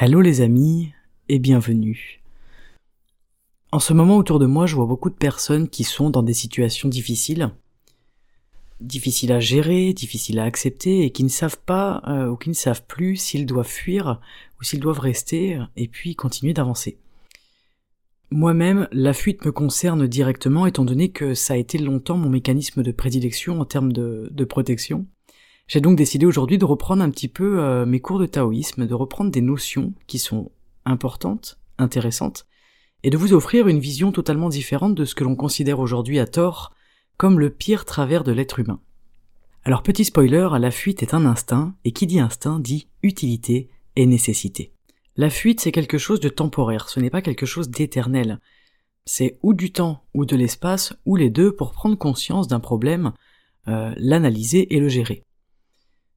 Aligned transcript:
Hello 0.00 0.20
les 0.20 0.42
amis 0.42 0.92
et 1.28 1.40
bienvenue. 1.40 2.22
En 3.72 3.80
ce 3.80 3.92
moment 3.92 4.16
autour 4.16 4.38
de 4.38 4.46
moi, 4.46 4.64
je 4.64 4.76
vois 4.76 4.86
beaucoup 4.86 5.10
de 5.10 5.16
personnes 5.16 5.68
qui 5.68 5.82
sont 5.82 6.08
dans 6.08 6.22
des 6.22 6.34
situations 6.34 6.88
difficiles, 6.88 7.50
difficiles 8.78 9.32
à 9.32 9.40
gérer, 9.40 9.92
difficiles 9.92 10.38
à 10.38 10.44
accepter 10.44 11.02
et 11.02 11.10
qui 11.10 11.24
ne 11.24 11.28
savent 11.28 11.58
pas 11.58 12.00
euh, 12.06 12.28
ou 12.28 12.36
qui 12.36 12.48
ne 12.48 12.54
savent 12.54 12.84
plus 12.86 13.16
s'ils 13.16 13.44
doivent 13.44 13.66
fuir 13.66 14.20
ou 14.60 14.62
s'ils 14.62 14.78
doivent 14.78 15.00
rester 15.00 15.58
et 15.74 15.88
puis 15.88 16.14
continuer 16.14 16.54
d'avancer. 16.54 16.96
Moi-même, 18.30 18.86
la 18.92 19.12
fuite 19.12 19.44
me 19.44 19.50
concerne 19.50 20.06
directement 20.06 20.66
étant 20.66 20.84
donné 20.84 21.08
que 21.08 21.34
ça 21.34 21.54
a 21.54 21.56
été 21.56 21.76
longtemps 21.76 22.18
mon 22.18 22.30
mécanisme 22.30 22.84
de 22.84 22.92
prédilection 22.92 23.60
en 23.60 23.64
termes 23.64 23.92
de, 23.92 24.28
de 24.30 24.44
protection. 24.44 25.06
J'ai 25.68 25.82
donc 25.82 25.98
décidé 25.98 26.24
aujourd'hui 26.24 26.56
de 26.56 26.64
reprendre 26.64 27.02
un 27.02 27.10
petit 27.10 27.28
peu 27.28 27.60
euh, 27.60 27.84
mes 27.84 28.00
cours 28.00 28.18
de 28.18 28.24
taoïsme, 28.24 28.86
de 28.86 28.94
reprendre 28.94 29.30
des 29.30 29.42
notions 29.42 29.92
qui 30.06 30.18
sont 30.18 30.50
importantes, 30.86 31.58
intéressantes, 31.76 32.46
et 33.02 33.10
de 33.10 33.18
vous 33.18 33.34
offrir 33.34 33.68
une 33.68 33.78
vision 33.78 34.10
totalement 34.10 34.48
différente 34.48 34.94
de 34.94 35.04
ce 35.04 35.14
que 35.14 35.24
l'on 35.24 35.36
considère 35.36 35.78
aujourd'hui 35.78 36.18
à 36.18 36.26
tort 36.26 36.72
comme 37.18 37.38
le 37.38 37.50
pire 37.50 37.84
travers 37.84 38.24
de 38.24 38.32
l'être 38.32 38.60
humain. 38.60 38.80
Alors 39.62 39.82
petit 39.82 40.06
spoiler, 40.06 40.48
la 40.58 40.70
fuite 40.70 41.02
est 41.02 41.12
un 41.12 41.26
instinct, 41.26 41.74
et 41.84 41.92
qui 41.92 42.06
dit 42.06 42.18
instinct 42.18 42.60
dit 42.60 42.88
utilité 43.02 43.68
et 43.94 44.06
nécessité. 44.06 44.72
La 45.16 45.28
fuite 45.28 45.60
c'est 45.60 45.72
quelque 45.72 45.98
chose 45.98 46.20
de 46.20 46.30
temporaire, 46.30 46.88
ce 46.88 46.98
n'est 46.98 47.10
pas 47.10 47.22
quelque 47.22 47.44
chose 47.44 47.68
d'éternel. 47.68 48.40
C'est 49.04 49.38
ou 49.42 49.52
du 49.52 49.70
temps 49.70 50.02
ou 50.14 50.24
de 50.24 50.34
l'espace, 50.34 50.94
ou 51.04 51.16
les 51.16 51.28
deux 51.28 51.54
pour 51.54 51.72
prendre 51.72 51.98
conscience 51.98 52.48
d'un 52.48 52.60
problème, 52.60 53.12
euh, 53.66 53.92
l'analyser 53.98 54.74
et 54.74 54.80
le 54.80 54.88
gérer. 54.88 55.24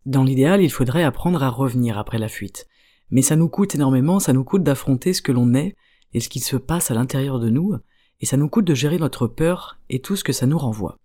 Dans 0.07 0.23
l'idéal, 0.23 0.63
il 0.63 0.71
faudrait 0.71 1.03
apprendre 1.03 1.43
à 1.43 1.49
revenir 1.49 1.99
après 1.99 2.17
la 2.17 2.27
fuite. 2.27 2.67
Mais 3.11 3.21
ça 3.21 3.35
nous 3.35 3.49
coûte 3.49 3.75
énormément, 3.75 4.19
ça 4.19 4.33
nous 4.33 4.43
coûte 4.43 4.63
d'affronter 4.63 5.13
ce 5.13 5.21
que 5.21 5.31
l'on 5.31 5.53
est 5.53 5.75
et 6.13 6.19
ce 6.19 6.29
qui 6.29 6.39
se 6.39 6.55
passe 6.55 6.89
à 6.89 6.95
l'intérieur 6.95 7.39
de 7.39 7.49
nous, 7.49 7.75
et 8.19 8.25
ça 8.25 8.35
nous 8.35 8.49
coûte 8.49 8.65
de 8.65 8.73
gérer 8.73 8.97
notre 8.97 9.27
peur 9.27 9.77
et 9.89 9.99
tout 9.99 10.15
ce 10.15 10.23
que 10.23 10.33
ça 10.33 10.47
nous 10.47 10.57
renvoie. 10.57 10.97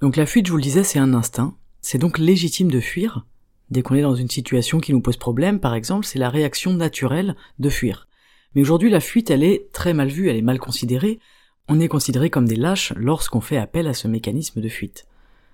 Donc 0.00 0.16
la 0.16 0.24
fuite, 0.24 0.46
je 0.46 0.50
vous 0.50 0.56
le 0.56 0.62
disais, 0.62 0.82
c'est 0.82 0.98
un 0.98 1.12
instinct, 1.12 1.56
c'est 1.82 1.98
donc 1.98 2.18
légitime 2.18 2.70
de 2.70 2.80
fuir. 2.80 3.26
Dès 3.70 3.82
qu'on 3.82 3.96
est 3.96 4.02
dans 4.02 4.14
une 4.14 4.30
situation 4.30 4.80
qui 4.80 4.92
nous 4.92 5.00
pose 5.02 5.16
problème, 5.18 5.60
par 5.60 5.74
exemple, 5.74 6.06
c'est 6.06 6.18
la 6.18 6.30
réaction 6.30 6.72
naturelle 6.72 7.36
de 7.58 7.68
fuir. 7.68 8.08
Mais 8.54 8.62
aujourd'hui, 8.62 8.90
la 8.90 9.00
fuite, 9.00 9.30
elle 9.30 9.42
est 9.42 9.70
très 9.72 9.92
mal 9.92 10.08
vue, 10.08 10.30
elle 10.30 10.36
est 10.36 10.42
mal 10.42 10.58
considérée. 10.58 11.18
On 11.68 11.80
est 11.80 11.88
considéré 11.88 12.30
comme 12.30 12.48
des 12.48 12.56
lâches 12.56 12.94
lorsqu'on 12.96 13.40
fait 13.40 13.58
appel 13.58 13.86
à 13.86 13.94
ce 13.94 14.08
mécanisme 14.08 14.60
de 14.60 14.68
fuite 14.68 15.06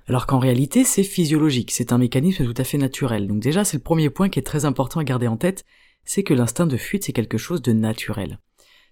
alors 0.06 0.26
qu'en 0.26 0.38
réalité 0.38 0.84
c'est 0.84 1.02
physiologique, 1.02 1.70
c'est 1.70 1.92
un 1.92 1.98
mécanisme 1.98 2.44
tout 2.44 2.60
à 2.60 2.64
fait 2.64 2.78
naturel. 2.78 3.26
Donc 3.26 3.40
déjà 3.40 3.64
c'est 3.64 3.76
le 3.76 3.82
premier 3.82 4.10
point 4.10 4.28
qui 4.28 4.38
est 4.38 4.42
très 4.42 4.64
important 4.64 5.00
à 5.00 5.04
garder 5.04 5.28
en 5.28 5.36
tête, 5.36 5.64
c'est 6.04 6.22
que 6.22 6.34
l'instinct 6.34 6.66
de 6.66 6.76
fuite 6.76 7.04
c'est 7.04 7.12
quelque 7.12 7.38
chose 7.38 7.62
de 7.62 7.72
naturel. 7.72 8.38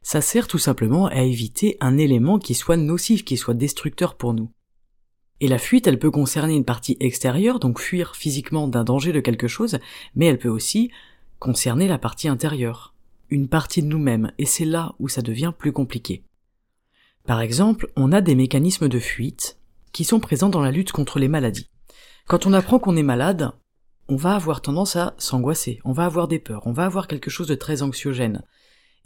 Ça 0.02 0.20
sert 0.20 0.46
tout 0.46 0.58
simplement 0.58 1.06
à 1.06 1.22
éviter 1.22 1.76
un 1.80 1.98
élément 1.98 2.38
qui 2.38 2.54
soit 2.54 2.76
nocif, 2.76 3.24
qui 3.24 3.36
soit 3.36 3.54
destructeur 3.54 4.16
pour 4.16 4.32
nous. 4.32 4.50
Et 5.40 5.48
la 5.48 5.58
fuite, 5.58 5.86
elle 5.86 5.98
peut 5.98 6.10
concerner 6.10 6.54
une 6.54 6.64
partie 6.64 6.96
extérieure, 7.00 7.60
donc 7.60 7.80
fuir 7.80 8.14
physiquement 8.14 8.68
d'un 8.68 8.84
danger 8.84 9.12
de 9.12 9.20
quelque 9.20 9.48
chose, 9.48 9.78
mais 10.14 10.26
elle 10.26 10.38
peut 10.38 10.48
aussi 10.48 10.90
concerner 11.38 11.88
la 11.88 11.98
partie 11.98 12.28
intérieure, 12.28 12.94
une 13.30 13.48
partie 13.48 13.82
de 13.82 13.88
nous-mêmes, 13.88 14.32
et 14.38 14.44
c'est 14.44 14.66
là 14.66 14.94
où 14.98 15.08
ça 15.08 15.22
devient 15.22 15.52
plus 15.56 15.72
compliqué. 15.72 16.24
Par 17.24 17.40
exemple, 17.40 17.90
on 17.96 18.12
a 18.12 18.20
des 18.20 18.34
mécanismes 18.34 18.88
de 18.88 18.98
fuite 18.98 19.58
qui 19.92 20.04
sont 20.04 20.20
présents 20.20 20.48
dans 20.48 20.62
la 20.62 20.70
lutte 20.70 20.92
contre 20.92 21.18
les 21.18 21.28
maladies. 21.28 21.70
Quand 22.26 22.46
on 22.46 22.52
apprend 22.52 22.78
qu'on 22.78 22.96
est 22.96 23.02
malade, 23.02 23.52
on 24.08 24.16
va 24.16 24.34
avoir 24.34 24.60
tendance 24.60 24.96
à 24.96 25.14
s'angoisser, 25.18 25.80
on 25.84 25.92
va 25.92 26.04
avoir 26.04 26.28
des 26.28 26.38
peurs, 26.38 26.66
on 26.66 26.72
va 26.72 26.84
avoir 26.84 27.06
quelque 27.06 27.30
chose 27.30 27.46
de 27.46 27.54
très 27.54 27.82
anxiogène. 27.82 28.42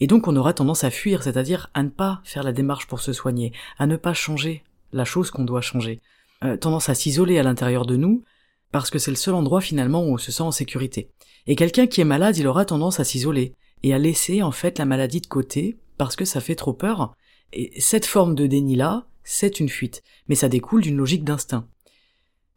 Et 0.00 0.06
donc 0.06 0.26
on 0.26 0.36
aura 0.36 0.54
tendance 0.54 0.84
à 0.84 0.90
fuir, 0.90 1.22
c'est-à-dire 1.22 1.70
à 1.74 1.82
ne 1.82 1.88
pas 1.88 2.20
faire 2.24 2.42
la 2.42 2.52
démarche 2.52 2.86
pour 2.86 3.00
se 3.00 3.12
soigner, 3.12 3.52
à 3.78 3.86
ne 3.86 3.96
pas 3.96 4.14
changer 4.14 4.64
la 4.92 5.04
chose 5.04 5.30
qu'on 5.30 5.44
doit 5.44 5.60
changer, 5.60 6.00
euh, 6.42 6.56
tendance 6.56 6.88
à 6.88 6.94
s'isoler 6.94 7.38
à 7.38 7.42
l'intérieur 7.42 7.86
de 7.86 7.96
nous, 7.96 8.24
parce 8.72 8.90
que 8.90 8.98
c'est 8.98 9.10
le 9.10 9.16
seul 9.16 9.34
endroit 9.34 9.60
finalement 9.60 10.04
où 10.04 10.14
on 10.14 10.18
se 10.18 10.32
sent 10.32 10.42
en 10.42 10.50
sécurité. 10.50 11.10
Et 11.46 11.56
quelqu'un 11.56 11.86
qui 11.86 12.00
est 12.00 12.04
malade, 12.04 12.36
il 12.36 12.46
aura 12.46 12.64
tendance 12.64 13.00
à 13.00 13.04
s'isoler, 13.04 13.54
et 13.82 13.92
à 13.92 13.98
laisser 13.98 14.42
en 14.42 14.50
fait 14.50 14.78
la 14.78 14.84
maladie 14.84 15.20
de 15.20 15.26
côté, 15.26 15.78
parce 15.98 16.16
que 16.16 16.24
ça 16.24 16.40
fait 16.40 16.54
trop 16.54 16.72
peur. 16.72 17.14
Et 17.52 17.78
cette 17.80 18.06
forme 18.06 18.34
de 18.34 18.46
déni-là, 18.46 19.06
c'est 19.24 19.58
une 19.58 19.68
fuite, 19.68 20.02
mais 20.28 20.34
ça 20.34 20.48
découle 20.48 20.82
d'une 20.82 20.96
logique 20.96 21.24
d'instinct. 21.24 21.66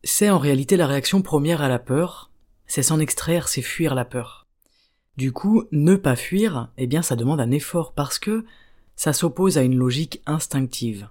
C'est 0.04 0.30
en 0.30 0.38
réalité 0.38 0.78
la 0.78 0.88
réaction 0.88 1.22
première 1.22 1.62
à 1.62 1.70
la 1.70 1.80
peur, 1.80 2.32
c'est 2.68 2.84
s'en 2.84 3.00
extraire, 3.00 3.48
c'est 3.48 3.62
fuir 3.62 3.96
la 3.96 4.06
peur. 4.06 4.48
Du 5.16 5.32
coup, 5.32 5.64
ne 5.72 5.96
pas 5.96 6.16
fuir, 6.16 6.70
eh 6.78 6.86
bien 6.86 7.02
ça 7.02 7.16
demande 7.16 7.42
un 7.42 7.52
effort 7.52 7.94
parce 7.94 8.20
que 8.20 8.46
ça 8.96 9.14
s'oppose 9.14 9.58
à 9.58 9.64
une 9.64 9.78
logique 9.78 10.22
instinctive. 10.26 11.10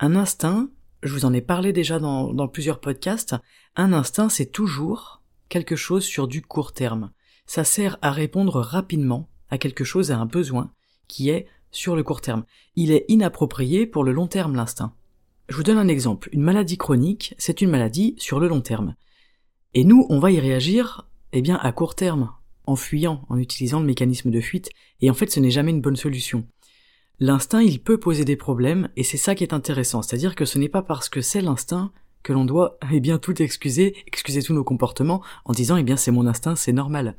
Un 0.00 0.16
instinct, 0.16 0.68
je 1.02 1.12
vous 1.12 1.24
en 1.24 1.32
ai 1.32 1.42
parlé 1.42 1.72
déjà 1.72 1.98
dans, 1.98 2.32
dans 2.32 2.48
plusieurs 2.48 2.80
podcasts, 2.80 3.36
un 3.76 3.92
instinct 3.92 4.28
c'est 4.28 4.46
toujours 4.46 5.22
quelque 5.48 5.76
chose 5.76 6.04
sur 6.04 6.26
du 6.26 6.42
court 6.42 6.72
terme. 6.72 7.12
Ça 7.46 7.62
sert 7.62 7.98
à 8.02 8.10
répondre 8.10 8.60
rapidement 8.60 9.28
à 9.50 9.58
quelque 9.58 9.84
chose, 9.84 10.10
à 10.10 10.18
un 10.18 10.26
besoin, 10.26 10.72
qui 11.06 11.28
est 11.30 11.46
sur 11.70 11.96
le 11.96 12.02
court 12.02 12.20
terme. 12.20 12.44
Il 12.74 12.92
est 12.92 13.04
inapproprié 13.08 13.86
pour 13.86 14.04
le 14.04 14.12
long 14.12 14.26
terme 14.26 14.54
l'instinct. 14.54 14.94
Je 15.48 15.56
vous 15.56 15.62
donne 15.62 15.78
un 15.78 15.88
exemple. 15.88 16.28
Une 16.32 16.42
maladie 16.42 16.76
chronique, 16.76 17.34
c'est 17.38 17.60
une 17.60 17.70
maladie 17.70 18.14
sur 18.18 18.40
le 18.40 18.48
long 18.48 18.60
terme. 18.60 18.94
Et 19.74 19.84
nous, 19.84 20.06
on 20.08 20.18
va 20.18 20.30
y 20.30 20.40
réagir, 20.40 21.08
eh 21.32 21.42
bien, 21.42 21.56
à 21.56 21.70
court 21.72 21.94
terme, 21.94 22.32
en 22.66 22.76
fuyant, 22.76 23.24
en 23.28 23.38
utilisant 23.38 23.80
le 23.80 23.86
mécanisme 23.86 24.30
de 24.30 24.40
fuite, 24.40 24.70
et 25.00 25.10
en 25.10 25.14
fait, 25.14 25.30
ce 25.30 25.38
n'est 25.38 25.50
jamais 25.50 25.70
une 25.70 25.80
bonne 25.80 25.96
solution. 25.96 26.46
L'instinct, 27.20 27.60
il 27.60 27.80
peut 27.80 27.98
poser 27.98 28.24
des 28.24 28.36
problèmes, 28.36 28.88
et 28.96 29.04
c'est 29.04 29.16
ça 29.16 29.34
qui 29.34 29.44
est 29.44 29.54
intéressant, 29.54 30.02
c'est-à-dire 30.02 30.34
que 30.34 30.44
ce 30.44 30.58
n'est 30.58 30.68
pas 30.68 30.82
parce 30.82 31.08
que 31.08 31.20
c'est 31.20 31.40
l'instinct 31.40 31.92
que 32.22 32.32
l'on 32.32 32.44
doit, 32.44 32.78
eh 32.90 33.00
bien, 33.00 33.18
tout 33.18 33.40
excuser, 33.40 33.94
excuser 34.06 34.42
tous 34.42 34.52
nos 34.52 34.64
comportements, 34.64 35.22
en 35.44 35.52
disant, 35.52 35.76
eh 35.76 35.84
bien, 35.84 35.96
c'est 35.96 36.10
mon 36.10 36.26
instinct, 36.26 36.56
c'est 36.56 36.72
normal. 36.72 37.16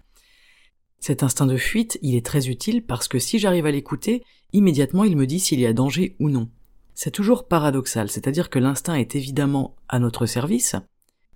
Cet 1.00 1.24
instinct 1.24 1.46
de 1.46 1.58
fuite, 1.58 2.00
il 2.02 2.16
est 2.16 2.26
très 2.26 2.48
utile 2.48 2.84
parce 2.84 3.08
que 3.08 3.20
si 3.20 3.40
j'arrive 3.40 3.66
à 3.66 3.72
l'écouter, 3.72 4.24
immédiatement 4.54 5.04
il 5.04 5.16
me 5.16 5.28
dit 5.28 5.40
s'il 5.40 5.60
y 5.60 5.66
a 5.66 5.74
danger 5.74 6.16
ou 6.20 6.30
non. 6.30 6.50
C'est 6.96 7.12
toujours 7.12 7.48
paradoxal, 7.48 8.10
c'est-à-dire 8.10 8.50
que 8.50 8.60
l'instinct 8.60 8.96
est 8.96 9.16
évidemment 9.16 9.76
à 9.88 10.00
notre 10.00 10.26
service, 10.26 10.76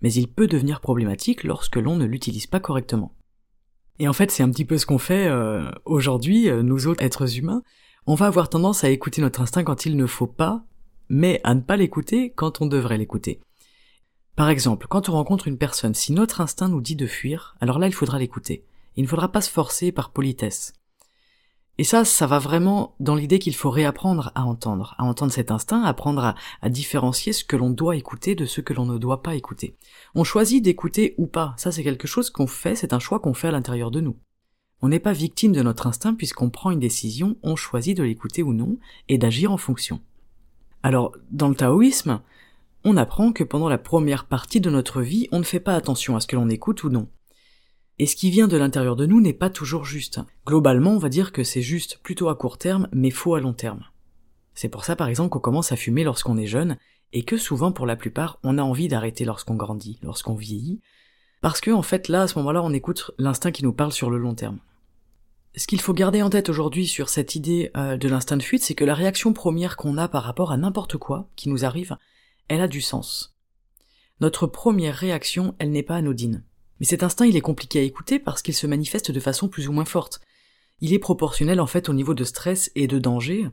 mais 0.02 0.12
il 0.12 0.28
peut 0.28 0.48
devenir 0.48 0.82
problématique 0.82 1.44
lorsque 1.44 1.76
l'on 1.76 1.96
ne 1.96 2.06
l'utilise 2.06 2.48
pas 2.48 2.60
correctement. 2.60 3.14
Et 4.00 4.08
en 4.08 4.13
fait, 4.13 4.31
c'est 4.31 4.42
un 4.42 4.50
petit 4.50 4.66
peu 4.66 4.80
ce 4.80 4.88
qu'on 4.88 4.98
fait 4.98 5.28
euh, 5.28 5.69
aujourd'hui, 5.86 6.50
euh, 6.50 6.64
nous 6.64 6.88
autres 6.88 7.04
êtres 7.04 7.38
humains. 7.38 7.62
On 8.07 8.16
va 8.16 8.25
avoir 8.25 8.50
tendance 8.50 8.84
à 8.84 8.90
écouter 8.90 9.22
notre 9.22 9.42
instinct 9.42 9.64
quand 9.64 9.86
il 9.86 9.96
ne 9.96 10.07
faut 10.07 10.25
pas, 10.25 10.64
mais 11.07 11.40
à 11.44 11.54
ne 11.54 11.62
pas 11.62 11.78
l'écouter 11.78 12.31
quand 12.31 12.62
on 12.62 12.66
devrait 12.66 12.98
l'écouter. 12.98 13.40
Par 14.36 14.50
exemple, 14.50 14.88
quand 14.90 15.10
on 15.10 15.12
rencontre 15.12 15.48
une 15.48 15.60
personne, 15.60 15.94
si 15.94 16.14
notre 16.14 16.42
instinct 16.42 16.69
nous 16.69 16.81
dit 16.81 16.96
de 16.96 17.06
fuir, 17.06 17.56
alors 17.62 17.78
là 17.78 17.86
il 17.86 17.94
faudra 17.94 18.18
l'écouter. 18.18 18.64
Il 18.96 19.04
ne 19.04 19.08
faudra 19.08 19.32
pas 19.32 19.42
se 19.42 19.50
forcer 19.50 19.92
par 19.92 20.12
politesse. 20.12 20.74
Et 21.78 21.84
ça, 21.84 22.06
ça 22.06 22.28
va 22.28 22.38
vraiment 22.38 22.96
dans 23.00 23.16
l'idée 23.16 23.40
qu'il 23.40 23.56
faut 23.56 23.70
réapprendre 23.70 24.32
à 24.36 24.44
entendre, 24.44 24.94
à 24.98 25.04
entendre 25.04 25.32
cet 25.32 25.52
instinct, 25.52 25.82
apprendre 25.84 26.36
à, 26.62 26.70
différencier 26.70 27.34
ce 27.34 27.44
que 27.44 27.56
l'on 27.56 27.70
doit 27.70 27.96
écouter 27.96 28.36
de 28.36 28.46
ce 28.46 28.62
que 28.62 28.74
l'on 28.74 28.86
ne 28.86 28.98
doit 28.98 29.24
pas 29.24 29.36
écouter. 29.36 29.78
On 30.14 30.24
choisit 30.24 30.64
d'écouter 30.64 31.16
ou 31.18 31.28
pas, 31.28 31.56
ça 31.58 31.72
c'est 31.72 31.84
quelque 31.84 32.08
chose 32.08 32.30
qu'on 32.30 32.48
fait, 32.48 32.76
c'est 32.76 32.94
un 32.94 33.00
choix 33.00 33.20
qu'on 33.20 33.34
fait 33.34 33.48
à 33.48 33.52
l'intérieur 33.52 33.90
de 33.90 34.02
nous. 34.02 34.18
On 34.82 34.90
n'est 34.90 35.00
pas 35.00 35.14
victime 35.14 35.54
de 35.54 35.62
notre 35.62 35.88
instinct 35.88 36.14
puisqu'on 36.14 36.50
prend 36.50 36.72
une 36.72 36.80
décision, 36.80 37.38
on 37.42 37.56
choisit 37.56 37.98
de 37.98 38.04
l'écouter 38.04 38.44
ou 38.44 38.54
non, 38.54 38.78
et 39.08 39.18
d'agir 39.18 39.52
en 39.52 39.58
fonction. 39.58 40.02
Alors, 40.84 41.16
dans 41.32 41.50
le 41.50 41.56
taoïsme, 41.56 42.22
on 42.84 42.98
apprend 42.98 43.32
que 43.32 43.44
pendant 43.44 43.70
la 43.70 43.78
première 43.78 44.26
partie 44.26 44.60
de 44.60 44.70
notre 44.70 45.02
vie, 45.02 45.28
on 45.32 45.40
ne 45.40 45.44
fait 45.44 45.60
pas 45.60 45.76
attention 45.76 46.16
à 46.16 46.20
ce 46.20 46.28
que 46.28 46.36
l'on 46.36 46.50
écoute 46.50 46.84
ou 46.84 46.90
non. 46.90 47.08
Et 48.01 48.07
ce 48.07 48.15
qui 48.15 48.31
vient 48.31 48.48
de 48.48 48.57
l'intérieur 48.57 48.95
de 48.95 49.06
nous 49.06 49.21
n'est 49.21 49.31
pas 49.31 49.51
toujours 49.51 49.86
juste. 49.86 50.21
Globalement, 50.48 50.94
on 50.94 50.98
va 50.98 51.07
dire 51.07 51.31
que 51.31 51.44
c'est 51.44 51.62
juste 51.62 52.00
plutôt 52.01 52.30
à 52.30 52.36
court 52.36 52.57
terme, 52.57 52.88
mais 52.92 53.12
faux 53.12 53.36
à 53.36 53.39
long 53.39 53.53
terme. 53.53 53.86
C'est 54.56 54.69
pour 54.69 54.86
ça 54.86 54.95
par 54.95 55.07
exemple 55.07 55.30
qu'on 55.30 55.38
commence 55.38 55.71
à 55.71 55.75
fumer 55.75 56.03
lorsqu'on 56.03 56.39
est 56.39 56.48
jeune, 56.48 56.77
et 57.13 57.21
que 57.21 57.38
souvent 57.38 57.71
pour 57.71 57.86
la 57.86 57.95
plupart 57.95 58.39
on 58.42 58.57
a 58.57 58.63
envie 58.63 58.88
d'arrêter 58.88 59.24
lorsqu'on 59.24 59.53
grandit, 59.53 60.00
lorsqu'on 60.01 60.33
vieillit, 60.33 60.81
parce 61.42 61.62
que 61.62 61.69
en 61.69 61.83
fait 61.83 62.07
là 62.07 62.24
à 62.24 62.27
ce 62.27 62.39
moment-là 62.39 62.63
on 62.63 62.74
écoute 62.74 63.12
l'instinct 63.19 63.51
qui 63.51 63.63
nous 63.63 63.71
parle 63.71 63.92
sur 63.92 64.09
le 64.09 64.18
long 64.18 64.33
terme. 64.33 64.57
Ce 65.56 65.68
qu'il 65.68 65.80
faut 65.80 65.94
garder 65.94 66.24
en 66.24 66.31
tête 66.31 66.50
aujourd'hui 66.50 66.88
sur 66.88 67.07
cette 67.07 67.36
idée 67.36 67.69
euh, 67.77 67.97
de 67.97 68.07
l'instinct 68.09 68.38
de 68.38 68.42
fuite, 68.42 68.63
c'est 68.63 68.74
que 68.74 68.83
la 68.83 68.95
réaction 68.95 69.31
première 69.31 69.77
qu'on 69.77 70.00
a 70.00 70.07
par 70.07 70.24
rapport 70.24 70.51
à 70.51 70.57
n'importe 70.57 70.97
quoi 70.97 71.30
qui 71.36 71.50
nous 71.50 71.65
arrive, 71.65 71.97
elle 72.47 72.62
a 72.62 72.68
du 72.68 72.81
sens. 72.81 73.38
Notre 74.21 74.47
première 74.47 74.95
réaction, 74.95 75.54
elle 75.59 75.69
n'est 75.69 75.83
pas 75.83 75.97
anodine. 75.97 76.44
Mais 76.81 76.86
cet 76.86 77.04
instinct, 77.04 77.25
il 77.25 77.38
est 77.38 77.42
compliqué 77.42 77.80
à 77.80 77.83
écouter 77.83 78.19
parce 78.19 78.42
qu'il 78.42 78.56
se 78.56 78.68
manifeste 78.68 79.12
de 79.12 79.19
façon 79.22 79.48
plus 79.48 79.69
ou 79.69 79.72
moins 79.72 79.86
forte. 79.86 80.19
Il 80.81 80.94
est 80.94 81.00
proportionnel 81.00 81.62
en 81.62 81.68
fait 81.68 81.88
au 81.88 81.94
niveau 81.94 82.13
de 82.13 82.25
stress 82.25 82.72
et 82.75 82.88
de 82.88 83.00
danger, 83.00 83.48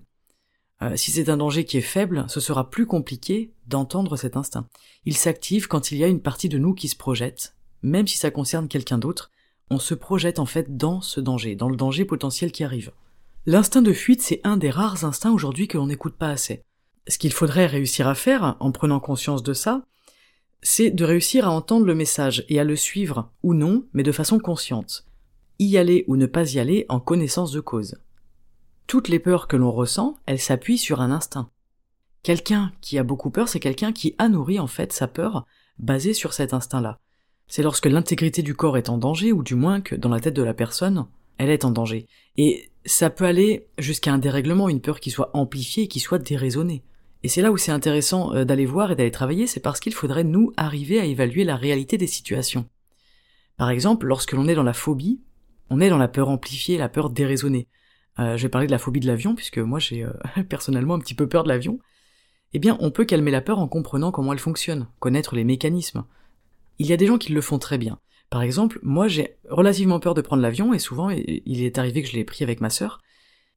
euh, 0.83 0.97
si 0.97 1.11
c'est 1.11 1.29
un 1.29 1.37
danger 1.37 1.65
qui 1.65 1.77
est 1.77 1.83
faible, 1.83 2.25
ce 2.29 2.41
sera 2.41 2.71
plus 2.71 2.87
compliqué 2.87 3.53
d'entendre 3.67 4.17
cet 4.17 4.37
instinct. 4.37 4.69
Il 5.05 5.17
s'active 5.17 5.67
quand 5.67 5.91
il 5.91 5.99
y 5.99 6.05
a 6.05 6.09
une 6.09 6.23
partie 6.23 6.49
de 6.49 6.59
nous 6.59 6.75
qui 6.75 6.89
se 6.89 6.97
projette, 6.97 7.55
même 7.83 8.07
si 8.07 8.17
ça 8.17 8.31
concerne 8.31 8.69
quelqu'un 8.69 8.99
d'autre, 8.99 9.31
on 9.71 9.79
se 9.79 9.95
projette 9.95 10.39
en 10.39 10.47
fait 10.47 10.77
dans 10.77 11.01
ce 11.01 11.21
danger, 11.21 11.55
dans 11.55 11.69
le 11.69 11.77
danger 11.77 12.05
potentiel 12.05 12.53
qui 12.53 12.65
arrive. 12.65 12.93
L'instinct 13.45 13.83
de 13.83 13.93
fuite, 13.93 14.23
c'est 14.23 14.41
un 14.45 14.57
des 14.57 14.71
rares 14.71 15.05
instincts 15.05 15.33
aujourd'hui 15.33 15.69
que 15.69 15.77
l'on 15.77 15.87
n'écoute 15.87 16.17
pas 16.17 16.31
assez. 16.31 16.63
Ce 17.09 17.19
qu'il 17.19 17.33
faudrait 17.33 17.67
réussir 17.67 18.07
à 18.07 18.15
faire, 18.15 18.57
en 18.61 18.73
prenant 18.73 19.01
conscience 19.01 19.43
de 19.43 19.53
ça, 19.55 19.85
c'est 20.63 20.91
de 20.91 21.05
réussir 21.05 21.47
à 21.47 21.51
entendre 21.51 21.87
le 21.87 21.95
message 21.95 22.45
et 22.49 22.59
à 22.59 22.65
le 22.65 22.77
suivre, 22.77 23.31
ou 23.43 23.55
non, 23.55 23.85
mais 23.93 24.03
de 24.03 24.13
façon 24.13 24.39
consciente. 24.39 25.07
Y 25.59 25.77
aller 25.77 26.05
ou 26.09 26.17
ne 26.17 26.27
pas 26.27 26.53
y 26.53 26.59
aller 26.59 26.87
en 26.89 27.01
connaissance 27.01 27.53
de 27.53 27.61
cause 27.61 27.97
toutes 28.89 29.09
les 29.09 29.21
peurs 29.21 29.47
que 29.47 29.57
l'on 29.57 29.71
ressent, 29.71 30.17
elles 30.27 30.41
s'appuient 30.41 30.79
sur 30.79 31.01
un 31.01 31.13
instinct. 31.13 31.51
Quelqu'un 32.25 32.73
qui 32.81 32.99
a 32.99 33.05
beaucoup 33.05 33.31
peur, 33.31 33.49
c'est 33.49 33.61
quelqu'un 33.61 33.93
qui 33.93 34.17
a 34.19 34.29
nourri 34.29 34.59
en 34.59 34.67
fait 34.67 34.93
sa 34.93 35.07
peur 35.07 35.47
basée 35.79 36.15
sur 36.15 36.33
cet 36.33 36.53
instinct-là. 36.53 36.99
C'est 37.47 37.63
lorsque 37.63 37.87
l'intégrité 37.87 38.43
du 38.43 38.55
corps 38.55 38.77
est 38.77 38.89
en 38.89 38.99
danger, 38.99 39.31
ou 39.31 39.43
du 39.43 39.55
moins 39.55 39.81
que 39.81 39.95
dans 39.95 40.09
la 40.09 40.21
tête 40.21 40.35
de 40.35 40.43
la 40.43 40.55
personne, 40.55 41.07
elle 41.37 41.51
est 41.51 41.65
en 41.65 41.71
danger. 41.71 42.07
Et 42.37 42.71
ça 42.85 43.11
peut 43.11 43.27
aller 43.27 43.69
jusqu'à 43.79 44.13
un 44.13 44.19
dérèglement, 44.19 44.69
une 44.69 44.81
peur 44.81 45.01
qui 45.01 45.11
soit 45.11 45.31
amplifiée 45.35 45.87
qui 45.87 46.01
soit 46.01 46.19
déraisonnée. 46.19 46.83
Et 47.25 47.29
c'est 47.29 47.43
là 47.43 47.51
où 47.51 47.57
c'est 47.57 47.73
intéressant 47.73 48.35
euh, 48.35 48.45
d'aller 48.45 48.67
voir 48.67 48.93
et 48.93 48.97
d'aller 48.97 49.11
travailler, 49.11 49.47
c'est 49.47 49.61
parce 49.61 49.81
qu'il 49.81 49.95
faudrait 49.95 50.25
nous 50.25 50.53
arriver 50.57 51.01
à 51.01 51.05
évaluer 51.05 51.45
la 51.45 51.57
réalité 51.57 51.99
des 51.99 52.07
situations. 52.07 52.69
Par 53.57 53.71
exemple, 53.71 54.07
lorsque 54.07 54.33
l'on 54.33 54.47
est 54.47 54.55
dans 54.55 54.63
la 54.63 54.73
phobie, 54.73 55.21
on 55.69 55.81
est 55.81 55.91
dans 55.91 55.99
la 55.99 56.09
peur 56.09 56.29
amplifiée, 56.29 56.79
la 56.79 56.89
peur 56.89 57.11
déraisonnée. 57.11 57.67
Euh, 58.21 58.37
je 58.37 58.43
vais 58.43 58.49
parler 58.49 58.69
de 58.69 58.73
la 58.73 58.79
phobie 58.79 59.01
de 59.01 59.07
l'avion, 59.07 59.35
puisque 59.35 59.59
moi 59.59 59.81
j'ai 59.81 60.05
euh, 60.05 60.13
personnellement 60.49 60.95
un 60.95 61.01
petit 61.01 61.15
peu 61.15 61.29
peur 61.29 61.43
de 61.43 61.49
l'avion, 61.49 61.81
eh 62.53 62.61
bien 62.61 62.77
on 62.81 62.91
peut 62.91 63.05
calmer 63.05 63.33
la 63.33 63.41
peur 63.41 63.59
en 63.59 63.69
comprenant 63.69 64.13
comment 64.13 64.33
elle 64.33 64.39
fonctionne, 64.39 64.87
connaître 65.01 65.35
les 65.35 65.45
mécanismes. 65.45 66.05
Il 66.79 66.87
y 66.87 66.93
a 66.93 66.97
des 66.97 67.07
gens 67.07 67.19
qui 67.19 67.33
le 67.33 67.41
font 67.41 67.59
très 67.59 67.79
bien. 67.79 67.99
Par 68.31 68.43
exemple, 68.43 68.79
moi 68.83 69.09
j'ai 69.09 69.37
relativement 69.49 69.99
peur 69.99 70.15
de 70.15 70.21
prendre 70.21 70.43
l'avion, 70.43 70.73
et 70.73 70.79
souvent 70.79 71.11
il 71.11 71.63
est 71.63 71.79
arrivé 71.79 72.03
que 72.03 72.09
je 72.09 72.15
l'ai 72.15 72.25
pris 72.25 72.45
avec 72.45 72.61
ma 72.61 72.71
sœur, 72.71 73.01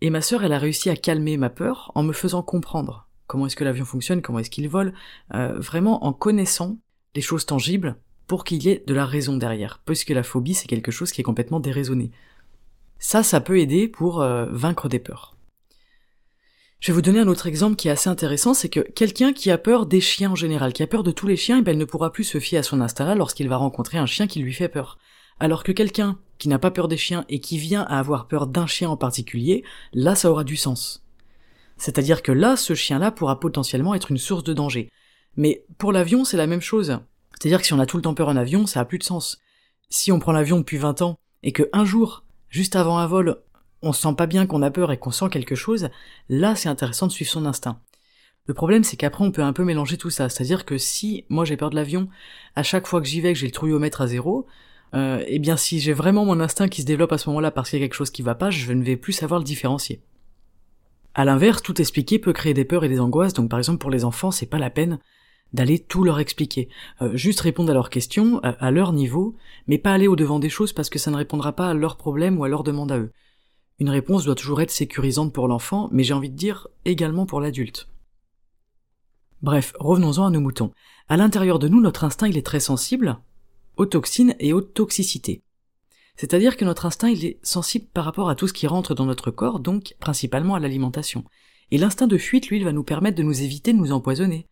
et 0.02 0.10
ma 0.10 0.22
sœur 0.22 0.44
elle 0.44 0.54
a 0.54 0.60
réussi 0.60 0.90
à 0.90 0.96
calmer 0.96 1.38
ma 1.38 1.50
peur 1.50 1.92
en 1.94 2.02
me 2.02 2.14
faisant 2.14 2.42
comprendre 2.42 3.08
comment 3.32 3.46
est-ce 3.46 3.56
que 3.56 3.64
l'avion 3.64 3.86
fonctionne, 3.86 4.22
comment 4.22 4.40
est-ce 4.40 4.50
qu'il 4.50 4.68
vole, 4.68 4.94
euh, 5.34 5.58
vraiment 5.58 6.04
en 6.04 6.12
connaissant 6.12 6.80
les 7.16 7.22
choses 7.22 7.46
tangibles 7.46 7.96
pour 8.28 8.44
qu'il 8.44 8.62
y 8.62 8.68
ait 8.68 8.84
de 8.86 8.94
la 8.94 9.06
raison 9.06 9.38
derrière, 9.38 9.82
puisque 9.86 10.10
la 10.10 10.22
phobie 10.22 10.54
c'est 10.54 10.68
quelque 10.68 10.92
chose 10.92 11.14
qui 11.14 11.22
est 11.22 11.24
complètement 11.24 11.62
déraisonné. 11.62 12.12
Ça, 13.00 13.24
ça 13.24 13.40
peut 13.40 13.58
aider 13.58 13.88
pour 13.88 14.22
euh, 14.22 14.48
vaincre 14.52 14.90
des 14.90 15.00
peurs. 15.00 15.38
Je 16.82 16.92
vais 16.92 16.94
vous 16.94 17.02
donner 17.02 17.22
un 17.22 17.28
autre 17.30 17.48
exemple 17.48 17.78
qui 17.78 17.88
est 17.88 17.92
assez 17.92 18.10
intéressant, 18.10 18.54
c'est 18.54 18.68
que 18.68 18.82
quelqu'un 18.82 19.32
qui 19.32 19.50
a 19.50 19.58
peur 19.58 19.86
des 19.86 20.02
chiens 20.02 20.32
en 20.32 20.36
général, 20.36 20.74
qui 20.74 20.84
a 20.84 20.88
peur 20.88 21.04
de 21.04 21.12
tous 21.12 21.28
les 21.28 21.38
chiens, 21.38 21.60
eh 21.60 21.62
ben, 21.62 21.72
il 21.72 21.78
ne 21.80 21.86
pourra 21.86 22.12
plus 22.12 22.26
se 22.26 22.42
fier 22.42 22.58
à 22.58 22.64
son 22.64 22.82
instinct 22.82 23.16
lorsqu'il 23.16 23.48
va 23.48 23.56
rencontrer 23.56 23.98
un 23.98 24.06
chien 24.06 24.28
qui 24.28 24.42
lui 24.42 24.52
fait 24.52 24.68
peur. 24.68 24.98
Alors 25.40 25.64
que 25.64 25.72
quelqu'un 25.72 26.20
qui 26.38 26.50
n'a 26.50 26.60
pas 26.60 26.72
peur 26.72 26.90
des 26.90 26.98
chiens 26.98 27.24
et 27.30 27.40
qui 27.40 27.58
vient 27.58 27.84
à 27.84 27.98
avoir 27.98 28.28
peur 28.28 28.46
d'un 28.46 28.68
chien 28.68 28.90
en 28.90 28.98
particulier, 28.98 29.64
là 29.94 30.16
ça 30.16 30.30
aura 30.30 30.44
du 30.44 30.58
sens. 30.58 31.02
C'est-à-dire 31.82 32.22
que 32.22 32.32
là, 32.32 32.58
ce 32.58 32.76
chien-là 32.76 33.10
pourra 33.10 33.40
potentiellement 33.40 33.96
être 33.96 34.12
une 34.12 34.20
source 34.20 34.44
de 34.44 34.54
danger. 34.54 34.92
Mais 35.36 35.66
pour 35.80 35.92
l'avion, 35.92 36.24
c'est 36.24 36.38
la 36.38 36.46
même 36.46 36.62
chose. 36.62 37.00
C'est-à-dire 37.32 37.60
que 37.60 37.66
si 37.66 37.74
on 37.74 37.80
a 37.80 37.88
tout 37.88 37.98
le 37.98 38.04
temps 38.04 38.14
peur 38.14 38.28
en 38.28 38.36
avion, 38.36 38.68
ça 38.68 38.82
a 38.82 38.86
plus 38.86 39.00
de 39.00 39.04
sens. 39.04 39.40
Si 39.90 40.12
on 40.12 40.20
prend 40.20 40.32
l'avion 40.32 40.60
depuis 40.60 40.78
20 40.78 41.02
ans, 41.02 41.18
et 41.42 41.52
que 41.52 41.64
un 41.74 41.84
jour, 41.84 42.24
juste 42.50 42.76
avant 42.76 43.00
un 43.00 43.08
vol, 43.08 43.42
on 43.82 43.94
se 43.94 44.02
sent 44.04 44.14
pas 44.16 44.28
bien, 44.28 44.46
qu'on 44.46 44.62
a 44.62 44.70
peur 44.70 44.92
et 44.92 44.98
qu'on 44.98 45.10
sent 45.10 45.30
quelque 45.32 45.56
chose, 45.56 45.90
là 46.30 46.56
c'est 46.56 46.70
intéressant 46.70 47.08
de 47.08 47.12
suivre 47.12 47.32
son 47.32 47.48
instinct. 47.48 47.82
Le 48.46 48.54
problème 48.54 48.84
c'est 48.84 48.96
qu'après 48.96 49.24
on 49.24 49.32
peut 49.32 49.42
un 49.42 49.54
peu 49.54 49.64
mélanger 49.64 49.98
tout 49.98 50.12
ça, 50.12 50.30
c'est-à-dire 50.30 50.66
que 50.66 50.78
si 50.78 51.26
moi 51.30 51.46
j'ai 51.46 51.58
peur 51.58 51.72
de 51.72 51.76
l'avion, 51.76 52.10
à 52.56 52.62
chaque 52.62 52.86
fois 52.86 53.02
que 53.02 53.08
j'y 53.08 53.22
vais, 53.22 53.34
que 53.34 53.40
j'ai 53.40 53.48
le 53.48 53.54
trouillomètre 53.54 54.02
à 54.02 54.08
zéro, 54.08 54.46
euh, 54.94 55.24
eh 55.26 55.40
bien 55.40 55.58
si 55.58 55.80
j'ai 55.80 55.94
vraiment 55.94 56.26
mon 56.26 56.40
instinct 56.42 56.68
qui 56.68 56.82
se 56.82 56.86
développe 56.86 57.12
à 57.12 57.18
ce 57.18 57.28
moment-là 57.30 57.50
parce 57.50 57.72
qu'il 57.72 57.80
y 57.80 57.82
a 57.82 57.86
quelque 57.86 57.96
chose 57.96 58.12
qui 58.12 58.22
va 58.22 58.36
pas, 58.36 58.52
je 58.52 58.72
ne 58.72 58.84
vais 58.84 58.98
plus 58.98 59.14
savoir 59.14 59.40
le 59.40 59.46
différencier. 59.46 60.04
À 61.14 61.26
l'inverse, 61.26 61.62
tout 61.62 61.80
expliquer 61.82 62.20
peut 62.20 62.34
créer 62.34 62.54
des 62.54 62.66
peurs 62.66 62.84
et 62.84 62.90
des 62.90 63.00
angoisses, 63.00 63.34
donc 63.34 63.50
par 63.50 63.60
exemple 63.60 63.80
pour 63.80 63.92
les 63.92 64.06
enfants, 64.06 64.32
c'est 64.32 64.46
pas 64.46 64.60
la 64.60 64.70
peine 64.70 65.00
d'aller 65.54 65.80
tout 65.80 66.04
leur 66.04 66.20
expliquer. 66.20 66.70
Euh, 67.02 67.16
juste 67.16 67.42
répondre 67.42 67.72
à 67.72 67.74
leurs 67.74 67.90
questions, 67.90 68.40
à, 68.40 68.72
leur 68.72 68.94
niveau, 68.94 69.36
mais 69.68 69.78
pas 69.78 69.94
aller 69.94 70.08
au-devant 70.08 70.40
des 70.40 70.50
choses 70.50 70.72
parce 70.72 70.90
que 70.90 71.00
ça 71.00 71.12
ne 71.12 71.18
répondra 71.18 71.54
pas 71.54 71.70
à 71.70 71.74
leurs 71.74 71.98
problèmes 71.98 72.40
ou 72.40 72.46
à 72.46 72.50
leurs 72.50 72.64
demandes 72.64 72.92
à 72.92 73.00
eux. 73.00 73.12
Une 73.80 73.90
réponse 73.90 74.24
doit 74.24 74.36
toujours 74.36 74.62
être 74.62 74.72
sécurisante 74.72 75.34
pour 75.34 75.48
l'enfant, 75.48 75.90
mais 75.92 76.04
j'ai 76.04 76.14
envie 76.14 76.30
de 76.30 76.36
dire 76.36 76.68
également 76.86 77.26
pour 77.26 77.42
l'adulte. 77.42 77.90
Bref, 79.42 79.74
revenons-en 79.80 80.28
à 80.28 80.30
nos 80.30 80.40
moutons. 80.40 80.72
À 81.10 81.18
l'intérieur 81.18 81.58
de 81.58 81.68
nous, 81.68 81.82
notre 81.82 82.04
instinct 82.04 82.32
est 82.32 82.46
très 82.46 82.60
sensible 82.60 83.18
aux 83.76 83.88
toxines 83.88 84.36
et 84.40 84.54
aux 84.54 84.62
toxicités. 84.62 85.42
C'est-à-dire 86.16 86.58
que 86.58 86.66
notre 86.66 86.86
instinct 86.86 87.10
il 87.10 87.26
est 87.26 87.40
sensible 87.42 87.88
par 87.94 88.06
rapport 88.06 88.30
à 88.30 88.36
tout 88.36 88.48
ce 88.48 88.54
qui 88.54 88.68
rentre 88.68 88.94
dans 88.96 89.06
notre 89.06 89.32
corps, 89.32 89.60
donc 89.60 89.96
principalement 90.00 90.56
à 90.56 90.60
l'alimentation. 90.60 91.24
Et 91.72 91.78
l'instinct 91.78 92.08
de 92.08 92.18
fuite, 92.18 92.48
lui, 92.48 92.58
il 92.58 92.66
va 92.66 92.74
nous 92.74 92.84
permettre 92.84 93.18
de 93.18 93.24
nous 93.24 93.42
éviter 93.42 93.72
de 93.72 93.78
nous 93.78 93.94
empoisonner, 93.94 94.48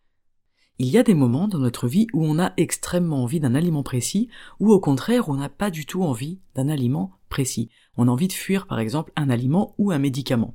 il 0.82 0.88
y 0.88 0.96
a 0.96 1.02
des 1.02 1.12
moments 1.12 1.46
dans 1.46 1.58
notre 1.58 1.88
vie 1.88 2.06
où 2.14 2.24
on 2.24 2.38
a 2.38 2.54
extrêmement 2.56 3.22
envie 3.22 3.38
d'un 3.38 3.54
aliment 3.54 3.82
précis, 3.82 4.30
ou 4.60 4.72
au 4.72 4.80
contraire 4.80 5.28
on 5.28 5.34
n'a 5.34 5.50
pas 5.50 5.70
du 5.70 5.84
tout 5.84 6.02
envie 6.02 6.40
d'un 6.54 6.70
aliment 6.70 7.12
précis. 7.28 7.68
On 7.98 8.08
a 8.08 8.10
envie 8.10 8.28
de 8.28 8.32
fuir 8.32 8.66
par 8.66 8.78
exemple 8.78 9.12
un 9.14 9.28
aliment 9.28 9.74
ou 9.76 9.90
un 9.90 9.98
médicament. 9.98 10.54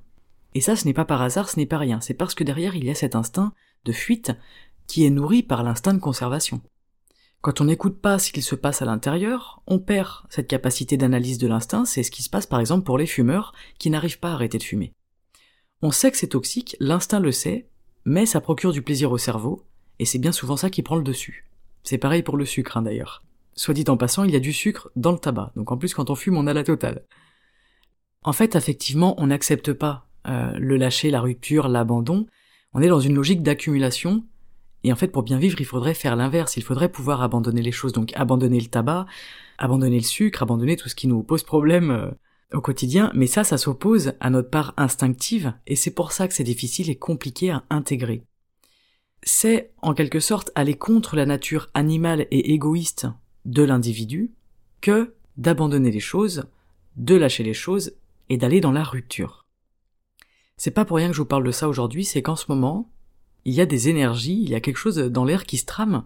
Et 0.55 0.61
ça 0.61 0.75
ce 0.75 0.85
n'est 0.85 0.95
pas 0.95 1.05
par 1.05 1.21
hasard, 1.21 1.47
ce 1.47 1.59
n'est 1.59 1.67
pas 1.67 1.77
rien, 1.77 2.01
c'est 2.01 2.15
parce 2.15 2.33
que 2.33 2.43
derrière 2.43 2.75
il 2.75 2.85
y 2.85 2.89
a 2.89 2.95
cet 2.95 3.15
instinct 3.15 3.53
de 3.85 3.91
fuite 3.91 4.31
qui 4.87 5.05
est 5.05 5.11
nourri 5.11 5.43
par 5.43 5.61
l'instinct 5.61 5.93
de 5.93 5.99
conservation. 5.99 6.59
Quand 7.45 7.61
on 7.61 7.65
n'écoute 7.65 8.01
pas 8.01 8.17
ce 8.17 8.31
qu'il 8.31 8.41
se 8.41 8.55
passe 8.55 8.81
à 8.81 8.85
l'intérieur, 8.85 9.61
on 9.67 9.77
perd 9.77 10.23
cette 10.29 10.47
capacité 10.47 10.97
d'analyse 10.97 11.37
de 11.37 11.45
l'instinct, 11.47 11.85
c'est 11.85 12.01
ce 12.01 12.09
qui 12.09 12.23
se 12.23 12.29
passe 12.31 12.47
par 12.47 12.59
exemple 12.59 12.83
pour 12.83 12.97
les 12.97 13.05
fumeurs 13.05 13.53
qui 13.77 13.91
n'arrivent 13.91 14.17
pas 14.17 14.31
à 14.31 14.33
arrêter 14.33 14.57
de 14.57 14.63
fumer. 14.63 14.93
On 15.83 15.91
sait 15.91 16.09
que 16.09 16.17
c'est 16.17 16.29
toxique, 16.29 16.75
l'instinct 16.79 17.19
le 17.19 17.31
sait, 17.31 17.67
mais 18.03 18.25
ça 18.25 18.41
procure 18.41 18.71
du 18.71 18.81
plaisir 18.81 19.11
au 19.11 19.19
cerveau, 19.19 19.63
et 19.99 20.05
c'est 20.05 20.17
bien 20.17 20.31
souvent 20.31 20.57
ça 20.57 20.71
qui 20.71 20.81
prend 20.81 20.95
le 20.95 21.03
dessus. 21.03 21.45
C'est 21.83 21.99
pareil 21.99 22.23
pour 22.23 22.35
le 22.35 22.45
sucre, 22.45 22.77
hein, 22.77 22.81
d'ailleurs. 22.81 23.21
Soit 23.53 23.75
dit 23.75 23.85
en 23.89 23.95
passant, 23.95 24.23
il 24.23 24.31
y 24.31 24.35
a 24.35 24.39
du 24.39 24.51
sucre 24.51 24.89
dans 24.95 25.11
le 25.11 25.19
tabac, 25.19 25.51
donc 25.55 25.71
en 25.71 25.77
plus 25.77 25.93
quand 25.93 26.09
on 26.09 26.15
fume, 26.15 26.37
on 26.37 26.47
a 26.47 26.53
la 26.53 26.63
totale. 26.63 27.03
En 28.23 28.33
fait, 28.33 28.55
effectivement, 28.55 29.13
on 29.19 29.27
n'accepte 29.27 29.71
pas 29.71 30.07
euh, 30.27 30.57
le 30.57 30.77
lâcher, 30.77 31.11
la 31.11 31.21
rupture, 31.21 31.67
l'abandon. 31.67 32.25
On 32.73 32.81
est 32.81 32.87
dans 32.87 33.01
une 33.01 33.13
logique 33.13 33.43
d'accumulation, 33.43 34.23
et 34.85 34.93
en 34.93 34.95
fait, 34.95 35.09
pour 35.09 35.23
bien 35.23 35.37
vivre, 35.37 35.59
il 35.59 35.65
faudrait 35.65 35.93
faire 35.93 36.15
l'inverse. 36.15 36.57
Il 36.57 36.63
faudrait 36.63 36.89
pouvoir 36.89 37.21
abandonner 37.21 37.61
les 37.61 37.71
choses, 37.71 37.91
donc 37.91 38.11
abandonner 38.15 38.59
le 38.59 38.67
tabac, 38.67 39.05
abandonner 39.57 39.97
le 39.97 40.03
sucre, 40.03 40.43
abandonner 40.43 40.75
tout 40.75 40.89
ce 40.89 40.95
qui 40.95 41.07
nous 41.07 41.23
pose 41.23 41.43
problème 41.43 41.91
euh, 41.91 42.11
au 42.53 42.61
quotidien. 42.61 43.11
Mais 43.13 43.27
ça, 43.27 43.43
ça 43.43 43.57
s'oppose 43.57 44.13
à 44.19 44.29
notre 44.29 44.49
part 44.49 44.73
instinctive, 44.77 45.53
et 45.67 45.75
c'est 45.75 45.93
pour 45.93 46.11
ça 46.11 46.27
que 46.27 46.33
c'est 46.33 46.43
difficile 46.43 46.89
et 46.89 46.95
compliqué 46.95 47.51
à 47.51 47.63
intégrer 47.69 48.23
c'est 49.25 49.73
en 49.81 49.93
quelque 49.93 50.19
sorte 50.19 50.51
aller 50.55 50.75
contre 50.75 51.15
la 51.15 51.25
nature 51.25 51.69
animale 51.73 52.27
et 52.31 52.53
égoïste 52.53 53.07
de 53.43 53.63
l'individu 53.63 54.31
que 54.81 55.15
d'abandonner 55.37 55.91
les 55.91 55.99
choses, 55.99 56.45
de 56.95 57.15
lâcher 57.15 57.43
les 57.43 57.53
choses 57.53 57.97
et 58.29 58.37
d'aller 58.37 58.61
dans 58.61 58.71
la 58.71 58.83
rupture. 58.83 59.45
C'est 60.57 60.71
pas 60.71 60.85
pour 60.85 60.97
rien 60.97 61.07
que 61.07 61.13
je 61.13 61.21
vous 61.21 61.27
parle 61.27 61.43
de 61.43 61.51
ça 61.51 61.67
aujourd'hui, 61.67 62.05
c'est 62.05 62.21
qu'en 62.21 62.35
ce 62.35 62.45
moment, 62.47 62.89
il 63.45 63.53
y 63.53 63.61
a 63.61 63.65
des 63.65 63.89
énergies, 63.89 64.41
il 64.41 64.49
y 64.49 64.55
a 64.55 64.59
quelque 64.59 64.77
chose 64.77 64.97
dans 64.97 65.23
l'air 65.23 65.45
qui 65.45 65.57
se 65.57 65.65
trame, 65.65 66.03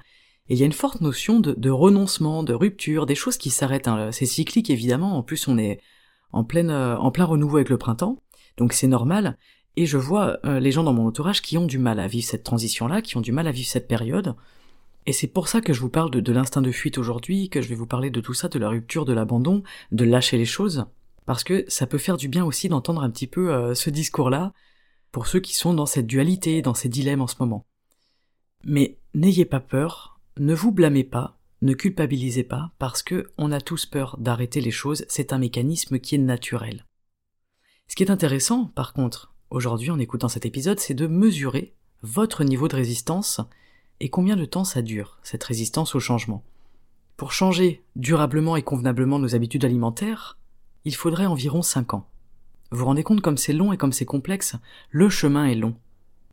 et 0.49 0.53
il 0.53 0.59
y 0.59 0.63
a 0.63 0.65
une 0.65 0.71
forte 0.71 1.01
notion 1.01 1.39
de, 1.39 1.69
renoncement, 1.69 2.43
de 2.43 2.53
rupture, 2.53 3.05
des 3.05 3.15
choses 3.15 3.37
qui 3.37 3.49
s'arrêtent. 3.49 3.87
Hein. 3.87 4.11
C'est 4.11 4.25
cyclique 4.25 4.69
évidemment, 4.69 5.17
en 5.17 5.23
plus 5.23 5.47
on 5.47 5.57
est 5.57 5.79
en, 6.31 6.43
pleine, 6.43 6.71
en 6.71 7.11
plein 7.11 7.25
renouveau 7.25 7.57
avec 7.57 7.69
le 7.69 7.77
printemps, 7.77 8.21
donc 8.57 8.73
c'est 8.73 8.87
normal, 8.87 9.37
et 9.79 9.85
je 9.85 9.97
vois 9.97 10.39
euh, 10.45 10.59
les 10.59 10.73
gens 10.73 10.83
dans 10.83 10.91
mon 10.91 11.07
entourage 11.07 11.41
qui 11.41 11.57
ont 11.57 11.65
du 11.65 11.77
mal 11.77 12.01
à 12.01 12.07
vivre 12.07 12.25
cette 12.25 12.43
transition-là, 12.43 13.01
qui 13.01 13.15
ont 13.15 13.21
du 13.21 13.31
mal 13.31 13.47
à 13.47 13.51
vivre 13.51 13.69
cette 13.69 13.87
période. 13.87 14.35
Et 15.05 15.13
c'est 15.13 15.27
pour 15.27 15.47
ça 15.47 15.61
que 15.61 15.71
je 15.71 15.79
vous 15.79 15.89
parle 15.89 16.11
de, 16.11 16.33
l'instinct 16.33 16.61
de 16.61 16.71
fuite 16.71 16.97
aujourd'hui, 16.97 17.49
que 17.49 17.61
je 17.61 17.69
vais 17.69 17.75
vous 17.75 17.87
parler 17.87 18.09
de 18.09 18.19
tout 18.19 18.33
ça, 18.33 18.49
de 18.49 18.59
la 18.59 18.67
rupture, 18.67 19.05
de 19.05 19.13
l'abandon, 19.13 19.63
de 19.93 20.03
lâcher 20.03 20.37
les 20.37 20.45
choses, 20.45 20.85
parce 21.25 21.45
que 21.45 21.63
ça 21.69 21.87
peut 21.87 21.97
faire 21.97 22.17
du 22.17 22.27
bien 22.27 22.43
aussi 22.43 22.67
d'entendre 22.67 23.03
un 23.03 23.09
petit 23.09 23.27
peu 23.27 23.53
euh, 23.53 23.73
ce 23.73 23.89
discours-là, 23.89 24.51
pour 25.11 25.27
ceux 25.27 25.39
qui 25.39 25.55
sont 25.55 25.73
dans 25.73 25.85
cette 25.85 26.07
dualité, 26.07 26.61
dans 26.61 26.73
ces 26.73 26.89
dilemmes 26.89 27.21
en 27.21 27.27
ce 27.27 27.35
moment. 27.39 27.65
Mais 28.63 28.97
n'ayez 29.13 29.45
pas 29.45 29.59
peur, 29.59 30.19
ne 30.37 30.53
vous 30.53 30.71
blâmez 30.71 31.03
pas, 31.03 31.37
ne 31.61 31.73
culpabilisez 31.73 32.43
pas, 32.43 32.71
parce 32.79 33.03
que 33.03 33.31
on 33.37 33.51
a 33.51 33.61
tous 33.61 33.85
peur 33.85 34.17
d'arrêter 34.17 34.61
les 34.61 34.71
choses, 34.71 35.05
c'est 35.09 35.33
un 35.33 35.37
mécanisme 35.37 35.99
qui 35.99 36.15
est 36.15 36.19
naturel. 36.19 36.85
Ce 37.87 37.95
qui 37.95 38.03
est 38.03 38.11
intéressant, 38.11 38.65
par 38.65 38.93
contre, 38.93 39.33
aujourd'hui 39.49 39.91
en 39.91 39.99
écoutant 39.99 40.27
cet 40.27 40.45
épisode, 40.45 40.79
c'est 40.79 40.93
de 40.93 41.07
mesurer 41.07 41.73
votre 42.01 42.43
niveau 42.43 42.67
de 42.67 42.75
résistance 42.75 43.41
et 43.99 44.09
combien 44.09 44.35
de 44.35 44.45
temps 44.45 44.63
ça 44.63 44.81
dure, 44.81 45.19
cette 45.23 45.43
résistance 45.43 45.95
au 45.95 45.99
changement. 45.99 46.43
Pour 47.17 47.33
changer 47.33 47.83
durablement 47.97 48.55
et 48.55 48.61
convenablement 48.61 49.19
nos 49.19 49.35
habitudes 49.35 49.65
alimentaires, 49.65 50.37
il 50.85 50.95
faudrait 50.95 51.25
environ 51.25 51.61
5 51.61 51.93
ans. 51.93 52.07
Vous 52.71 52.79
vous 52.79 52.85
rendez 52.85 53.03
compte 53.03 53.21
comme 53.21 53.37
c'est 53.37 53.53
long 53.53 53.73
et 53.73 53.77
comme 53.77 53.91
c'est 53.91 54.05
complexe? 54.05 54.55
Le 54.91 55.09
chemin 55.09 55.45
est 55.45 55.55
long. 55.55 55.75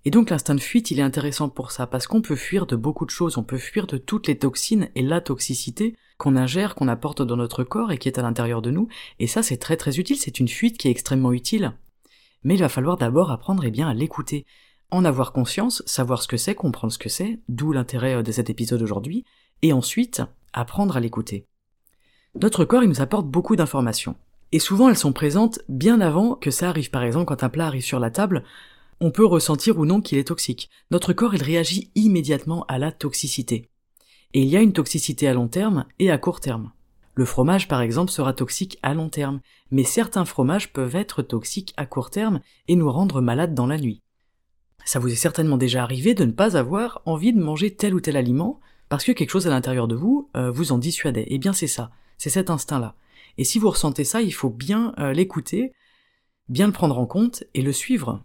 Et 0.05 0.11
donc 0.11 0.31
l'instinct 0.31 0.55
de 0.55 0.61
fuite, 0.61 0.91
il 0.91 1.01
est 1.01 1.03
intéressant 1.03 1.49
pour 1.49 1.73
ça, 1.73 1.87
parce 1.87 2.07
qu'on 2.07 2.23
peut 2.23 2.37
fuir 2.37 2.67
de 2.67 2.77
beaucoup 2.77 3.07
de 3.07 3.11
choses, 3.11 3.39
on 3.39 3.43
peut 3.43 3.59
fuir 3.59 3.87
de 3.87 3.97
toutes 3.97 4.29
les 4.29 4.39
toxines 4.39 4.89
et 4.95 5.03
la 5.03 5.21
toxicité 5.21 5.97
qu'on 6.19 6.37
ingère, 6.37 6.75
qu'on 6.75 6.89
apporte 6.89 7.23
dans 7.23 7.37
notre 7.37 7.65
corps 7.65 7.91
et 7.91 7.99
qui 7.99 8.09
est 8.09 8.19
à 8.19 8.23
l'intérieur 8.23 8.63
de 8.63 8.71
nous, 8.71 8.87
et 9.19 9.27
ça 9.27 9.43
c'est 9.43 9.57
très 9.57 9.77
très 9.77 9.99
utile, 9.99 10.17
c'est 10.17 10.39
une 10.39 10.47
fuite 10.47 10.79
qui 10.79 10.87
est 10.87 10.93
extrêmement 10.93 11.33
utile. 11.33 11.73
Mais 12.45 12.55
il 12.55 12.61
va 12.61 12.69
falloir 12.69 12.99
d'abord 12.99 13.33
apprendre 13.33 13.65
eh 13.65 13.71
bien 13.73 13.89
à 13.89 13.95
l'écouter, 13.95 14.47
en 14.93 15.05
avoir 15.05 15.33
conscience, 15.33 15.83
savoir 15.87 16.23
ce 16.23 16.29
que 16.29 16.37
c'est, 16.37 16.55
comprendre 16.55 16.93
ce 16.93 16.99
que 16.99 17.09
c'est, 17.09 17.41
d'où 17.49 17.73
l'intérêt 17.73 18.15
euh, 18.15 18.23
de 18.23 18.31
cet 18.31 18.49
épisode 18.49 18.83
aujourd'hui, 18.83 19.25
et 19.63 19.73
ensuite 19.73 20.23
apprendre 20.53 20.97
à 20.97 21.01
l'écouter. 21.01 21.47
Notre 22.41 22.65
corps, 22.65 22.85
il 22.85 22.89
nous 22.89 23.01
apporte 23.01 23.27
beaucoup 23.27 23.57
d'informations. 23.57 24.15
Et 24.53 24.59
souvent, 24.59 24.89
elles 24.89 24.97
sont 24.97 25.13
présentes 25.13 25.61
bien 25.69 26.01
avant 26.01 26.35
que 26.35 26.51
ça 26.51 26.69
arrive. 26.69 26.91
Par 26.91 27.03
exemple, 27.03 27.27
quand 27.27 27.43
un 27.43 27.49
plat 27.49 27.67
arrive 27.67 27.85
sur 27.85 28.01
la 28.01 28.11
table, 28.11 28.45
on 29.01 29.11
peut 29.11 29.25
ressentir 29.25 29.79
ou 29.79 29.85
non 29.85 30.01
qu'il 30.01 30.19
est 30.19 30.29
toxique. 30.29 30.71
Notre 30.91 31.13
corps, 31.13 31.35
il 31.35 31.43
réagit 31.43 31.91
immédiatement 31.95 32.65
à 32.69 32.79
la 32.79 32.93
toxicité. 32.93 33.69
Et 34.35 34.43
il 34.43 34.49
y 34.49 34.57
a 34.57 34.63
une 34.63 34.73
toxicité 34.73 35.29
à 35.29 35.35
long 35.35 35.49
terme 35.49 35.85
et 35.99 36.11
à 36.11 36.19
court 36.19 36.41
terme. 36.41 36.73
Le 37.15 37.25
fromage, 37.25 37.69
par 37.69 37.81
exemple, 37.81 38.13
sera 38.13 38.33
toxique 38.35 38.79
à 38.83 38.93
long 38.93 39.09
terme, 39.09 39.41
mais 39.71 39.85
certains 39.85 40.27
fromages 40.27 40.73
peuvent 40.73 40.97
être 40.97 41.23
toxiques 41.23 41.73
à 41.77 41.87
court 41.87 42.11
terme 42.11 42.41
et 42.69 42.77
nous 42.77 42.91
rendre 42.93 43.23
malades 43.23 43.55
dans 43.55 43.67
la 43.67 43.79
nuit. 43.79 44.03
Ça 44.85 44.99
vous 44.99 45.11
est 45.11 45.17
certainement 45.17 45.57
déjà 45.57 45.83
arrivé 45.83 46.15
de 46.15 46.25
ne 46.25 46.33
pas 46.33 46.57
avoir 46.57 47.03
envie 47.07 47.33
de 47.33 47.43
manger 47.43 47.75
tel 47.75 47.95
ou 47.95 48.01
tel 48.01 48.17
aliment 48.17 48.61
parce 48.89 49.03
que 49.03 49.13
quelque 49.13 49.31
chose 49.31 49.47
à 49.47 49.51
l'intérieur 49.51 49.89
de 49.89 49.97
vous 49.97 50.31
euh, 50.37 50.51
vous 50.51 50.73
en 50.73 50.79
dissuadait. 50.79 51.27
Eh 51.29 51.39
bien 51.39 51.53
c'est 51.53 51.67
ça, 51.67 51.91
c'est 52.19 52.31
cet 52.31 52.51
instinct-là. 52.51 52.95
Et 53.39 53.45
si 53.45 53.59
vous 53.59 53.71
ressentez 53.71 54.05
ça, 54.05 54.23
il 54.23 54.33
faut 54.33 54.51
bien 54.51 54.95
euh, 54.99 55.13
l'écouter, 55.13 55.73
bien 56.49 56.67
le 56.67 56.73
prendre 56.73 56.99
en 56.99 57.07
compte 57.07 57.45
et 57.55 57.63
le 57.63 57.73
suivre. 57.73 58.25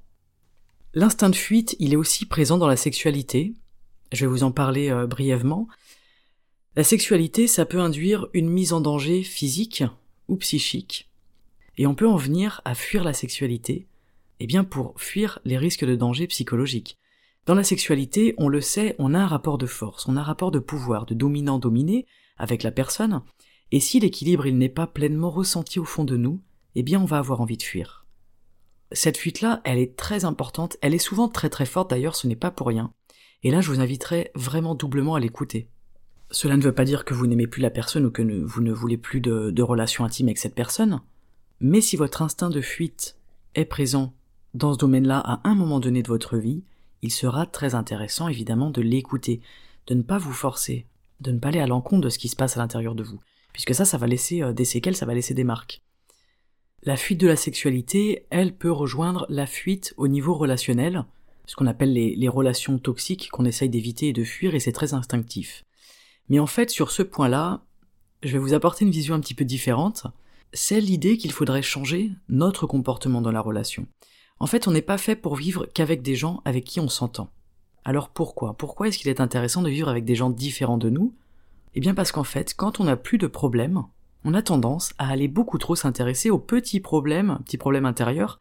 L'instinct 0.94 1.30
de 1.30 1.36
fuite, 1.36 1.75
il 1.80 1.94
est 1.94 1.98
aussi 1.98 2.25
présent 2.25 2.58
dans 2.58 2.68
la 2.68 2.77
sexualité. 2.77 3.56
Je 4.12 4.25
vais 4.25 4.32
vous 4.32 4.44
en 4.44 4.51
parler 4.51 4.89
euh, 4.89 5.08
brièvement. 5.08 5.68
La 6.75 6.84
sexualité, 6.84 7.48
ça 7.48 7.65
peut 7.65 7.80
induire 7.80 8.27
une 8.34 8.50
mise 8.50 8.74
en 8.74 8.82
danger 8.82 9.24
physique 9.24 9.84
ou 10.27 10.38
psychique. 10.38 11.10
Et 11.77 11.88
on 11.88 11.96
peut 11.96 12.08
en 12.08 12.15
venir 12.15 12.62
à 12.65 12.75
fuir 12.75 13.03
la 13.03 13.13
sexualité, 13.13 13.88
eh 14.39 14.48
bien 14.48 14.63
pour 14.63 14.94
fuir 14.98 15.39
les 15.46 15.58
risques 15.58 15.86
de 15.86 15.96
danger 15.96 16.27
psychologique. 16.27 16.98
Dans 17.46 17.56
la 17.56 17.63
sexualité, 17.63 18.36
on 18.38 18.50
le 18.50 18.62
sait, 18.62 18.96
on 19.00 19.13
a 19.13 19.20
un 19.20 19.27
rapport 19.27 19.58
de 19.58 19.65
force, 19.65 20.08
on 20.08 20.15
a 20.15 20.20
un 20.20 20.24
rapport 20.24 20.51
de 20.51 20.60
pouvoir, 20.60 21.06
de 21.06 21.13
dominant-dominé 21.13 22.06
avec 22.38 22.63
la 22.63 22.72
personne, 22.72 23.22
et 23.72 23.80
si 23.80 24.00
l'équilibre 24.00 24.48
il 24.48 24.58
n'est 24.58 24.70
pas 24.70 24.88
pleinement 24.88 25.30
ressenti 25.30 25.80
au 25.80 25.86
fond 25.86 26.04
de 26.04 26.18
nous, 26.18 26.42
eh 26.75 26.84
bien 26.84 27.01
on 27.01 27.06
va 27.06 27.18
avoir 27.18 27.42
envie 27.42 27.58
de 27.58 27.63
fuir. 27.63 28.06
Cette 28.92 29.18
fuite-là, 29.18 29.62
elle 29.63 29.80
est 29.80 29.96
très 29.96 30.25
importante, 30.25 30.78
elle 30.82 30.94
est 30.94 30.98
souvent 31.00 31.30
très 31.30 31.50
très 31.50 31.66
forte 31.66 31.90
d'ailleurs, 31.90 32.16
ce 32.16 32.28
n'est 32.28 32.36
pas 32.36 32.51
pour 32.51 32.68
rien. 32.68 32.94
Et 33.44 33.51
là, 33.51 33.62
je 33.62 33.72
vous 33.72 33.80
inviterai 33.80 34.32
vraiment 34.36 34.75
doublement 34.75 35.16
à 35.16 35.20
l'écouter. 35.20 35.70
Cela 36.30 36.58
ne 36.58 36.62
veut 36.62 36.75
pas 36.75 36.86
dire 36.86 37.06
que 37.06 37.13
vous 37.13 37.25
n'aimez 37.25 37.48
plus 37.48 37.62
la 37.62 37.70
personne 37.70 38.06
ou 38.06 38.12
que 38.12 38.22
vous 38.22 38.62
ne 38.62 38.72
voulez 38.72 38.98
plus 38.98 39.22
de, 39.22 39.50
de 39.50 39.63
relation 39.63 40.06
intime 40.06 40.28
avec 40.28 40.38
cette 40.38 40.56
personne, 40.56 41.01
mais 41.60 41.82
si 41.82 41.96
votre 41.96 42.22
instinct 42.22 42.50
de 42.50 42.62
fuite 42.62 43.18
est 43.56 43.66
présent 43.66 44.13
dans 44.54 44.74
ce 44.74 44.78
domaine-là 44.78 45.20
à 45.20 45.48
un 45.48 45.56
moment 45.56 45.80
donné 45.80 46.04
de 46.04 46.08
votre 46.08 46.38
vie, 46.38 46.63
il 47.01 47.12
sera 47.12 47.46
très 47.46 47.75
intéressant 47.75 48.28
évidemment 48.28 48.70
de 48.70 48.82
l'écouter, 48.82 49.42
de 49.88 49.96
ne 49.96 50.01
pas 50.01 50.18
vous 50.18 50.34
forcer, 50.34 50.86
de 51.20 51.32
ne 51.32 51.40
pas 51.40 51.50
aller 51.50 51.60
à 51.60 51.68
l'encontre 51.68 52.01
de 52.01 52.10
ce 52.10 52.20
qui 52.20 52.30
se 52.30 52.36
passe 52.36 52.58
à 52.58 52.60
l'intérieur 52.60 52.96
de 52.96 53.04
vous, 53.04 53.20
puisque 53.53 53.75
ça, 53.75 53.86
ça 53.86 53.98
va 53.98 54.08
laisser 54.08 54.41
euh, 54.41 54.53
des 54.53 54.65
séquelles, 54.65 54.96
ça 54.96 55.05
va 55.05 55.13
laisser 55.13 55.34
des 55.34 55.43
marques. 55.43 55.81
La 56.84 56.98
fuite 56.98 57.20
de 57.20 57.27
la 57.27 57.36
sexualité, 57.36 58.25
elle 58.31 58.55
peut 58.55 58.72
rejoindre 58.72 59.25
la 59.29 59.46
fuite 59.46 59.93
au 59.98 60.08
niveau 60.08 60.34
relationnel, 60.34 61.05
ce 61.46 61.55
qu'on 61.55 61.67
appelle 61.67 61.93
les, 61.93 62.27
relations 62.27 62.79
toxiques 62.79 63.29
qu'on 63.29 63.46
essaye 63.46 63.70
d'éviter 63.70 64.08
et 64.08 64.13
de 64.13 64.24
fuir, 64.24 64.55
et 64.55 64.60
c'est 64.60 64.72
très 64.72 64.93
instinctif. 64.93 65.63
Mais 66.29 66.39
en 66.39 66.48
fait, 66.48 66.70
sur 66.70 66.91
ce 66.91 67.03
point-là, 67.03 67.62
je 68.24 68.31
vais 68.31 68.39
vous 68.39 68.53
apporter 68.53 68.86
une 68.86 68.91
vision 68.91 69.13
un 69.13 69.20
petit 69.20 69.34
peu 69.34 69.46
différente. 69.46 70.08
C'est 70.53 70.81
l'idée 70.81 71.17
qu'il 71.17 71.31
faudrait 71.31 71.62
changer 71.62 72.10
notre 72.29 72.65
comportement 72.65 73.22
dans 73.22 73.31
la 73.31 73.41
relation. 73.41 73.86
En 74.39 74.48
fait, 74.48 74.67
on 74.67 74.72
n'est 74.72 74.81
pas 74.81 74.98
fait 74.98 75.15
pour 75.15 75.36
vivre 75.36 75.67
qu'avec 75.67 76.01
des 76.01 76.15
gens 76.15 76.41
avec 76.46 76.63
qui 76.63 76.79
on 76.79 76.89
s'entend. 76.89 77.29
Alors 77.84 78.10
pourquoi? 78.10 78.55
Pourquoi 78.58 78.88
est-ce 78.88 78.98
qu'il 78.98 79.10
est 79.10 79.22
intéressant 79.22 79.62
de 79.62 79.70
vivre 79.70 79.89
avec 79.89 80.05
des 80.05 80.15
gens 80.15 80.29
différents 80.29 80.77
de 80.77 80.89
nous 80.89 81.13
Eh 81.74 81.80
bien 81.80 81.94
parce 81.94 82.12
qu'en 82.12 82.24
fait, 82.24 82.54
quand 82.56 82.80
on 82.80 82.86
n'a 82.86 82.98
plus 82.98 83.18
de 83.18 83.28
problèmes, 83.28 83.84
on 84.24 84.34
a 84.34 84.42
tendance 84.42 84.94
à 84.98 85.10
aller 85.10 85.28
beaucoup 85.28 85.58
trop 85.58 85.75
s'intéresser 85.75 86.30
aux 86.30 86.40
petits 86.40 86.80
problèmes, 86.80 87.40
petits 87.46 87.58
problèmes 87.58 87.86
intérieurs, 87.86 88.40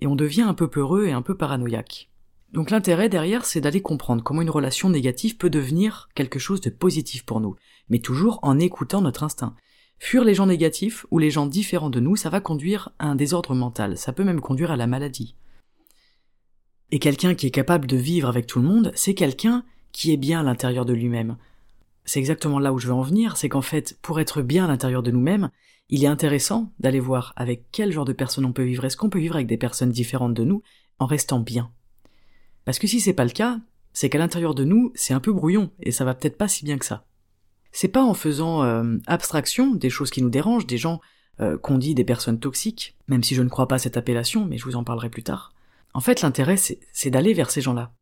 et 0.00 0.06
on 0.06 0.16
devient 0.16 0.42
un 0.42 0.54
peu 0.54 0.68
peureux 0.68 1.06
et 1.06 1.12
un 1.12 1.22
peu 1.22 1.36
paranoïaque. 1.36 2.10
Donc 2.52 2.70
l'intérêt 2.70 3.08
derrière, 3.08 3.44
c'est 3.44 3.60
d'aller 3.60 3.82
comprendre 3.82 4.22
comment 4.22 4.42
une 4.42 4.50
relation 4.50 4.88
négative 4.88 5.36
peut 5.36 5.50
devenir 5.50 6.08
quelque 6.14 6.38
chose 6.38 6.60
de 6.60 6.70
positif 6.70 7.24
pour 7.24 7.40
nous, 7.40 7.56
mais 7.88 7.98
toujours 7.98 8.38
en 8.42 8.58
écoutant 8.58 9.00
notre 9.00 9.24
instinct. 9.24 9.54
Fuir 9.98 10.24
les 10.24 10.34
gens 10.34 10.46
négatifs 10.46 11.06
ou 11.10 11.18
les 11.18 11.30
gens 11.30 11.46
différents 11.46 11.90
de 11.90 12.00
nous, 12.00 12.16
ça 12.16 12.28
va 12.28 12.40
conduire 12.40 12.90
à 12.98 13.06
un 13.06 13.14
désordre 13.14 13.54
mental, 13.54 13.96
ça 13.96 14.12
peut 14.12 14.24
même 14.24 14.40
conduire 14.40 14.70
à 14.70 14.76
la 14.76 14.86
maladie. 14.86 15.34
Et 16.90 16.98
quelqu'un 16.98 17.34
qui 17.34 17.46
est 17.46 17.50
capable 17.50 17.86
de 17.86 17.96
vivre 17.96 18.28
avec 18.28 18.46
tout 18.46 18.60
le 18.60 18.68
monde, 18.68 18.92
c'est 18.94 19.14
quelqu'un 19.14 19.64
qui 19.92 20.12
est 20.12 20.18
bien 20.18 20.40
à 20.40 20.42
l'intérieur 20.42 20.84
de 20.84 20.92
lui-même, 20.92 21.36
c'est 22.06 22.20
exactement 22.20 22.58
là 22.58 22.72
où 22.72 22.78
je 22.78 22.86
veux 22.86 22.94
en 22.94 23.02
venir, 23.02 23.36
c'est 23.36 23.48
qu'en 23.48 23.62
fait, 23.62 23.98
pour 24.00 24.20
être 24.20 24.40
bien 24.40 24.64
à 24.64 24.68
l'intérieur 24.68 25.02
de 25.02 25.10
nous-mêmes, 25.10 25.50
il 25.88 26.02
est 26.02 26.08
intéressant 26.08 26.72
d'aller 26.78 27.00
voir 27.00 27.32
avec 27.36 27.66
quel 27.72 27.92
genre 27.92 28.04
de 28.04 28.12
personnes 28.12 28.44
on 28.44 28.52
peut 28.52 28.64
vivre. 28.64 28.84
Est-ce 28.84 28.96
qu'on 28.96 29.10
peut 29.10 29.18
vivre 29.18 29.34
avec 29.34 29.48
des 29.48 29.56
personnes 29.56 29.90
différentes 29.90 30.34
de 30.34 30.44
nous 30.44 30.62
en 30.98 31.06
restant 31.06 31.40
bien? 31.40 31.70
Parce 32.64 32.78
que 32.78 32.86
si 32.86 33.00
c'est 33.00 33.12
pas 33.12 33.24
le 33.24 33.30
cas, 33.30 33.58
c'est 33.92 34.08
qu'à 34.08 34.18
l'intérieur 34.18 34.54
de 34.54 34.64
nous, 34.64 34.92
c'est 34.94 35.14
un 35.14 35.20
peu 35.20 35.32
brouillon, 35.32 35.70
et 35.80 35.90
ça 35.92 36.04
va 36.04 36.14
peut-être 36.14 36.38
pas 36.38 36.48
si 36.48 36.64
bien 36.64 36.78
que 36.78 36.84
ça. 36.84 37.04
C'est 37.72 37.88
pas 37.88 38.04
en 38.04 38.14
faisant 38.14 38.62
euh, 38.62 38.96
abstraction 39.06 39.74
des 39.74 39.90
choses 39.90 40.10
qui 40.10 40.22
nous 40.22 40.30
dérangent, 40.30 40.66
des 40.66 40.78
gens 40.78 41.00
euh, 41.40 41.58
qu'on 41.58 41.78
dit 41.78 41.94
des 41.94 42.04
personnes 42.04 42.38
toxiques, 42.38 42.96
même 43.08 43.22
si 43.22 43.34
je 43.34 43.42
ne 43.42 43.48
crois 43.48 43.68
pas 43.68 43.76
à 43.76 43.78
cette 43.78 43.96
appellation, 43.96 44.46
mais 44.46 44.58
je 44.58 44.64
vous 44.64 44.76
en 44.76 44.84
parlerai 44.84 45.10
plus 45.10 45.22
tard. 45.22 45.52
En 45.92 46.00
fait, 46.00 46.22
l'intérêt, 46.22 46.56
c'est 46.56 47.10
d'aller 47.10 47.34
vers 47.34 47.50
ces 47.50 47.60
gens-là 47.60 47.95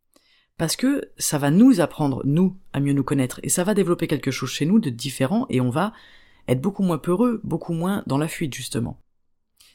parce 0.57 0.77
que 0.77 1.11
ça 1.19 1.39
va 1.39 1.51
nous 1.51 1.81
apprendre, 1.81 2.23
nous, 2.25 2.57
à 2.73 2.81
mieux 2.81 2.93
nous 2.93 3.05
connaître, 3.05 3.41
et 3.43 3.49
ça 3.49 3.65
va 3.65 3.75
développer 3.75 4.07
quelque 4.07 4.31
chose 4.31 4.51
chez 4.51 4.67
nous 4.67 4.79
de 4.79 4.91
différent, 4.91 5.47
et 5.51 5.61
on 5.61 5.71
va 5.71 5.93
être 6.49 6.61
beaucoup 6.61 6.83
moins 6.83 6.99
peureux, 6.99 7.41
beaucoup 7.43 7.73
moins 7.73 8.03
dans 8.07 8.19
la 8.19 8.29
fuite, 8.29 8.55
justement. 8.55 8.99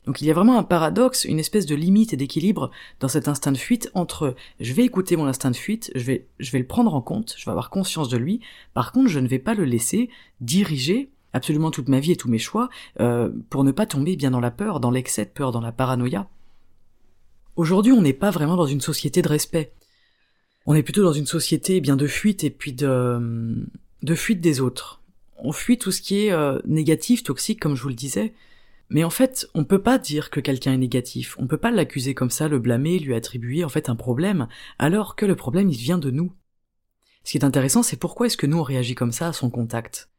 Donc 0.05 0.21
il 0.21 0.27
y 0.27 0.31
a 0.31 0.33
vraiment 0.33 0.57
un 0.57 0.63
paradoxe, 0.63 1.25
une 1.25 1.39
espèce 1.39 1.65
de 1.65 1.75
limite 1.75 2.13
et 2.13 2.17
d'équilibre 2.17 2.71
dans 2.99 3.07
cet 3.07 3.27
instinct 3.27 3.51
de 3.51 3.57
fuite 3.57 3.91
entre 3.93 4.35
je 4.59 4.73
vais 4.73 4.83
écouter 4.83 5.15
mon 5.17 5.25
instinct 5.25 5.51
de 5.51 5.55
fuite, 5.55 5.91
je 5.93 6.03
vais, 6.03 6.27
je 6.39 6.51
vais 6.51 6.59
le 6.59 6.65
prendre 6.65 6.95
en 6.95 7.01
compte, 7.01 7.35
je 7.37 7.45
vais 7.45 7.51
avoir 7.51 7.69
conscience 7.69 8.09
de 8.09 8.17
lui, 8.17 8.39
par 8.73 8.91
contre 8.91 9.09
je 9.09 9.19
ne 9.19 9.27
vais 9.27 9.39
pas 9.39 9.53
le 9.53 9.65
laisser 9.65 10.09
diriger 10.41 11.11
absolument 11.33 11.69
toute 11.69 11.89
ma 11.89 11.99
vie 11.99 12.13
et 12.13 12.15
tous 12.15 12.29
mes 12.29 12.39
choix 12.39 12.69
euh, 12.99 13.29
pour 13.49 13.63
ne 13.63 13.71
pas 13.71 13.85
tomber 13.85 14.15
bien 14.15 14.31
dans 14.31 14.39
la 14.39 14.51
peur, 14.51 14.79
dans 14.79 14.89
l'excès 14.89 15.25
de 15.25 15.29
peur, 15.29 15.51
dans 15.51 15.61
la 15.61 15.71
paranoïa. 15.71 16.27
Aujourd'hui 17.55 17.91
on 17.91 18.01
n'est 18.01 18.13
pas 18.13 18.31
vraiment 18.31 18.55
dans 18.55 18.65
une 18.65 18.81
société 18.81 19.21
de 19.21 19.27
respect 19.27 19.73
on 20.65 20.75
est 20.75 20.83
plutôt 20.83 21.03
dans 21.03 21.13
une 21.13 21.25
société 21.25 21.77
eh 21.77 21.81
bien 21.81 21.95
de 21.95 22.07
fuite 22.07 22.43
et 22.43 22.49
puis 22.49 22.73
de, 22.73 23.67
de 24.01 24.15
fuite 24.15 24.41
des 24.41 24.61
autres. 24.61 25.01
On 25.37 25.51
fuit 25.51 25.77
tout 25.77 25.91
ce 25.91 26.01
qui 26.01 26.25
est 26.25 26.31
euh, 26.31 26.59
négatif, 26.65 27.23
toxique, 27.23 27.59
comme 27.59 27.75
je 27.75 27.81
vous 27.81 27.89
le 27.89 27.95
disais. 27.95 28.33
Mais 28.89 29.03
en 29.03 29.09
fait, 29.09 29.47
on 29.53 29.63
peut 29.63 29.81
pas 29.81 29.97
dire 29.97 30.29
que 30.29 30.39
quelqu'un 30.39 30.73
est 30.73 30.77
négatif. 30.77 31.35
On 31.39 31.47
peut 31.47 31.57
pas 31.57 31.71
l'accuser 31.71 32.13
comme 32.13 32.31
ça, 32.31 32.47
le 32.47 32.59
blâmer, 32.59 32.99
lui 32.99 33.13
attribuer 33.13 33.63
en 33.63 33.69
fait 33.69 33.89
un 33.89 33.95
problème, 33.95 34.47
alors 34.79 35.15
que 35.15 35.25
le 35.25 35.35
problème 35.35 35.69
il 35.69 35.77
vient 35.77 35.99
de 35.99 36.11
nous. 36.11 36.33
Ce 37.23 37.31
qui 37.31 37.37
est 37.37 37.45
intéressant, 37.45 37.83
c'est 37.83 37.97
pourquoi 37.97 38.25
est-ce 38.25 38.37
que 38.37 38.47
nous 38.47 38.57
on 38.57 38.63
réagit 38.63 38.95
comme 38.95 39.11
ça 39.11 39.27
à 39.27 39.33
son 39.33 39.49
contact? 39.49 40.09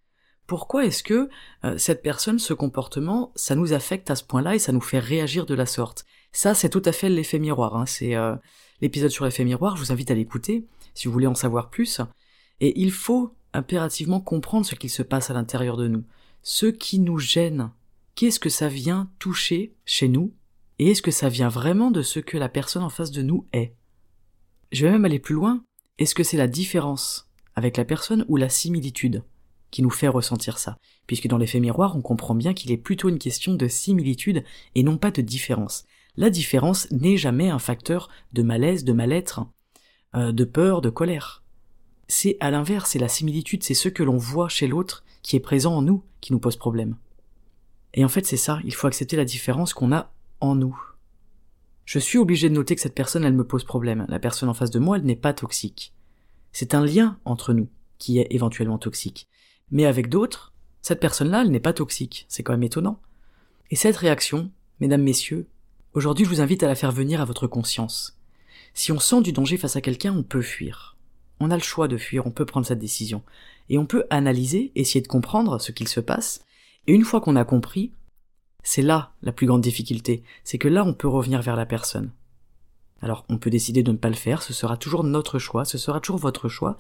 Pourquoi 0.47 0.85
est-ce 0.85 1.03
que 1.03 1.29
euh, 1.65 1.79
cette 1.79 2.03
personne, 2.03 2.39
ce 2.39 2.55
comportement, 2.55 3.33
ça 3.35 3.55
nous 3.55 3.73
affecte 3.73 4.11
à 4.11 4.17
ce 4.17 4.25
point-là 4.25 4.55
et 4.55 4.59
ça 4.59 4.73
nous 4.73 4.81
fait 4.81 4.99
réagir 4.99 5.47
de 5.47 5.55
la 5.55 5.67
sorte? 5.67 6.05
Ça, 6.33 6.55
c'est 6.55 6.71
tout 6.71 6.83
à 6.85 6.93
fait 6.93 7.09
l'effet 7.09 7.39
miroir. 7.39 7.77
Hein. 7.77 7.87
C'est 7.87 8.15
euh, 8.15 8.37
l'épisode 8.81 9.11
sur 9.11 9.25
l'effet 9.25 9.45
miroir, 9.45 9.77
je 9.77 9.83
vous 9.83 9.93
invite 9.93 10.11
à 10.11 10.15
l'écouter 10.15 10.67
si 10.95 11.07
vous 11.07 11.13
voulez 11.13 11.27
en 11.27 11.35
savoir 11.35 11.71
plus. 11.71 12.01
Et 12.61 12.81
il 12.81 12.93
faut 12.93 13.35
impérativement 13.53 14.21
comprendre 14.21 14.67
ce 14.67 14.75
qui 14.75 14.89
se 14.89 15.03
passe 15.03 15.31
à 15.31 15.35
l'intérieur 15.35 15.77
de 15.77 15.89
nous. 15.89 16.05
Ce 16.43 16.67
qui 16.67 16.99
nous 16.99 17.19
gêne. 17.19 17.71
Qu'est-ce 18.15 18.41
que 18.41 18.49
ça 18.49 18.69
vient 18.69 19.11
toucher 19.19 19.75
chez 19.85 20.09
nous 20.09 20.33
Et 20.79 20.91
est-ce 20.91 21.03
que 21.03 21.11
ça 21.11 21.29
vient 21.29 21.49
vraiment 21.49 21.91
de 21.91 22.03
ce 22.03 22.21
que 22.21 22.37
la 22.37 22.49
personne 22.49 22.83
en 22.83 22.91
face 22.91 23.11
de 23.11 23.23
nous 23.23 23.47
est? 23.53 23.75
Je 24.73 24.87
vais 24.87 24.93
même 24.93 25.05
aller 25.05 25.19
plus 25.19 25.35
loin. 25.35 25.65
est-ce 25.99 26.15
que 26.15 26.23
c'est 26.23 26.37
la 26.37 26.47
différence 26.47 27.29
avec 27.57 27.77
la 27.77 27.85
personne 27.85 28.25
ou 28.29 28.37
la 28.37 28.49
similitude 28.49 29.25
qui 29.71 29.83
nous 29.83 29.91
fait 29.91 30.09
ressentir 30.09 30.59
ça? 30.59 30.77
Puisque 31.07 31.29
dans 31.29 31.39
l'effet 31.39 31.61
miroir, 31.61 31.97
on 31.97 32.03
comprend 32.03 32.35
bien 32.35 32.55
qu'il 32.55 32.71
est 32.71 32.77
plutôt 32.77 33.09
une 33.09 33.19
question 33.19 33.55
de 33.55 33.69
similitude 33.69 34.45
et 34.75 34.83
non 34.83 34.97
pas 34.97 35.11
de 35.11 35.23
différence. 35.23 35.85
La 36.21 36.29
différence 36.29 36.87
n'est 36.91 37.17
jamais 37.17 37.49
un 37.49 37.59
facteur 37.59 38.11
de 38.35 38.43
malaise, 38.43 38.85
de 38.85 38.93
mal-être, 38.93 39.47
euh, 40.15 40.33
de 40.33 40.45
peur, 40.45 40.83
de 40.83 40.91
colère. 40.91 41.43
C'est 42.09 42.37
à 42.41 42.51
l'inverse, 42.51 42.91
c'est 42.91 42.99
la 42.99 43.09
similitude, 43.09 43.63
c'est 43.63 43.73
ce 43.73 43.89
que 43.89 44.03
l'on 44.03 44.19
voit 44.19 44.51
chez 44.51 44.67
l'autre 44.67 45.03
qui 45.23 45.37
est 45.37 45.41
présent 45.41 45.75
en 45.75 45.81
nous 45.81 46.05
qui 46.21 46.35
nous 46.35 46.39
pose 46.39 46.57
problème. 46.57 46.99
Et 47.95 48.05
en 48.05 48.11
fait, 48.11 48.27
c'est 48.27 48.37
ça, 48.37 48.61
il 48.65 48.75
faut 48.75 48.87
accepter 48.87 49.17
la 49.17 49.25
différence 49.25 49.73
qu'on 49.73 49.93
a 49.95 50.13
en 50.41 50.55
nous. 50.57 50.79
Je 51.87 51.99
suis 51.99 52.19
obligé 52.19 52.51
de 52.51 52.55
noter 52.55 52.75
que 52.75 52.83
cette 52.83 52.95
personne, 52.95 53.25
elle 53.25 53.33
me 53.33 53.47
pose 53.47 53.65
problème. 53.65 54.05
La 54.11 54.19
personne 54.19 54.51
en 54.51 54.55
face 54.55 54.71
de 54.71 54.79
moi, 54.79 54.99
elle 54.99 55.05
n'est 55.05 55.17
pas 55.17 55.33
toxique. 55.33 55.95
C'est 56.53 56.75
un 56.75 56.85
lien 56.85 57.19
entre 57.25 57.55
nous 57.55 57.71
qui 57.97 58.19
est 58.19 58.27
éventuellement 58.29 58.77
toxique. 58.77 59.27
Mais 59.71 59.87
avec 59.87 60.11
d'autres, 60.11 60.53
cette 60.83 61.01
personne-là, 61.01 61.41
elle 61.41 61.51
n'est 61.51 61.61
pas 61.61 61.73
toxique. 61.73 62.27
C'est 62.29 62.43
quand 62.43 62.53
même 62.53 62.63
étonnant. 62.63 63.01
Et 63.71 63.77
cette 63.77 63.97
réaction, 63.97 64.51
mesdames, 64.81 65.03
messieurs, 65.03 65.49
aujourd'hui 65.95 66.25
je 66.25 66.31
vous 66.31 66.41
invite 66.41 66.63
à 66.63 66.69
la 66.69 66.75
faire 66.75 66.93
venir 66.93 67.21
à 67.21 67.25
votre 67.25 67.47
conscience. 67.47 68.19
Si 68.75 68.93
on 68.93 68.99
sent 68.99 69.23
du 69.23 69.33
danger 69.33 69.57
face 69.57 69.77
à 69.77 69.81
quelqu'un, 69.81 70.15
on 70.17 70.23
peut 70.23 70.43
fuir. 70.43 70.97
On 71.41 71.51
a 71.51 71.57
le 71.57 71.63
choix 71.63 71.89
de 71.89 71.97
fuir, 71.97 72.27
on 72.27 72.31
peut 72.31 72.47
prendre 72.47 72.67
cette 72.67 72.79
décision. 72.79 73.23
Et 73.69 73.79
on 73.79 73.87
peut 73.87 74.05
analyser, 74.11 74.73
essayer 74.75 75.01
de 75.01 75.09
comprendre 75.09 75.61
ce 75.61 75.73
qu'il 75.73 75.89
se 75.89 76.01
passe. 76.01 76.45
Et 76.87 76.93
une 76.93 77.05
fois 77.05 77.21
qu'on 77.21 77.37
a 77.37 77.45
compris, 77.45 77.93
c'est 78.63 78.83
là 78.83 79.13
la 79.23 79.33
plus 79.33 79.47
grande 79.47 79.63
difficulté, 79.63 80.23
c'est 80.45 80.59
que 80.59 80.69
là 80.69 80.85
on 80.85 80.95
peut 80.95 81.09
revenir 81.09 81.43
vers 81.43 81.57
la 81.57 81.67
personne. 81.67 82.13
Alors 83.01 83.25
on 83.29 83.39
peut 83.39 83.51
décider 83.51 83.83
de 83.83 83.93
ne 83.93 83.97
pas 83.97 84.11
le 84.11 84.15
faire, 84.15 84.43
ce 84.43 84.53
sera 84.53 84.77
toujours 84.77 85.05
notre 85.05 85.39
choix, 85.39 85.65
ce 85.65 85.79
sera 85.79 86.01
toujours 86.01 86.21
votre 86.21 86.49
choix, 86.49 86.77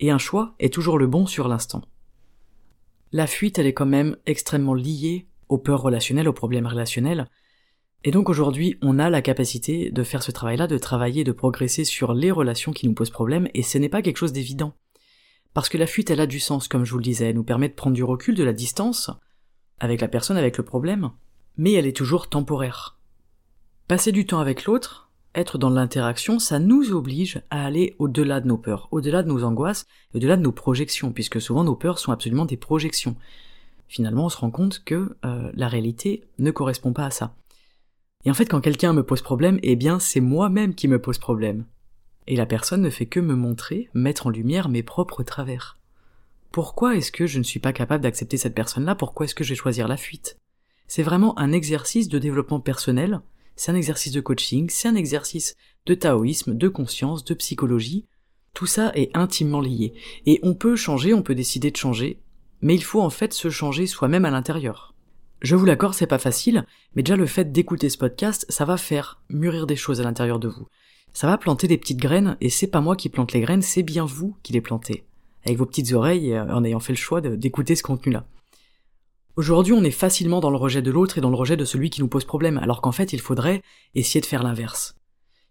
et 0.00 0.10
un 0.10 0.18
choix 0.18 0.54
est 0.58 0.72
toujours 0.72 0.98
le 0.98 1.06
bon 1.06 1.26
sur 1.26 1.48
l'instant. 1.48 1.82
La 3.12 3.26
fuite, 3.26 3.58
elle 3.58 3.66
est 3.66 3.74
quand 3.74 3.86
même 3.86 4.16
extrêmement 4.24 4.74
liée 4.74 5.26
aux 5.50 5.58
peurs 5.58 5.82
relationnelles, 5.82 6.28
aux 6.28 6.32
problèmes 6.32 6.66
relationnels, 6.66 7.28
et 8.04 8.10
donc 8.10 8.28
aujourd'hui, 8.28 8.78
on 8.82 8.98
a 8.98 9.10
la 9.10 9.22
capacité 9.22 9.90
de 9.90 10.02
faire 10.02 10.22
ce 10.22 10.32
travail-là, 10.32 10.66
de 10.66 10.78
travailler, 10.78 11.22
de 11.22 11.32
progresser 11.32 11.84
sur 11.84 12.14
les 12.14 12.30
relations 12.30 12.72
qui 12.72 12.88
nous 12.88 12.94
posent 12.94 13.10
problème, 13.10 13.48
et 13.54 13.62
ce 13.62 13.78
n'est 13.78 13.88
pas 13.88 14.02
quelque 14.02 14.16
chose 14.16 14.32
d'évident. 14.32 14.74
Parce 15.54 15.68
que 15.68 15.78
la 15.78 15.86
fuite, 15.86 16.10
elle 16.10 16.20
a 16.20 16.26
du 16.26 16.40
sens, 16.40 16.66
comme 16.66 16.84
je 16.84 16.92
vous 16.92 16.98
le 16.98 17.04
disais, 17.04 17.28
elle 17.28 17.36
nous 17.36 17.44
permet 17.44 17.68
de 17.68 17.74
prendre 17.74 17.94
du 17.94 18.02
recul, 18.02 18.34
de 18.34 18.44
la 18.44 18.52
distance, 18.52 19.10
avec 19.78 20.00
la 20.00 20.08
personne, 20.08 20.36
avec 20.36 20.56
le 20.56 20.64
problème, 20.64 21.10
mais 21.56 21.72
elle 21.72 21.86
est 21.86 21.96
toujours 21.96 22.28
temporaire. 22.28 22.98
Passer 23.86 24.10
du 24.10 24.26
temps 24.26 24.40
avec 24.40 24.64
l'autre, 24.64 25.10
être 25.34 25.58
dans 25.58 25.70
l'interaction, 25.70 26.38
ça 26.38 26.58
nous 26.58 26.92
oblige 26.92 27.42
à 27.50 27.64
aller 27.64 27.94
au-delà 27.98 28.40
de 28.40 28.48
nos 28.48 28.58
peurs, 28.58 28.88
au-delà 28.90 29.22
de 29.22 29.28
nos 29.28 29.44
angoisses, 29.44 29.86
au-delà 30.14 30.36
de 30.36 30.42
nos 30.42 30.52
projections, 30.52 31.12
puisque 31.12 31.40
souvent 31.40 31.64
nos 31.64 31.76
peurs 31.76 31.98
sont 31.98 32.12
absolument 32.12 32.46
des 32.46 32.56
projections. 32.56 33.16
Finalement, 33.88 34.26
on 34.26 34.28
se 34.28 34.38
rend 34.38 34.50
compte 34.50 34.82
que 34.84 35.14
euh, 35.24 35.50
la 35.54 35.68
réalité 35.68 36.24
ne 36.38 36.50
correspond 36.50 36.92
pas 36.92 37.06
à 37.06 37.10
ça. 37.10 37.34
Et 38.24 38.30
en 38.30 38.34
fait, 38.34 38.46
quand 38.46 38.60
quelqu'un 38.60 38.92
me 38.92 39.02
pose 39.02 39.22
problème, 39.22 39.58
eh 39.62 39.76
bien, 39.76 39.98
c'est 39.98 40.20
moi-même 40.20 40.74
qui 40.74 40.88
me 40.88 41.00
pose 41.00 41.18
problème. 41.18 41.64
Et 42.26 42.36
la 42.36 42.46
personne 42.46 42.82
ne 42.82 42.90
fait 42.90 43.06
que 43.06 43.20
me 43.20 43.34
montrer, 43.34 43.88
mettre 43.94 44.28
en 44.28 44.30
lumière 44.30 44.68
mes 44.68 44.82
propres 44.82 45.22
travers. 45.22 45.78
Pourquoi 46.52 46.96
est-ce 46.96 47.10
que 47.10 47.26
je 47.26 47.38
ne 47.38 47.44
suis 47.44 47.60
pas 47.60 47.72
capable 47.72 48.04
d'accepter 48.04 48.36
cette 48.36 48.54
personne-là? 48.54 48.94
Pourquoi 48.94 49.24
est-ce 49.24 49.34
que 49.34 49.42
je 49.42 49.50
vais 49.50 49.56
choisir 49.56 49.88
la 49.88 49.96
fuite? 49.96 50.38
C'est 50.86 51.02
vraiment 51.02 51.38
un 51.38 51.50
exercice 51.52 52.08
de 52.08 52.18
développement 52.18 52.60
personnel, 52.60 53.20
c'est 53.56 53.72
un 53.72 53.76
exercice 53.76 54.12
de 54.12 54.20
coaching, 54.20 54.68
c'est 54.70 54.88
un 54.88 54.94
exercice 54.94 55.54
de 55.86 55.94
taoïsme, 55.94 56.54
de 56.54 56.68
conscience, 56.68 57.24
de 57.24 57.34
psychologie. 57.34 58.06
Tout 58.54 58.66
ça 58.66 58.92
est 58.94 59.16
intimement 59.16 59.60
lié. 59.60 59.94
Et 60.26 60.38
on 60.42 60.54
peut 60.54 60.76
changer, 60.76 61.14
on 61.14 61.22
peut 61.22 61.34
décider 61.34 61.70
de 61.70 61.76
changer, 61.76 62.20
mais 62.60 62.74
il 62.74 62.84
faut 62.84 63.00
en 63.00 63.10
fait 63.10 63.32
se 63.32 63.50
changer 63.50 63.86
soi-même 63.86 64.26
à 64.26 64.30
l'intérieur. 64.30 64.91
Je 65.42 65.56
vous 65.56 65.64
l'accorde, 65.64 65.94
c'est 65.94 66.06
pas 66.06 66.18
facile, 66.18 66.64
mais 66.94 67.02
déjà 67.02 67.16
le 67.16 67.26
fait 67.26 67.52
d'écouter 67.52 67.90
ce 67.90 67.98
podcast, 67.98 68.46
ça 68.48 68.64
va 68.64 68.76
faire 68.76 69.20
mûrir 69.28 69.66
des 69.66 69.76
choses 69.76 70.00
à 70.00 70.04
l'intérieur 70.04 70.38
de 70.38 70.48
vous. 70.48 70.68
Ça 71.12 71.26
va 71.26 71.36
planter 71.36 71.66
des 71.66 71.78
petites 71.78 71.98
graines, 71.98 72.36
et 72.40 72.48
c'est 72.48 72.68
pas 72.68 72.80
moi 72.80 72.96
qui 72.96 73.08
plante 73.08 73.32
les 73.32 73.40
graines, 73.40 73.60
c'est 73.60 73.82
bien 73.82 74.04
vous 74.04 74.36
qui 74.42 74.52
les 74.52 74.60
plantez 74.60 75.04
avec 75.44 75.58
vos 75.58 75.66
petites 75.66 75.92
oreilles 75.92 76.32
euh, 76.32 76.54
en 76.54 76.64
ayant 76.64 76.80
fait 76.80 76.92
le 76.92 76.98
choix 76.98 77.20
d'écouter 77.20 77.76
ce 77.76 77.82
contenu-là. 77.82 78.26
Aujourd'hui, 79.36 79.72
on 79.72 79.82
est 79.82 79.90
facilement 79.90 80.40
dans 80.40 80.50
le 80.50 80.56
rejet 80.56 80.82
de 80.82 80.90
l'autre 80.90 81.18
et 81.18 81.20
dans 81.20 81.30
le 81.30 81.36
rejet 81.36 81.56
de 81.56 81.64
celui 81.64 81.90
qui 81.90 82.00
nous 82.00 82.08
pose 82.08 82.24
problème, 82.24 82.58
alors 82.58 82.80
qu'en 82.80 82.92
fait, 82.92 83.12
il 83.12 83.20
faudrait 83.20 83.62
essayer 83.94 84.20
de 84.20 84.26
faire 84.26 84.42
l'inverse. 84.42 84.94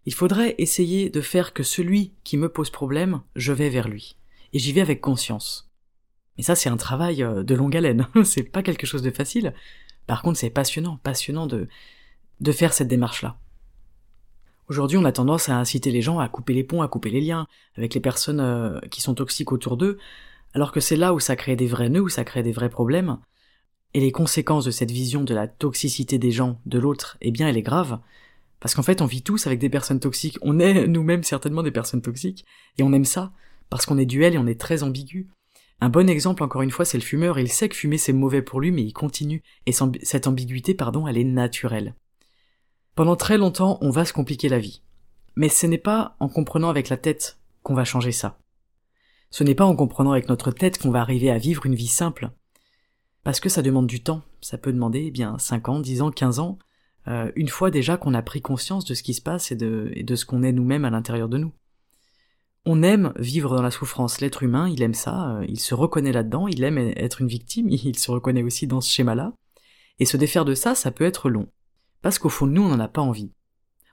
Il 0.06 0.14
faudrait 0.14 0.54
essayer 0.58 1.10
de 1.10 1.20
faire 1.20 1.52
que 1.52 1.62
celui 1.62 2.12
qui 2.24 2.36
me 2.36 2.48
pose 2.48 2.70
problème, 2.70 3.22
je 3.36 3.52
vais 3.52 3.70
vers 3.70 3.88
lui. 3.88 4.16
Et 4.52 4.58
j'y 4.58 4.72
vais 4.72 4.80
avec 4.80 5.00
conscience. 5.00 5.70
Et 6.38 6.42
ça, 6.42 6.54
c'est 6.54 6.68
un 6.68 6.76
travail 6.76 7.22
euh, 7.22 7.42
de 7.42 7.54
longue 7.54 7.76
haleine. 7.76 8.06
c'est 8.24 8.44
pas 8.44 8.62
quelque 8.62 8.86
chose 8.86 9.02
de 9.02 9.10
facile. 9.10 9.52
Par 10.06 10.22
contre, 10.22 10.38
c'est 10.38 10.50
passionnant, 10.50 10.98
passionnant 11.02 11.46
de, 11.46 11.68
faire 12.52 12.72
cette 12.72 12.88
démarche-là. 12.88 13.36
Aujourd'hui, 14.68 14.98
on 14.98 15.04
a 15.04 15.12
tendance 15.12 15.48
à 15.48 15.58
inciter 15.58 15.90
les 15.90 16.02
gens 16.02 16.18
à 16.18 16.28
couper 16.28 16.54
les 16.54 16.64
ponts, 16.64 16.82
à 16.82 16.88
couper 16.88 17.10
les 17.10 17.20
liens 17.20 17.46
avec 17.76 17.94
les 17.94 18.00
personnes 18.00 18.40
euh, 18.40 18.80
qui 18.90 19.00
sont 19.00 19.14
toxiques 19.14 19.52
autour 19.52 19.76
d'eux, 19.76 19.98
alors 20.54 20.72
que 20.72 20.80
c'est 20.80 20.96
là 20.96 21.14
où 21.14 21.20
ça 21.20 21.36
crée 21.36 21.56
des 21.56 21.66
vrais 21.66 21.88
nœuds, 21.88 22.02
où 22.02 22.08
ça 22.08 22.24
crée 22.24 22.42
des 22.42 22.52
vrais 22.52 22.70
problèmes. 22.70 23.18
Et 23.94 24.00
les 24.00 24.12
conséquences 24.12 24.64
de 24.64 24.70
cette 24.70 24.90
vision 24.90 25.22
de 25.22 25.34
la 25.34 25.46
toxicité 25.46 26.18
des 26.18 26.30
gens, 26.30 26.60
de 26.64 26.78
l'autre, 26.78 27.18
eh 27.20 27.30
bien, 27.30 27.48
elle 27.48 27.58
est 27.58 27.62
grave. 27.62 27.98
Parce 28.60 28.74
qu'en 28.74 28.82
fait, 28.82 29.02
on 29.02 29.06
vit 29.06 29.22
tous 29.22 29.46
avec 29.46 29.58
des 29.58 29.68
personnes 29.68 30.00
toxiques. 30.00 30.38
On 30.40 30.58
est 30.58 30.86
nous-mêmes 30.88 31.24
certainement 31.24 31.62
des 31.62 31.70
personnes 31.70 32.00
toxiques. 32.00 32.46
Et 32.78 32.82
on 32.82 32.92
aime 32.92 33.04
ça. 33.04 33.32
Parce 33.70 33.86
qu'on 33.86 33.98
est 33.98 34.06
duel 34.06 34.34
et 34.34 34.38
on 34.38 34.46
est 34.46 34.60
très 34.60 34.82
ambigu. 34.82 35.28
Un 35.82 35.88
bon 35.88 36.08
exemple, 36.08 36.44
encore 36.44 36.62
une 36.62 36.70
fois, 36.70 36.84
c'est 36.84 36.96
le 36.96 37.02
fumeur. 37.02 37.40
Il 37.40 37.48
sait 37.48 37.68
que 37.68 37.74
fumer 37.74 37.98
c'est 37.98 38.12
mauvais 38.12 38.40
pour 38.40 38.60
lui, 38.60 38.70
mais 38.70 38.84
il 38.84 38.92
continue. 38.92 39.42
Et 39.66 39.72
cette 39.72 40.28
ambiguïté, 40.28 40.74
pardon, 40.74 41.08
elle 41.08 41.18
est 41.18 41.24
naturelle. 41.24 41.96
Pendant 42.94 43.16
très 43.16 43.36
longtemps, 43.36 43.78
on 43.80 43.90
va 43.90 44.04
se 44.04 44.12
compliquer 44.12 44.48
la 44.48 44.60
vie. 44.60 44.84
Mais 45.34 45.48
ce 45.48 45.66
n'est 45.66 45.78
pas 45.78 46.14
en 46.20 46.28
comprenant 46.28 46.68
avec 46.68 46.88
la 46.88 46.96
tête 46.96 47.40
qu'on 47.64 47.74
va 47.74 47.82
changer 47.82 48.12
ça. 48.12 48.38
Ce 49.30 49.42
n'est 49.42 49.56
pas 49.56 49.64
en 49.64 49.74
comprenant 49.74 50.12
avec 50.12 50.28
notre 50.28 50.52
tête 50.52 50.78
qu'on 50.78 50.92
va 50.92 51.00
arriver 51.00 51.32
à 51.32 51.38
vivre 51.38 51.66
une 51.66 51.74
vie 51.74 51.88
simple. 51.88 52.30
Parce 53.24 53.40
que 53.40 53.48
ça 53.48 53.60
demande 53.60 53.88
du 53.88 54.04
temps. 54.04 54.22
Ça 54.40 54.58
peut 54.58 54.72
demander, 54.72 55.06
eh 55.06 55.10
bien, 55.10 55.36
5 55.36 55.68
ans, 55.68 55.80
10 55.80 56.02
ans, 56.02 56.12
15 56.12 56.38
ans, 56.38 56.60
euh, 57.08 57.32
une 57.34 57.48
fois 57.48 57.72
déjà 57.72 57.96
qu'on 57.96 58.14
a 58.14 58.22
pris 58.22 58.40
conscience 58.40 58.84
de 58.84 58.94
ce 58.94 59.02
qui 59.02 59.14
se 59.14 59.20
passe 59.20 59.50
et 59.50 59.56
de, 59.56 59.90
et 59.96 60.04
de 60.04 60.14
ce 60.14 60.26
qu'on 60.26 60.44
est 60.44 60.52
nous-mêmes 60.52 60.84
à 60.84 60.90
l'intérieur 60.90 61.28
de 61.28 61.38
nous. 61.38 61.52
On 62.64 62.82
aime 62.82 63.12
vivre 63.16 63.56
dans 63.56 63.62
la 63.62 63.72
souffrance. 63.72 64.20
L'être 64.20 64.44
humain, 64.44 64.68
il 64.68 64.82
aime 64.82 64.94
ça, 64.94 65.36
euh, 65.36 65.46
il 65.48 65.58
se 65.58 65.74
reconnaît 65.74 66.12
là-dedans, 66.12 66.46
il 66.46 66.62
aime 66.62 66.78
être 66.78 67.20
une 67.20 67.28
victime, 67.28 67.68
il 67.70 67.98
se 67.98 68.10
reconnaît 68.10 68.42
aussi 68.42 68.66
dans 68.66 68.80
ce 68.80 68.90
schéma-là. 68.90 69.32
Et 69.98 70.04
se 70.04 70.16
défaire 70.16 70.44
de 70.44 70.54
ça, 70.54 70.74
ça 70.74 70.90
peut 70.90 71.04
être 71.04 71.28
long. 71.28 71.48
Parce 72.02 72.18
qu'au 72.18 72.28
fond 72.28 72.46
de 72.46 72.52
nous, 72.52 72.62
on 72.62 72.68
n'en 72.68 72.80
a 72.80 72.88
pas 72.88 73.02
envie. 73.02 73.32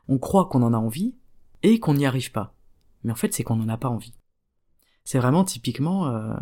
On 0.07 0.17
croit 0.17 0.45
qu'on 0.45 0.63
en 0.63 0.73
a 0.73 0.77
envie 0.77 1.15
et 1.63 1.79
qu'on 1.79 1.95
n'y 1.95 2.05
arrive 2.05 2.31
pas. 2.31 2.55
Mais 3.03 3.11
en 3.11 3.15
fait, 3.15 3.33
c'est 3.33 3.43
qu'on 3.43 3.55
n'en 3.55 3.69
a 3.69 3.77
pas 3.77 3.89
envie. 3.89 4.13
C'est 5.03 5.19
vraiment 5.19 5.43
typiquement, 5.43 6.07
euh, 6.07 6.35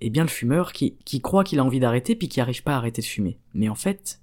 eh 0.00 0.10
bien, 0.10 0.22
le 0.22 0.28
fumeur 0.28 0.72
qui, 0.72 0.96
qui 1.04 1.20
croit 1.20 1.44
qu'il 1.44 1.58
a 1.58 1.64
envie 1.64 1.80
d'arrêter 1.80 2.16
puis 2.16 2.28
qui 2.28 2.40
n'arrive 2.40 2.62
pas 2.62 2.74
à 2.74 2.76
arrêter 2.76 3.02
de 3.02 3.06
fumer. 3.06 3.40
Mais 3.54 3.68
en 3.68 3.74
fait, 3.74 4.20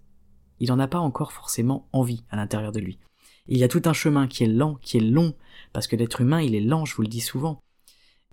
il 0.59 0.69
n'en 0.69 0.79
a 0.79 0.87
pas 0.87 0.99
encore 0.99 1.31
forcément 1.31 1.87
envie 1.93 2.23
à 2.29 2.35
l'intérieur 2.35 2.71
de 2.71 2.79
lui. 2.79 2.99
il 3.47 3.57
y 3.57 3.63
a 3.63 3.67
tout 3.67 3.81
un 3.85 3.93
chemin 3.93 4.27
qui 4.27 4.43
est 4.43 4.47
lent, 4.47 4.75
qui 4.81 4.97
est 4.97 5.01
long, 5.01 5.35
parce 5.75 5.87
que 5.87 5.97
l'être 5.97 6.21
humain, 6.21 6.41
il 6.41 6.55
est 6.55 6.61
lent, 6.61 6.85
je 6.85 6.95
vous 6.95 7.01
le 7.01 7.09
dis 7.09 7.19
souvent. 7.19 7.61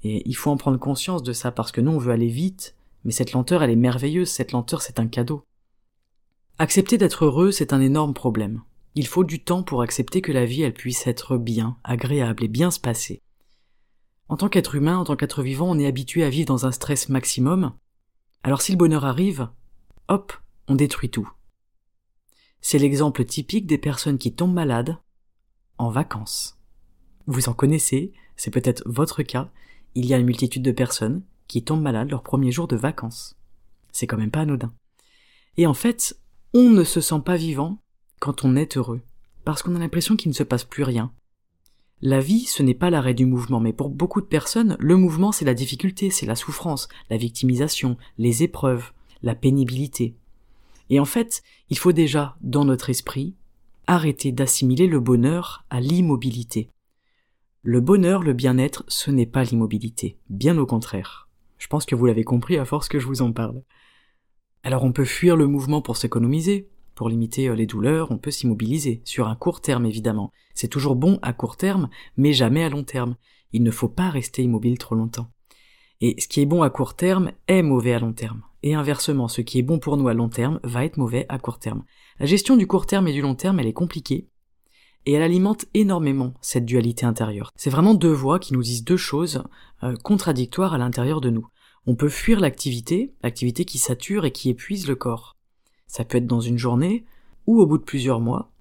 Et 0.04 0.22
il 0.28 0.34
faut 0.34 0.52
en 0.52 0.56
prendre 0.56 0.78
conscience 0.78 1.24
de 1.24 1.32
ça, 1.32 1.50
parce 1.50 1.72
que 1.72 1.80
nous, 1.80 1.90
on 1.90 1.98
veut 1.98 2.12
aller 2.12 2.28
vite, 2.28 2.76
mais 3.02 3.10
cette 3.10 3.32
lenteur, 3.32 3.64
elle 3.64 3.70
est 3.70 3.74
merveilleuse, 3.74 4.28
cette 4.28 4.52
lenteur, 4.52 4.80
c'est 4.80 5.00
un 5.00 5.08
cadeau. 5.08 5.42
Accepter 6.60 6.98
d'être 6.98 7.24
heureux, 7.24 7.50
c'est 7.50 7.72
un 7.72 7.80
énorme 7.80 8.14
problème. 8.14 8.62
Il 8.94 9.08
faut 9.08 9.24
du 9.24 9.42
temps 9.42 9.64
pour 9.64 9.82
accepter 9.82 10.22
que 10.22 10.30
la 10.30 10.44
vie, 10.44 10.62
elle 10.62 10.72
puisse 10.72 11.04
être 11.08 11.36
bien, 11.36 11.78
agréable 11.82 12.44
et 12.44 12.48
bien 12.48 12.70
se 12.70 12.78
passer. 12.78 13.20
En 14.28 14.36
tant 14.36 14.48
qu'être 14.48 14.76
humain, 14.76 14.98
en 14.98 15.04
tant 15.04 15.16
qu'être 15.16 15.42
vivant, 15.42 15.68
on 15.68 15.80
est 15.80 15.88
habitué 15.88 16.22
à 16.22 16.30
vivre 16.30 16.46
dans 16.46 16.64
un 16.66 16.72
stress 16.72 17.08
maximum. 17.08 17.72
Alors 18.44 18.62
si 18.62 18.70
le 18.70 18.78
bonheur 18.78 19.04
arrive, 19.04 19.48
hop, 20.06 20.32
on 20.68 20.76
détruit 20.76 21.10
tout. 21.10 21.28
C'est 22.60 22.78
l'exemple 22.78 23.24
typique 23.24 23.66
des 23.66 23.78
personnes 23.78 24.18
qui 24.18 24.32
tombent 24.32 24.54
malades 24.54 24.96
en 25.78 25.90
vacances. 25.90 26.61
Vous 27.26 27.48
en 27.48 27.54
connaissez, 27.54 28.12
c'est 28.36 28.50
peut-être 28.50 28.82
votre 28.86 29.22
cas, 29.22 29.50
il 29.94 30.06
y 30.06 30.14
a 30.14 30.18
une 30.18 30.26
multitude 30.26 30.62
de 30.62 30.72
personnes 30.72 31.22
qui 31.48 31.62
tombent 31.62 31.82
malades 31.82 32.10
leur 32.10 32.22
premier 32.22 32.50
jour 32.50 32.66
de 32.66 32.76
vacances. 32.76 33.36
C'est 33.92 34.06
quand 34.06 34.16
même 34.16 34.30
pas 34.30 34.40
anodin. 34.40 34.72
Et 35.56 35.66
en 35.66 35.74
fait, 35.74 36.18
on 36.54 36.70
ne 36.70 36.84
se 36.84 37.00
sent 37.00 37.20
pas 37.24 37.36
vivant 37.36 37.78
quand 38.20 38.44
on 38.44 38.56
est 38.56 38.76
heureux, 38.76 39.02
parce 39.44 39.62
qu'on 39.62 39.76
a 39.76 39.78
l'impression 39.78 40.16
qu'il 40.16 40.30
ne 40.30 40.34
se 40.34 40.42
passe 40.42 40.64
plus 40.64 40.82
rien. 40.82 41.12
La 42.00 42.20
vie, 42.20 42.46
ce 42.46 42.62
n'est 42.62 42.74
pas 42.74 42.90
l'arrêt 42.90 43.14
du 43.14 43.26
mouvement, 43.26 43.60
mais 43.60 43.72
pour 43.72 43.88
beaucoup 43.88 44.20
de 44.20 44.26
personnes, 44.26 44.76
le 44.80 44.96
mouvement 44.96 45.30
c'est 45.30 45.44
la 45.44 45.54
difficulté, 45.54 46.10
c'est 46.10 46.26
la 46.26 46.34
souffrance, 46.34 46.88
la 47.10 47.16
victimisation, 47.16 47.96
les 48.18 48.42
épreuves, 48.42 48.92
la 49.22 49.34
pénibilité. 49.34 50.16
Et 50.90 50.98
en 50.98 51.04
fait, 51.04 51.42
il 51.70 51.78
faut 51.78 51.92
déjà, 51.92 52.36
dans 52.40 52.64
notre 52.64 52.90
esprit, 52.90 53.34
arrêter 53.86 54.32
d'assimiler 54.32 54.86
le 54.86 55.00
bonheur 55.00 55.64
à 55.70 55.80
l'immobilité. 55.80 56.70
Le 57.64 57.80
bonheur, 57.80 58.24
le 58.24 58.32
bien-être, 58.32 58.84
ce 58.88 59.12
n'est 59.12 59.24
pas 59.24 59.44
l'immobilité, 59.44 60.18
bien 60.28 60.58
au 60.58 60.66
contraire. 60.66 61.28
Je 61.58 61.68
pense 61.68 61.86
que 61.86 61.94
vous 61.94 62.06
l'avez 62.06 62.24
compris 62.24 62.58
à 62.58 62.64
force 62.64 62.88
que 62.88 62.98
je 62.98 63.06
vous 63.06 63.22
en 63.22 63.30
parle. 63.30 63.62
Alors 64.64 64.82
on 64.82 64.90
peut 64.90 65.04
fuir 65.04 65.36
le 65.36 65.46
mouvement 65.46 65.80
pour 65.80 65.96
s'économiser, 65.96 66.68
pour 66.96 67.08
limiter 67.08 67.48
euh, 67.48 67.54
les 67.54 67.66
douleurs, 67.66 68.10
on 68.10 68.18
peut 68.18 68.32
s'immobiliser, 68.32 69.00
sur 69.04 69.28
un 69.28 69.36
court 69.36 69.60
terme 69.60 69.86
évidemment. 69.86 70.32
C'est 70.54 70.66
toujours 70.66 70.96
bon 70.96 71.20
à 71.22 71.32
court 71.32 71.56
terme, 71.56 71.88
mais 72.16 72.32
jamais 72.32 72.64
à 72.64 72.68
long 72.68 72.82
terme. 72.82 73.14
Il 73.52 73.62
ne 73.62 73.70
faut 73.70 73.88
pas 73.88 74.10
rester 74.10 74.42
immobile 74.42 74.76
trop 74.76 74.96
longtemps. 74.96 75.30
Et 76.00 76.20
ce 76.20 76.26
qui 76.26 76.40
est 76.40 76.46
bon 76.46 76.64
à 76.64 76.70
court 76.70 76.96
terme 76.96 77.30
est 77.46 77.62
mauvais 77.62 77.92
à 77.92 78.00
long 78.00 78.12
terme. 78.12 78.42
Et 78.64 78.74
inversement, 78.74 79.28
ce 79.28 79.40
qui 79.40 79.60
est 79.60 79.62
bon 79.62 79.78
pour 79.78 79.96
nous 79.96 80.08
à 80.08 80.14
long 80.14 80.28
terme 80.28 80.58
va 80.64 80.84
être 80.84 80.96
mauvais 80.96 81.26
à 81.28 81.38
court 81.38 81.60
terme. 81.60 81.84
La 82.18 82.26
gestion 82.26 82.56
du 82.56 82.66
court 82.66 82.86
terme 82.86 83.06
et 83.06 83.12
du 83.12 83.22
long 83.22 83.36
terme, 83.36 83.60
elle 83.60 83.68
est 83.68 83.72
compliquée, 83.72 84.26
et 85.06 85.12
elle 85.12 85.22
alimente 85.22 85.66
énormément 85.74 86.34
cette 86.40 86.64
dualité 86.64 87.06
intérieure. 87.06 87.50
C'est 87.56 87.70
vraiment 87.70 87.94
deux 87.94 88.12
voix 88.12 88.38
qui 88.38 88.52
nous 88.52 88.62
disent 88.62 88.84
deux 88.84 88.96
choses 88.96 89.42
euh, 89.82 89.96
contradictoires 89.96 90.74
à 90.74 90.78
l'intérieur 90.78 91.20
de 91.20 91.30
nous. 91.30 91.46
On 91.86 91.96
peut 91.96 92.08
fuir 92.08 92.38
l'activité, 92.40 93.12
l'activité 93.22 93.64
qui 93.64 93.78
sature 93.78 94.24
et 94.24 94.30
qui 94.30 94.50
épuise 94.50 94.86
le 94.86 94.94
corps. 94.94 95.36
Ça 95.86 96.04
peut 96.04 96.18
être 96.18 96.26
dans 96.26 96.40
une 96.40 96.58
journée 96.58 97.04
ou 97.46 97.60
au 97.60 97.66
bout 97.66 97.78
de 97.78 97.82
plusieurs 97.82 98.20
mois. 98.20 98.52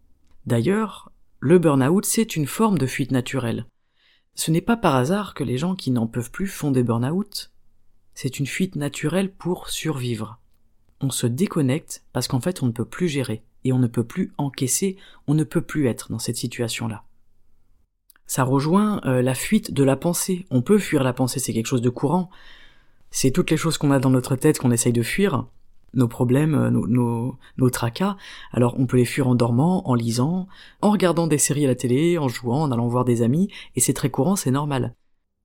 D'ailleurs, 0.45 1.11
le 1.39 1.59
burn-out, 1.59 2.05
c'est 2.05 2.35
une 2.35 2.47
forme 2.47 2.77
de 2.77 2.87
fuite 2.87 3.11
naturelle. 3.11 3.67
Ce 4.33 4.49
n'est 4.49 4.61
pas 4.61 4.77
par 4.77 4.95
hasard 4.95 5.33
que 5.33 5.43
les 5.43 5.57
gens 5.57 5.75
qui 5.75 5.91
n'en 5.91 6.07
peuvent 6.07 6.31
plus 6.31 6.47
font 6.47 6.71
des 6.71 6.83
burn-out. 6.83 7.51
C'est 8.13 8.39
une 8.39 8.47
fuite 8.47 8.75
naturelle 8.75 9.31
pour 9.31 9.69
survivre. 9.69 10.39
On 10.99 11.09
se 11.09 11.27
déconnecte 11.27 12.03
parce 12.13 12.27
qu'en 12.27 12.39
fait 12.39 12.63
on 12.63 12.67
ne 12.67 12.71
peut 12.71 12.85
plus 12.85 13.07
gérer 13.07 13.43
et 13.63 13.73
on 13.73 13.79
ne 13.79 13.87
peut 13.87 14.03
plus 14.03 14.31
encaisser, 14.37 14.97
on 15.27 15.33
ne 15.33 15.43
peut 15.43 15.61
plus 15.61 15.87
être 15.87 16.11
dans 16.11 16.19
cette 16.19 16.37
situation-là. 16.37 17.03
Ça 18.25 18.43
rejoint 18.43 19.01
euh, 19.05 19.21
la 19.21 19.33
fuite 19.33 19.73
de 19.73 19.83
la 19.83 19.97
pensée. 19.97 20.45
On 20.51 20.61
peut 20.61 20.79
fuir 20.79 21.03
la 21.03 21.11
pensée, 21.11 21.39
c'est 21.39 21.51
quelque 21.51 21.65
chose 21.65 21.81
de 21.81 21.89
courant. 21.89 22.29
C'est 23.09 23.31
toutes 23.31 23.51
les 23.51 23.57
choses 23.57 23.77
qu'on 23.77 23.91
a 23.91 23.99
dans 23.99 24.09
notre 24.09 24.37
tête 24.37 24.57
qu'on 24.57 24.71
essaye 24.71 24.93
de 24.93 25.03
fuir, 25.03 25.47
nos 25.93 26.07
problèmes, 26.07 26.55
euh, 26.55 26.69
nos, 26.69 27.37
nos, 27.57 27.69
tracas. 27.69 28.15
Alors 28.53 28.75
on 28.79 28.85
peut 28.85 28.97
les 28.97 29.05
fuir 29.05 29.27
en 29.27 29.35
dormant, 29.35 29.87
en 29.89 29.95
lisant, 29.95 30.47
en 30.81 30.91
regardant 30.91 31.27
des 31.27 31.37
séries 31.37 31.65
à 31.65 31.67
la 31.67 31.75
télé, 31.75 32.17
en 32.17 32.29
jouant, 32.29 32.61
en 32.61 32.71
allant 32.71 32.87
voir 32.87 33.03
des 33.03 33.21
amis, 33.21 33.49
et 33.75 33.81
c'est 33.81 33.93
très 33.93 34.09
courant, 34.09 34.37
c'est 34.37 34.51
normal. 34.51 34.95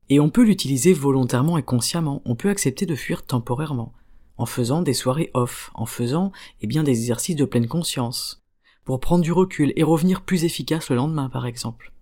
Et 0.09 0.21
on 0.21 0.31
peut 0.31 0.45
l'utiliser 0.45 0.93
volontairement 0.93 1.59
et 1.59 1.65
consciemment, 1.65 2.23
on 2.25 2.37
peut 2.37 2.51
accepter 2.51 2.87
de 2.87 2.95
fuir 2.95 3.25
temporairement, 3.25 3.93
en 4.39 4.47
faisant 4.47 4.83
des 4.83 4.95
soirées 4.95 5.31
off, 5.35 5.71
en 5.75 5.87
faisant 5.87 6.33
eh 6.61 6.67
bien 6.67 6.83
des 6.83 6.99
exercices 6.99 7.37
de 7.37 7.45
pleine 7.45 7.69
conscience, 7.69 8.45
pour 8.85 9.01
prendre 9.01 9.23
du 9.23 9.33
recul 9.33 9.73
et 9.77 9.83
revenir 9.83 10.23
plus 10.23 10.45
efficace 10.45 10.91
le 10.91 10.97
lendemain 10.97 11.29
par 11.29 11.47
exemple. 11.47 11.93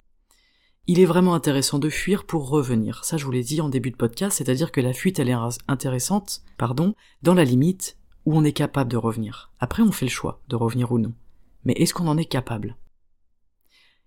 Il 0.86 1.00
est 1.00 1.06
vraiment 1.06 1.34
intéressant 1.34 1.78
de 1.78 1.88
fuir 1.88 2.26
pour 2.26 2.50
revenir. 2.50 3.04
Ça, 3.04 3.16
je 3.16 3.24
vous 3.24 3.30
l'ai 3.30 3.42
dit 3.42 3.62
en 3.62 3.70
début 3.70 3.90
de 3.90 3.96
podcast, 3.96 4.36
c'est-à-dire 4.36 4.70
que 4.70 4.82
la 4.82 4.92
fuite, 4.92 5.18
elle 5.18 5.30
est 5.30 5.36
intéressante, 5.66 6.42
pardon, 6.58 6.94
dans 7.22 7.32
la 7.32 7.44
limite 7.44 7.96
où 8.26 8.36
on 8.36 8.44
est 8.44 8.52
capable 8.52 8.90
de 8.90 8.98
revenir. 8.98 9.50
Après, 9.60 9.82
on 9.82 9.92
fait 9.92 10.04
le 10.04 10.10
choix 10.10 10.42
de 10.48 10.56
revenir 10.56 10.92
ou 10.92 10.98
non. 10.98 11.14
Mais 11.64 11.72
est-ce 11.72 11.94
qu'on 11.94 12.06
en 12.06 12.18
est 12.18 12.26
capable? 12.26 12.76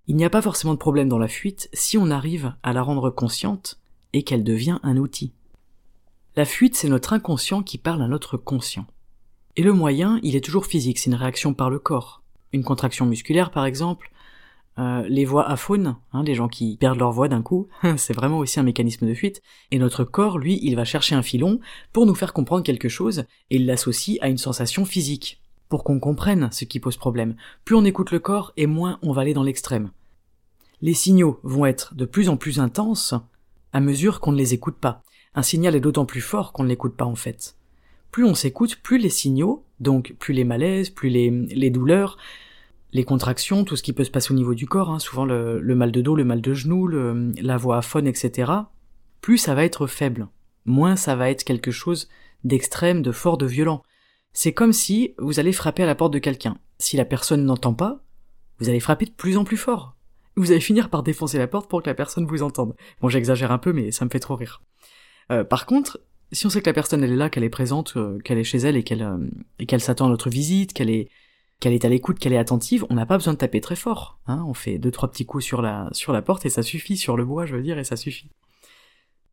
Il 0.05 0.15
n'y 0.15 0.23
a 0.23 0.29
pas 0.29 0.41
forcément 0.41 0.73
de 0.73 0.79
problème 0.79 1.09
dans 1.09 1.17
la 1.17 1.27
fuite 1.27 1.67
si 1.73 1.97
on 1.97 2.11
arrive 2.11 2.53
à 2.61 2.73
la 2.73 2.83
rendre 2.83 3.09
consciente 3.09 3.79
et 4.13 4.21
qu'elle 4.23 4.43
devient 4.43 4.77
un 4.83 4.97
outil. 4.97 5.33
La 6.37 6.45
fuite, 6.45 6.75
c'est 6.75 6.87
notre 6.87 7.13
inconscient 7.13 7.63
qui 7.63 7.79
parle 7.79 8.03
à 8.03 8.07
notre 8.07 8.37
conscient. 8.37 8.85
Et 9.55 9.63
le 9.63 9.73
moyen, 9.73 10.19
il 10.21 10.35
est 10.35 10.45
toujours 10.45 10.67
physique, 10.67 10.99
c'est 10.99 11.09
une 11.09 11.15
réaction 11.15 11.55
par 11.55 11.71
le 11.71 11.79
corps. 11.79 12.21
Une 12.53 12.63
contraction 12.63 13.07
musculaire, 13.07 13.49
par 13.49 13.65
exemple, 13.65 14.11
euh, 14.77 15.03
les 15.09 15.25
voix 15.25 15.49
aphones, 15.49 15.95
hein, 16.13 16.21
les 16.21 16.35
gens 16.35 16.47
qui 16.47 16.77
perdent 16.77 16.99
leur 16.99 17.11
voix 17.11 17.27
d'un 17.27 17.41
coup, 17.41 17.69
c'est 17.97 18.13
vraiment 18.13 18.37
aussi 18.37 18.59
un 18.59 18.63
mécanisme 18.63 19.07
de 19.07 19.15
fuite, 19.15 19.41
et 19.71 19.79
notre 19.79 20.03
corps, 20.03 20.37
lui, 20.37 20.59
il 20.61 20.75
va 20.75 20.85
chercher 20.85 21.15
un 21.15 21.23
filon 21.23 21.59
pour 21.91 22.05
nous 22.05 22.13
faire 22.13 22.33
comprendre 22.33 22.61
quelque 22.61 22.87
chose, 22.87 23.25
et 23.49 23.55
il 23.55 23.65
l'associe 23.65 24.19
à 24.21 24.29
une 24.29 24.37
sensation 24.37 24.85
physique, 24.85 25.41
pour 25.69 25.83
qu'on 25.83 25.99
comprenne 25.99 26.49
ce 26.51 26.65
qui 26.65 26.79
pose 26.79 26.97
problème. 26.97 27.35
Plus 27.65 27.73
on 27.73 27.83
écoute 27.83 28.11
le 28.11 28.19
corps, 28.19 28.53
et 28.57 28.67
moins 28.67 28.99
on 29.01 29.11
va 29.11 29.23
aller 29.23 29.33
dans 29.33 29.41
l'extrême. 29.41 29.89
Les 30.81 30.93
signaux 30.93 31.39
vont 31.41 31.65
être 31.65 31.95
de 31.95 32.05
plus 32.05 32.29
en 32.29 32.37
plus 32.37 32.59
intenses 32.59 33.15
à 33.73 33.79
mesure 33.79 34.19
qu'on 34.19 34.33
ne 34.33 34.37
les 34.37 34.53
écoute 34.53 34.77
pas. 34.77 35.01
Un 35.37 35.43
signal 35.43 35.75
est 35.75 35.79
d'autant 35.79 36.07
plus 36.07 36.21
fort 36.21 36.51
qu'on 36.51 36.63
ne 36.63 36.67
l'écoute 36.67 36.95
pas 36.95 37.05
en 37.05 37.13
fait. 37.13 37.57
Plus 38.09 38.25
on 38.25 38.33
s'écoute, 38.33 38.77
plus 38.77 38.97
les 38.97 39.11
signaux, 39.11 39.63
donc 39.79 40.15
plus 40.17 40.33
les 40.33 40.43
malaises, 40.43 40.89
plus 40.89 41.09
les, 41.09 41.69
douleurs, 41.69 42.17
les 42.91 43.03
contractions, 43.03 43.63
tout 43.63 43.75
ce 43.75 43.83
qui 43.83 43.93
peut 43.93 44.03
se 44.03 44.09
passer 44.09 44.33
au 44.33 44.35
niveau 44.35 44.55
du 44.55 44.65
corps, 44.65 44.89
hein, 44.89 44.97
souvent 44.97 45.25
le, 45.25 45.61
mal 45.75 45.91
de 45.91 46.01
dos, 46.01 46.15
le 46.15 46.23
mal 46.23 46.41
de 46.41 46.53
genou, 46.55 46.87
la 46.87 47.55
voix 47.55 47.77
aphone, 47.77 48.07
etc., 48.07 48.51
plus 49.21 49.37
ça 49.37 49.53
va 49.53 49.63
être 49.63 49.85
faible, 49.85 50.27
moins 50.65 50.95
ça 50.95 51.15
va 51.15 51.29
être 51.29 51.43
quelque 51.43 51.69
chose 51.69 52.09
d'extrême, 52.43 53.03
de 53.03 53.11
fort, 53.11 53.37
de 53.37 53.45
violent. 53.45 53.83
C'est 54.33 54.53
comme 54.53 54.73
si 54.73 55.13
vous 55.19 55.39
allez 55.39 55.53
frapper 55.53 55.83
à 55.83 55.87
la 55.87 55.93
porte 55.93 56.13
de 56.13 56.19
quelqu'un. 56.19 56.57
Si 56.79 56.97
la 56.97 57.05
personne 57.05 57.45
n'entend 57.45 57.75
pas, 57.75 58.03
vous 58.57 58.69
allez 58.69 58.79
frapper 58.79 59.05
de 59.05 59.11
plus 59.11 59.37
en 59.37 59.43
plus 59.43 59.57
fort. 59.57 59.97
Vous 60.35 60.51
allez 60.51 60.61
finir 60.61 60.89
par 60.89 61.03
défoncer 61.03 61.37
la 61.37 61.47
porte 61.47 61.69
pour 61.69 61.83
que 61.83 61.89
la 61.89 61.95
personne 61.95 62.25
vous 62.25 62.41
entende. 62.41 62.75
Bon, 63.01 63.09
j'exagère 63.09 63.51
un 63.51 63.59
peu, 63.59 63.71
mais 63.71 63.91
ça 63.91 64.03
me 64.03 64.09
fait 64.09 64.19
trop 64.19 64.35
rire. 64.35 64.63
Euh, 65.31 65.43
par 65.43 65.65
contre, 65.65 65.99
si 66.31 66.45
on 66.45 66.49
sait 66.49 66.61
que 66.61 66.69
la 66.69 66.73
personne 66.73 67.03
elle 67.03 67.11
est 67.11 67.15
là, 67.15 67.29
qu'elle 67.29 67.43
est 67.43 67.49
présente, 67.49 67.95
euh, 67.97 68.19
qu'elle 68.19 68.37
est 68.37 68.43
chez 68.43 68.59
elle 68.59 68.77
et 68.77 68.83
qu'elle 68.83 69.03
euh, 69.03 69.17
et 69.59 69.65
qu'elle 69.65 69.81
s'attend 69.81 70.07
à 70.07 70.09
notre 70.09 70.29
visite, 70.29 70.73
qu'elle 70.73 70.89
est 70.89 71.09
qu'elle 71.59 71.73
est 71.73 71.85
à 71.85 71.89
l'écoute, 71.89 72.19
qu'elle 72.19 72.33
est 72.33 72.37
attentive, 72.37 72.85
on 72.89 72.95
n'a 72.95 73.05
pas 73.05 73.17
besoin 73.17 73.33
de 73.33 73.39
taper 73.39 73.61
très 73.61 73.75
fort. 73.75 74.19
Hein 74.27 74.43
on 74.47 74.53
fait 74.53 74.77
deux 74.77 74.91
trois 74.91 75.09
petits 75.09 75.25
coups 75.25 75.43
sur 75.43 75.61
la 75.61 75.89
sur 75.91 76.13
la 76.13 76.21
porte 76.21 76.45
et 76.45 76.49
ça 76.49 76.63
suffit, 76.63 76.97
sur 76.97 77.17
le 77.17 77.25
bois, 77.25 77.45
je 77.45 77.55
veux 77.55 77.63
dire, 77.63 77.79
et 77.79 77.83
ça 77.83 77.95
suffit. 77.95 78.29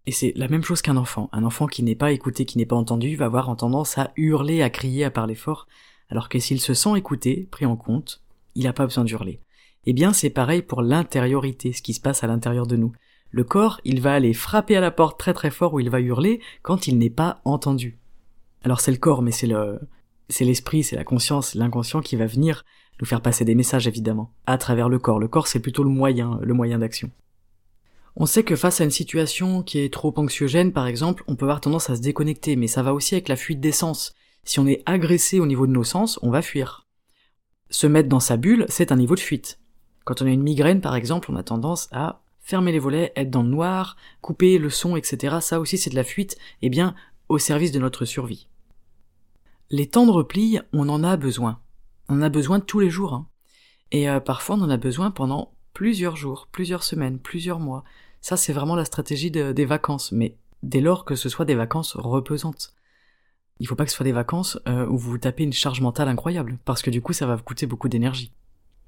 Et 0.06 0.12
c'est 0.12 0.32
la 0.36 0.48
même 0.48 0.62
chose 0.62 0.82
qu'un 0.82 0.96
enfant. 0.96 1.30
Un 1.32 1.44
enfant 1.44 1.66
qui 1.66 1.82
n'est 1.82 1.94
pas 1.94 2.12
écouté, 2.12 2.44
qui 2.44 2.58
n'est 2.58 2.66
pas 2.66 2.76
entendu, 2.76 3.16
va 3.16 3.26
avoir 3.26 3.54
tendance 3.56 3.96
à 3.96 4.12
hurler, 4.16 4.62
à 4.62 4.70
crier, 4.70 5.04
à 5.04 5.10
parler 5.10 5.34
fort, 5.34 5.66
alors 6.10 6.28
que 6.28 6.38
s'il 6.38 6.60
se 6.60 6.74
sent 6.74 6.96
écouté, 6.96 7.48
pris 7.50 7.64
en 7.64 7.76
compte, 7.76 8.22
il 8.54 8.64
n'a 8.64 8.74
pas 8.74 8.84
besoin 8.84 9.04
d'hurler. 9.04 9.40
Eh 9.86 9.92
bien, 9.92 10.12
c'est 10.12 10.30
pareil 10.30 10.62
pour 10.62 10.82
l'intériorité, 10.82 11.72
ce 11.72 11.82
qui 11.82 11.94
se 11.94 12.00
passe 12.00 12.24
à 12.24 12.26
l'intérieur 12.26 12.66
de 12.66 12.76
nous. 12.76 12.92
Le 13.34 13.42
corps, 13.42 13.80
il 13.84 14.00
va 14.00 14.14
aller 14.14 14.32
frapper 14.32 14.76
à 14.76 14.80
la 14.80 14.92
porte 14.92 15.18
très 15.18 15.34
très 15.34 15.50
fort 15.50 15.74
où 15.74 15.80
il 15.80 15.90
va 15.90 15.98
hurler 15.98 16.40
quand 16.62 16.86
il 16.86 16.98
n'est 16.98 17.10
pas 17.10 17.40
entendu. 17.44 17.98
Alors 18.62 18.80
c'est 18.80 18.92
le 18.92 18.96
corps, 18.96 19.22
mais 19.22 19.32
c'est 19.32 19.48
le, 19.48 19.80
c'est 20.28 20.44
l'esprit, 20.44 20.84
c'est 20.84 20.94
la 20.94 21.02
conscience, 21.02 21.56
l'inconscient 21.56 22.00
qui 22.00 22.14
va 22.14 22.26
venir 22.26 22.64
nous 23.00 23.06
faire 23.06 23.20
passer 23.20 23.44
des 23.44 23.56
messages 23.56 23.88
évidemment, 23.88 24.32
à 24.46 24.56
travers 24.56 24.88
le 24.88 25.00
corps. 25.00 25.18
Le 25.18 25.26
corps 25.26 25.48
c'est 25.48 25.58
plutôt 25.58 25.82
le 25.82 25.90
moyen, 25.90 26.38
le 26.42 26.54
moyen 26.54 26.78
d'action. 26.78 27.10
On 28.14 28.24
sait 28.24 28.44
que 28.44 28.54
face 28.54 28.80
à 28.80 28.84
une 28.84 28.92
situation 28.92 29.64
qui 29.64 29.80
est 29.80 29.92
trop 29.92 30.14
anxiogène 30.16 30.72
par 30.72 30.86
exemple, 30.86 31.24
on 31.26 31.34
peut 31.34 31.46
avoir 31.46 31.60
tendance 31.60 31.90
à 31.90 31.96
se 31.96 32.02
déconnecter, 32.02 32.54
mais 32.54 32.68
ça 32.68 32.84
va 32.84 32.94
aussi 32.94 33.16
avec 33.16 33.26
la 33.26 33.34
fuite 33.34 33.58
des 33.58 33.72
sens. 33.72 34.14
Si 34.44 34.60
on 34.60 34.66
est 34.68 34.84
agressé 34.86 35.40
au 35.40 35.46
niveau 35.46 35.66
de 35.66 35.72
nos 35.72 35.82
sens, 35.82 36.20
on 36.22 36.30
va 36.30 36.40
fuir. 36.40 36.86
Se 37.68 37.88
mettre 37.88 38.08
dans 38.08 38.20
sa 38.20 38.36
bulle, 38.36 38.64
c'est 38.68 38.92
un 38.92 38.96
niveau 38.96 39.16
de 39.16 39.20
fuite. 39.20 39.58
Quand 40.04 40.22
on 40.22 40.26
a 40.26 40.30
une 40.30 40.44
migraine 40.44 40.80
par 40.80 40.94
exemple, 40.94 41.32
on 41.32 41.36
a 41.36 41.42
tendance 41.42 41.88
à 41.90 42.20
fermer 42.44 42.70
les 42.70 42.78
volets, 42.78 43.12
être 43.16 43.30
dans 43.30 43.42
le 43.42 43.48
noir, 43.48 43.96
couper 44.20 44.58
le 44.58 44.70
son, 44.70 44.94
etc. 44.94 45.38
Ça 45.40 45.58
aussi 45.58 45.76
c'est 45.76 45.90
de 45.90 45.96
la 45.96 46.04
fuite, 46.04 46.36
eh 46.62 46.70
bien, 46.70 46.94
au 47.28 47.38
service 47.38 47.72
de 47.72 47.80
notre 47.80 48.04
survie. 48.04 48.46
Les 49.70 49.88
temps 49.88 50.06
de 50.06 50.12
repli, 50.12 50.60
on 50.72 50.88
en 50.88 51.02
a 51.02 51.16
besoin. 51.16 51.58
On 52.08 52.18
en 52.18 52.22
a 52.22 52.28
besoin 52.28 52.60
tous 52.60 52.78
les 52.78 52.90
jours. 52.90 53.14
Hein. 53.14 53.26
Et 53.90 54.08
euh, 54.08 54.20
parfois, 54.20 54.56
on 54.56 54.62
en 54.62 54.70
a 54.70 54.76
besoin 54.76 55.10
pendant 55.10 55.54
plusieurs 55.72 56.16
jours, 56.16 56.48
plusieurs 56.52 56.84
semaines, 56.84 57.18
plusieurs 57.18 57.58
mois. 57.58 57.82
Ça, 58.20 58.36
c'est 58.36 58.52
vraiment 58.52 58.76
la 58.76 58.84
stratégie 58.84 59.30
des 59.30 59.64
vacances. 59.64 60.12
Mais 60.12 60.36
dès 60.64 60.80
lors 60.80 61.04
que 61.04 61.14
ce 61.14 61.28
soit 61.28 61.44
des 61.44 61.54
vacances 61.54 61.94
reposantes. 61.94 62.74
Il 63.60 63.68
faut 63.68 63.76
pas 63.76 63.84
que 63.84 63.90
ce 63.90 63.96
soit 63.96 64.04
des 64.04 64.12
vacances 64.12 64.58
euh, 64.66 64.86
où 64.86 64.98
vous 64.98 65.10
vous 65.10 65.18
tapez 65.18 65.44
une 65.44 65.52
charge 65.52 65.80
mentale 65.80 66.08
incroyable, 66.08 66.58
parce 66.64 66.82
que 66.82 66.90
du 66.90 67.00
coup, 67.00 67.12
ça 67.12 67.26
va 67.26 67.36
vous 67.36 67.44
coûter 67.44 67.66
beaucoup 67.66 67.88
d'énergie. 67.88 68.32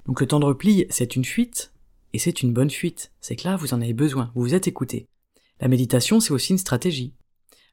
Donc 0.06 0.20
le 0.20 0.26
temps 0.26 0.40
de 0.40 0.44
repli, 0.44 0.86
c'est 0.90 1.14
une 1.14 1.24
fuite, 1.24 1.72
et 2.16 2.18
c'est 2.18 2.40
une 2.40 2.54
bonne 2.54 2.70
fuite. 2.70 3.12
C'est 3.20 3.36
que 3.36 3.46
là, 3.46 3.56
vous 3.56 3.74
en 3.74 3.82
avez 3.82 3.92
besoin, 3.92 4.32
vous 4.34 4.40
vous 4.40 4.54
êtes 4.54 4.68
écouté. 4.68 5.06
La 5.60 5.68
méditation, 5.68 6.18
c'est 6.18 6.32
aussi 6.32 6.52
une 6.52 6.58
stratégie. 6.58 7.12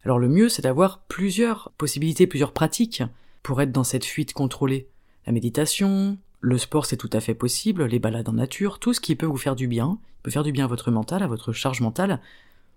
Alors 0.04 0.20
le 0.20 0.28
mieux, 0.28 0.50
c'est 0.50 0.64
d'avoir 0.64 1.04
plusieurs 1.04 1.72
possibilités, 1.78 2.28
plusieurs 2.28 2.52
pratiques 2.52 3.04
pour 3.42 3.62
être 3.62 3.72
dans 3.72 3.86
cette 3.86 4.04
fuite 4.04 4.34
contrôlée. 4.34 4.90
La 5.26 5.32
méditation, 5.32 6.18
le 6.42 6.58
sport 6.58 6.86
c'est 6.86 6.98
tout 6.98 7.10
à 7.14 7.22
fait 7.22 7.36
possible, 7.36 7.86
les 7.86 8.00
balades 8.00 8.28
en 8.28 8.34
nature, 8.34 8.80
tout 8.80 8.94
ce 8.94 9.00
qui 9.00 9.16
peut 9.16 9.26
vous 9.26 9.38
faire 9.38 9.56
du 9.56 9.70
bien, 9.70 9.98
peut 10.24 10.32
faire 10.32 10.44
du 10.44 10.52
bien 10.52 10.66
à 10.66 10.68
votre 10.68 10.92
mental, 10.92 11.24
à 11.24 11.28
votre 11.28 11.54
charge 11.54 11.80
mentale, 11.80 12.20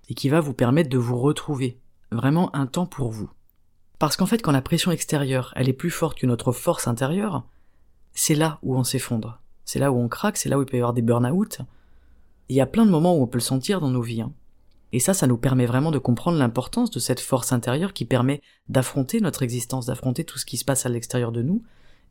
et 0.09 0.15
qui 0.15 0.29
va 0.29 0.39
vous 0.39 0.55
permettre 0.55 0.89
de 0.89 0.99
vous 0.99 1.19
retrouver. 1.19 1.81
Vraiment 2.13 2.55
un 2.55 2.67
temps 2.67 2.87
pour 2.87 3.11
vous. 3.11 3.29
Parce 3.99 4.17
qu'en 4.17 4.27
fait, 4.27 4.41
quand 4.41 4.53
la 4.53 4.63
pression 4.63 4.93
extérieure, 4.93 5.53
elle 5.57 5.69
est 5.69 5.73
plus 5.73 5.91
forte 5.91 6.17
que 6.17 6.29
notre 6.29 6.53
force 6.53 6.87
intérieure, 6.87 7.43
c'est 8.13 8.37
là 8.37 8.61
où 8.63 8.77
on 8.77 8.85
s'effondre. 8.85 9.41
C'est 9.67 9.81
là 9.81 9.93
où 9.93 9.99
on 9.99 10.09
craque, 10.09 10.39
c'est 10.39 10.49
là 10.49 10.59
où 10.59 10.63
il 10.63 10.67
peut 10.67 10.77
y 10.77 10.81
avoir 10.81 10.95
des 10.95 11.03
burn-out. 11.03 11.59
Il 12.49 12.57
y 12.57 12.61
a 12.61 12.67
plein 12.67 12.87
de 12.87 12.91
moments 12.91 13.17
où 13.17 13.23
on 13.23 13.27
peut 13.27 13.39
le 13.39 13.43
sentir 13.43 13.81
dans 13.81 13.91
nos 13.91 14.01
vies. 14.01 14.23
Hein. 14.23 14.33
Et 14.93 15.01
ça, 15.01 15.13
ça 15.13 15.27
nous 15.27 15.37
permet 15.37 15.67
vraiment 15.67 15.91
de 15.91 15.99
comprendre 15.99 16.39
l'importance 16.39 16.91
de 16.93 17.01
cette 17.01 17.21
force 17.21 17.53
intérieure 17.53 17.93
qui 17.93 18.05
permet 18.05 18.41
d'affronter 18.69 19.21
notre 19.21 19.43
existence, 19.43 19.87
d'affronter 19.87 20.25
tout 20.25 20.39
ce 20.39 20.47
qui 20.47 20.57
se 20.57 20.65
passe 20.65 20.87
à 20.87 20.89
l'extérieur 20.89 21.33
de 21.33 21.43
nous, 21.43 21.65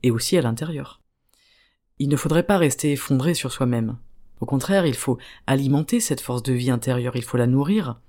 et 0.04 0.12
aussi 0.12 0.38
à 0.38 0.42
l'intérieur. 0.42 1.02
Il 1.98 2.10
ne 2.10 2.18
faudrait 2.18 2.44
pas 2.44 2.58
rester 2.58 2.92
effondré 2.92 3.34
sur 3.34 3.54
soi-même. 3.54 3.98
Au 4.42 4.46
contraire, 4.46 4.86
il 4.86 4.94
faut 4.94 5.18
alimenter 5.48 6.02
cette 6.02 6.20
force 6.20 6.44
de 6.44 6.52
vie 6.52 6.70
intérieure, 6.70 7.16
il 7.16 7.24
faut 7.24 7.38
la 7.38 7.48
nourrir. 7.48 8.02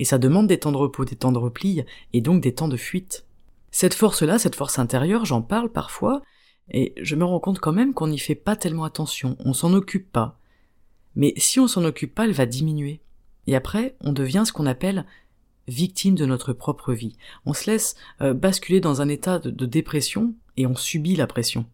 Et 0.00 0.04
ça 0.04 0.18
demande 0.18 0.48
des 0.48 0.58
temps 0.58 0.72
de 0.72 0.76
repos, 0.76 1.04
des 1.04 1.14
temps 1.14 1.30
de 1.30 1.38
repli, 1.38 1.84
et 2.12 2.20
donc 2.20 2.42
des 2.42 2.52
temps 2.52 2.66
de 2.66 2.76
fuite. 2.76 3.24
Cette 3.70 3.94
force-là, 3.94 4.40
cette 4.40 4.56
force 4.56 4.80
intérieure, 4.80 5.24
j'en 5.24 5.40
parle 5.40 5.70
parfois, 5.70 6.22
et 6.70 6.94
je 7.00 7.16
me 7.16 7.24
rends 7.24 7.40
compte 7.40 7.58
quand 7.58 7.72
même 7.72 7.94
qu'on 7.94 8.08
n'y 8.08 8.18
fait 8.18 8.34
pas 8.34 8.56
tellement 8.56 8.84
attention, 8.84 9.36
on 9.40 9.52
s'en 9.52 9.72
occupe 9.74 10.10
pas. 10.10 10.38
Mais 11.14 11.34
si 11.36 11.60
on 11.60 11.68
s'en 11.68 11.84
occupe 11.84 12.14
pas, 12.14 12.24
elle 12.24 12.32
va 12.32 12.46
diminuer. 12.46 13.00
Et 13.46 13.56
après, 13.56 13.96
on 14.00 14.12
devient 14.12 14.44
ce 14.46 14.52
qu'on 14.52 14.66
appelle 14.66 15.04
victime 15.68 16.14
de 16.14 16.26
notre 16.26 16.52
propre 16.52 16.92
vie. 16.92 17.16
On 17.44 17.52
se 17.52 17.70
laisse 17.70 17.96
euh, 18.20 18.34
basculer 18.34 18.80
dans 18.80 19.00
un 19.00 19.08
état 19.08 19.38
de 19.38 19.66
dépression 19.66 20.34
et 20.56 20.66
on 20.66 20.74
subit 20.74 21.16
la 21.16 21.26
pression. 21.26 21.66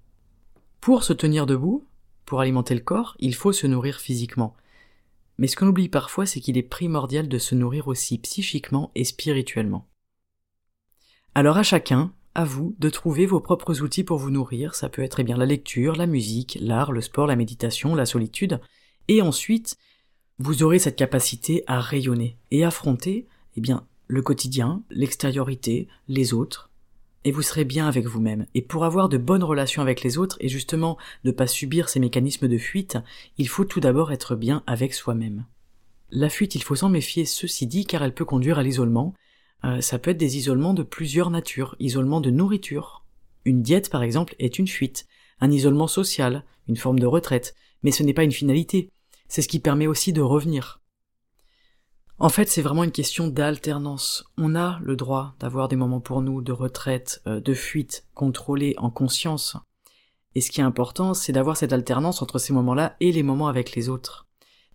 Pour 0.81 1.05
se 1.05 1.12
tenir 1.12 1.46
debout, 1.46 1.85
pour 2.24 2.40
alimenter 2.40 2.74
le 2.74 2.81
corps, 2.81 3.16
il 3.18 3.35
faut 3.35 3.53
se 3.53 3.66
nourrir 3.66 4.01
physiquement. 4.01 4.55
Mais 5.38 5.46
ce 5.46 5.57
qu'on 5.57 5.68
oublie 5.68 5.88
parfois, 5.88 6.27
c'est 6.27 6.40
qu'il 6.40 6.59
est 6.59 6.62
primordial 6.62 7.29
de 7.29 7.38
se 7.38 7.55
nourrir 7.55 7.88
aussi 7.88 8.18
psychiquement 8.18 8.90
et 8.94 9.05
spirituellement. 9.05 9.87
Alors 11.35 11.57
à 11.57 11.62
chacun, 11.62 12.12
vous, 12.44 12.74
de 12.79 12.90
trouver 12.90 13.27
vos 13.27 13.40
propres 13.40 13.83
outils 13.83 14.05
pour 14.05 14.18
vous 14.18 14.31
nourrir, 14.31 14.74
ça 14.74 14.88
peut 14.88 15.03
être 15.03 15.20
eh 15.20 15.24
bien 15.24 15.37
la 15.37 15.46
lecture, 15.46 15.96
la 15.96 16.07
musique, 16.07 16.59
l'art, 16.61 16.92
le 16.92 17.01
sport, 17.01 17.27
la 17.27 17.37
méditation, 17.37 17.94
la 17.94 18.07
solitude, 18.07 18.61
et 19.09 19.22
ensuite, 19.22 19.77
vous 20.38 20.62
aurez 20.62 20.79
cette 20.79 20.96
capacité 20.96 21.64
à 21.66 21.81
rayonner 21.81 22.37
et 22.51 22.64
affronter, 22.64 23.27
eh 23.57 23.61
bien, 23.61 23.87
le 24.07 24.22
quotidien, 24.22 24.83
l'extériorité, 24.90 25.88
les 26.07 26.33
autres, 26.33 26.70
et 27.24 27.33
vous 27.33 27.42
serez 27.42 27.64
bien 27.64 27.88
avec 27.88 28.07
vous-même. 28.07 28.46
Et 28.55 28.62
pour 28.62 28.85
avoir 28.85 29.09
de 29.09 29.18
bonnes 29.18 29.44
relations 29.44 29.83
avec 29.83 30.03
les 30.03 30.18
autres 30.18 30.37
et 30.40 30.48
justement 30.48 30.96
ne 31.24 31.31
pas 31.31 31.46
subir 31.46 31.88
ces 31.88 32.01
mécanismes 32.01 32.48
de 32.48 32.59
fuite, 32.59 32.98
il 33.37 33.48
faut 33.48 33.64
tout 33.64 33.81
d'abord 33.81 34.12
être 34.12 34.37
bien 34.37 34.62
avec 34.66 34.94
soi-même. 34.94 35.44
La 36.11 36.31
fuite, 36.31 36.55
il 36.55 36.62
faut 36.62 36.77
s'en 36.77 36.88
méfier, 36.88 37.27
ceci 37.27 37.66
dit, 37.66 37.85
car 37.85 38.03
elle 38.03 38.14
peut 38.14 38.24
conduire 38.24 38.59
à 38.59 38.62
l'isolement. 38.62 39.12
Euh, 39.64 39.81
ça 39.81 39.99
peut 39.99 40.11
être 40.11 40.18
des 40.18 40.37
isolements 40.37 40.75
de 40.75 40.83
plusieurs 40.83 41.31
natures, 41.31 41.77
isolement 41.79 42.21
de 42.21 42.31
nourriture. 42.31 43.05
Une 43.44 43.62
diète, 43.62 43.90
par 43.90 44.03
exemple, 44.03 44.35
est 44.38 44.59
une 44.59 44.68
fuite, 44.68 45.07
un 45.40 45.51
isolement 45.51 45.87
social, 45.87 46.44
une 46.68 46.77
forme 46.77 46.99
de 46.99 47.07
retraite, 47.07 47.55
mais 47.83 47.90
ce 47.90 48.03
n'est 48.03 48.14
pas 48.14 48.25
une 48.25 48.33
finalité. 48.33 48.90
C'est 49.29 49.42
ce 49.42 49.49
qui 49.49 49.61
permet 49.61 49.87
aussi 49.87 50.12
de 50.12 50.21
revenir. 50.21 50.81
En 52.21 52.29
fait, 52.29 52.49
c'est 52.49 52.62
vraiment 52.62 52.83
une 52.83 52.92
question 52.92 53.29
d'alternance. 53.29 54.25
On 54.37 54.57
a 54.57 54.81
le 54.83 54.97
droit 54.97 55.37
d'avoir 55.38 55.68
des 55.68 55.77
moments 55.77 56.01
pour 56.01 56.21
nous 56.21 56.42
de 56.42 56.51
retraite, 56.51 57.23
euh, 57.27 57.40
de 57.40 57.55
fuite, 57.55 58.07
contrôlés 58.14 58.75
en 58.79 58.90
conscience. 58.90 59.57
Et 60.35 60.40
ce 60.40 60.51
qui 60.51 60.61
est 60.61 60.64
important, 60.64 61.14
c'est 61.14 61.33
d'avoir 61.33 61.57
cette 61.57 61.73
alternance 61.73 62.21
entre 62.21 62.38
ces 62.38 62.53
moments-là 62.53 62.97
et 63.01 63.12
les 63.12 63.23
moments 63.23 63.49
avec 63.49 63.75
les 63.75 63.88
autres. 63.88 64.27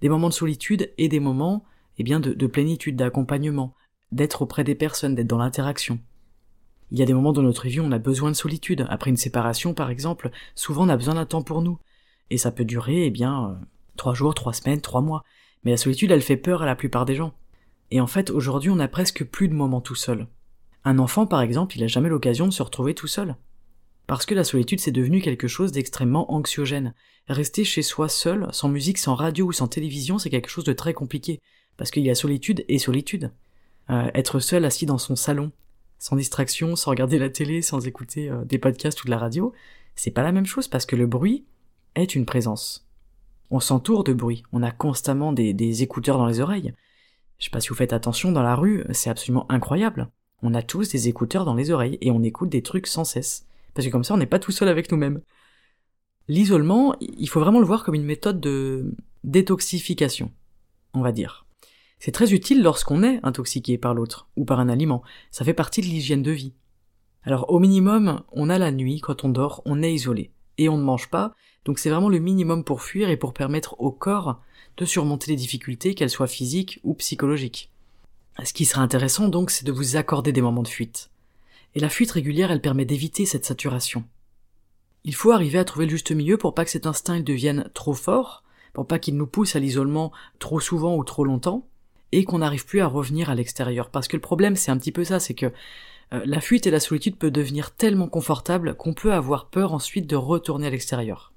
Des 0.02 0.10
moments 0.10 0.30
de 0.30 0.34
solitude 0.34 0.94
et 0.98 1.10
des 1.10 1.20
moments, 1.20 1.66
eh 1.98 2.04
bien, 2.04 2.20
de, 2.20 2.34
de 2.34 2.48
plénitude, 2.48 2.96
d'accompagnement, 2.96 3.76
d'être 4.14 4.44
auprès 4.44 4.64
des 4.64 4.76
personnes, 4.76 5.16
d'être 5.16 5.28
dans 5.28 5.38
l'interaction. 5.38 6.00
Il 6.92 7.00
y 7.00 7.02
a 7.02 7.06
des 7.06 7.14
moments 7.14 7.34
dans 7.34 7.42
notre 7.42 7.68
vie 7.68 7.80
où 7.80 7.84
on 7.84 7.92
a 7.92 7.98
besoin 7.98 8.30
de 8.30 8.36
solitude. 8.36 8.86
Après 8.90 9.10
une 9.10 9.18
séparation, 9.18 9.74
par 9.74 9.90
exemple, 9.90 10.30
souvent 10.54 10.86
on 10.86 10.90
a 10.90 10.98
besoin 10.98 11.16
d'un 11.16 11.26
temps 11.26 11.42
pour 11.42 11.62
nous. 11.62 11.80
Et 12.30 12.38
ça 12.38 12.52
peut 12.52 12.66
durer, 12.66 13.06
eh 13.06 13.10
bien, 13.10 13.50
euh, 13.50 13.66
trois 13.98 14.14
jours, 14.14 14.36
trois 14.36 14.54
semaines, 14.54 14.82
trois 14.82 15.02
mois. 15.02 15.24
Mais 15.64 15.72
la 15.72 15.78
solitude, 15.78 16.12
elle 16.12 16.22
fait 16.22 16.38
peur 16.38 16.62
à 16.62 16.66
la 16.66 16.76
plupart 16.76 17.06
des 17.06 17.16
gens. 17.16 17.34
Et 17.90 18.00
en 18.00 18.08
fait, 18.08 18.30
aujourd'hui, 18.30 18.70
on 18.70 18.80
a 18.80 18.88
presque 18.88 19.24
plus 19.24 19.48
de 19.48 19.54
moments 19.54 19.82
tout 19.82 19.96
seul. 19.96 20.28
Un 20.86 21.00
enfant, 21.00 21.26
par 21.26 21.42
exemple, 21.42 21.76
il 21.78 21.84
a 21.84 21.88
jamais 21.88 22.10
l'occasion 22.10 22.46
de 22.46 22.54
se 22.54 22.64
retrouver 22.64 22.94
tout 22.94 23.08
seul. 23.08 23.36
Parce 24.06 24.26
que 24.26 24.36
la 24.36 24.44
solitude, 24.44 24.80
c'est 24.80 24.92
devenu 24.92 25.22
quelque 25.22 25.48
chose 25.48 25.72
d'extrêmement 25.72 26.32
anxiogène. 26.34 26.94
Rester 27.28 27.64
chez 27.64 27.82
soi 27.82 28.10
seul, 28.10 28.48
sans 28.52 28.68
musique, 28.70 28.98
sans 28.98 29.16
radio 29.16 29.46
ou 29.46 29.52
sans 29.52 29.68
télévision, 29.68 30.20
c'est 30.20 30.30
quelque 30.30 30.50
chose 30.50 30.66
de 30.66 30.74
très 30.74 30.94
compliqué. 30.94 31.40
Parce 31.78 31.90
qu'il 31.90 32.04
y 32.04 32.10
a 32.10 32.16
solitude 32.16 32.66
et 32.68 32.78
solitude. 32.78 33.32
Être 33.90 34.40
seul 34.40 34.66
assis 34.66 34.86
dans 34.86 34.98
son 34.98 35.16
salon, 35.16 35.52
sans 36.00 36.16
distraction, 36.16 36.76
sans 36.76 36.92
regarder 36.92 37.20
la 37.20 37.30
télé, 37.30 37.62
sans 37.62 37.86
écouter 37.86 38.30
euh, 38.30 38.44
des 38.46 38.58
podcasts 38.58 39.04
ou 39.04 39.06
de 39.06 39.12
la 39.12 39.18
radio, 39.18 39.54
c'est 39.96 40.12
pas 40.12 40.24
la 40.24 40.32
même 40.32 40.46
chose 40.46 40.68
parce 40.68 40.86
que 40.86 40.96
le 40.96 41.06
bruit 41.06 41.46
est 41.96 42.16
une 42.16 42.26
présence 42.26 42.84
on 43.54 43.60
s'entoure 43.60 44.04
de 44.04 44.14
bruit, 44.14 44.44
on 44.52 44.64
a 44.64 44.72
constamment 44.72 45.32
des, 45.32 45.84
écouteurs 45.84 46.18
dans 46.18 46.26
les 46.26 46.40
oreilles. 46.40 46.74
Je 47.38 47.46
sais 47.46 47.52
pas 47.52 47.60
si 47.60 47.70
vous 47.70 47.76
faites 47.76 47.94
attention 47.94 48.32
dans 48.32 48.42
la 48.42 48.56
rue, 48.56 48.84
c'est 48.92 49.12
absolument 49.12 49.46
incroyable. 49.52 50.10
On 50.42 50.56
a 50.56 50.64
tous 50.64 50.90
des 50.90 51.08
écouteurs 51.08 51.46
dans 51.46 51.54
les 51.54 51.70
oreilles 51.70 52.00
et 52.02 52.10
on 52.10 52.24
écoute 52.24 52.50
des 52.50 52.64
trucs 52.64 52.88
sans 52.88 53.06
cesse. 53.06 53.46
Parce 53.76 53.86
que 53.86 53.92
comme 53.92 54.04
ça 54.04 54.16
on 54.16 54.18
n'est 54.18 54.26
pas 54.26 54.40
tout 54.40 54.52
seul 54.52 54.70
avec 54.70 54.92
nous-mêmes. 54.92 55.22
L'isolement, 56.28 56.96
il 57.00 57.30
faut 57.30 57.42
vraiment 57.42 57.60
le 57.60 57.66
voir 57.66 57.84
comme 57.84 57.94
une 57.94 58.06
méthode 58.06 58.40
de 58.40 58.96
détoxification, 59.24 60.32
on 60.96 61.02
va 61.02 61.12
dire. 61.12 61.43
C'est 62.06 62.12
très 62.12 62.34
utile 62.34 62.62
lorsqu'on 62.62 63.02
est 63.02 63.22
intoxiqué 63.24 63.78
par 63.78 63.94
l'autre, 63.94 64.28
ou 64.36 64.44
par 64.44 64.60
un 64.60 64.68
aliment. 64.68 65.04
Ça 65.32 65.46
fait 65.46 65.54
partie 65.54 65.80
de 65.80 65.86
l'hygiène 65.86 66.22
de 66.22 66.32
vie. 66.32 66.52
Alors 67.24 67.50
au 67.50 67.60
minimum, 67.60 68.24
on 68.34 68.50
a 68.50 68.58
la 68.58 68.74
nuit, 68.74 69.00
quand 69.00 69.24
on 69.24 69.30
dort, 69.30 69.62
on 69.64 69.82
est 69.82 69.94
isolé. 69.94 70.30
Et 70.58 70.68
on 70.68 70.76
ne 70.76 70.84
mange 70.84 71.10
pas, 71.10 71.34
donc 71.64 71.80
c'est 71.80 71.90
vraiment 71.90 72.10
le 72.10 72.20
minimum 72.20 72.66
pour 72.66 72.82
fuir 72.82 73.08
et 73.08 73.16
pour 73.16 73.34
permettre 73.34 73.80
au 73.80 73.90
corps 73.90 74.42
de 74.76 74.84
surmonter 74.84 75.32
les 75.32 75.38
difficultés, 75.38 75.96
qu'elles 75.96 76.10
soient 76.10 76.28
physiques 76.28 76.82
ou 76.84 76.94
psychologiques. 76.96 77.72
Ce 78.44 78.52
qui 78.52 78.66
serait 78.66 78.82
intéressant 78.82 79.30
donc, 79.30 79.50
c'est 79.50 79.66
de 79.66 79.72
vous 79.72 79.96
accorder 79.96 80.34
des 80.34 80.42
moments 80.42 80.62
de 80.62 80.68
fuite. 80.68 81.10
Et 81.74 81.80
la 81.80 81.88
fuite 81.88 82.12
régulière, 82.12 82.52
elle 82.52 82.60
permet 82.60 82.84
d'éviter 82.84 83.26
cette 83.26 83.46
saturation. 83.46 84.04
Il 85.06 85.16
faut 85.16 85.32
arriver 85.32 85.58
à 85.58 85.64
trouver 85.64 85.86
le 85.86 85.92
juste 85.92 86.12
milieu 86.12 86.36
pour 86.36 86.54
pas 86.54 86.66
que 86.66 86.72
cet 86.72 86.86
instinct 86.86 87.22
devienne 87.22 87.70
trop 87.74 87.94
fort, 87.94 88.44
pour 88.74 88.88
pas 88.88 89.00
qu'il 89.00 89.16
nous 89.16 89.26
pousse 89.26 89.56
à 89.56 89.60
l'isolement 89.60 90.12
trop 90.40 90.60
souvent 90.60 90.98
ou 90.98 91.06
trop 91.06 91.24
longtemps, 91.24 91.66
et 92.18 92.26
qu'on 92.26 92.40
n'arrive 92.40 92.66
plus 92.66 92.82
à 92.82 92.88
revenir 92.88 93.30
à 93.30 93.36
l'extérieur. 93.36 93.90
Parce 93.90 94.08
que 94.08 94.18
le 94.18 94.22
problème, 94.22 94.56
c'est 94.56 94.72
un 94.72 94.78
petit 94.78 94.92
peu 94.92 95.04
ça, 95.04 95.20
c'est 95.20 95.34
que 95.34 95.52
euh, 96.14 96.22
la 96.26 96.42
fuite 96.42 96.68
et 96.68 96.72
la 96.72 96.80
solitude 96.80 97.18
peut 97.18 97.32
devenir 97.32 97.72
tellement 97.72 98.08
confortable 98.08 98.76
qu'on 98.76 98.94
peut 98.94 99.14
avoir 99.14 99.48
peur 99.50 99.74
ensuite 99.74 100.08
de 100.08 100.16
retourner 100.16 100.68
à 100.68 100.70
l'extérieur. 100.70 101.34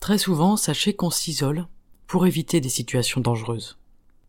Très 0.00 0.18
souvent, 0.18 0.56
sachez 0.56 0.94
qu'on 0.94 1.10
s'isole 1.10 1.66
pour 2.06 2.26
éviter 2.26 2.60
des 2.60 2.68
situations 2.68 3.20
dangereuses. 3.20 3.78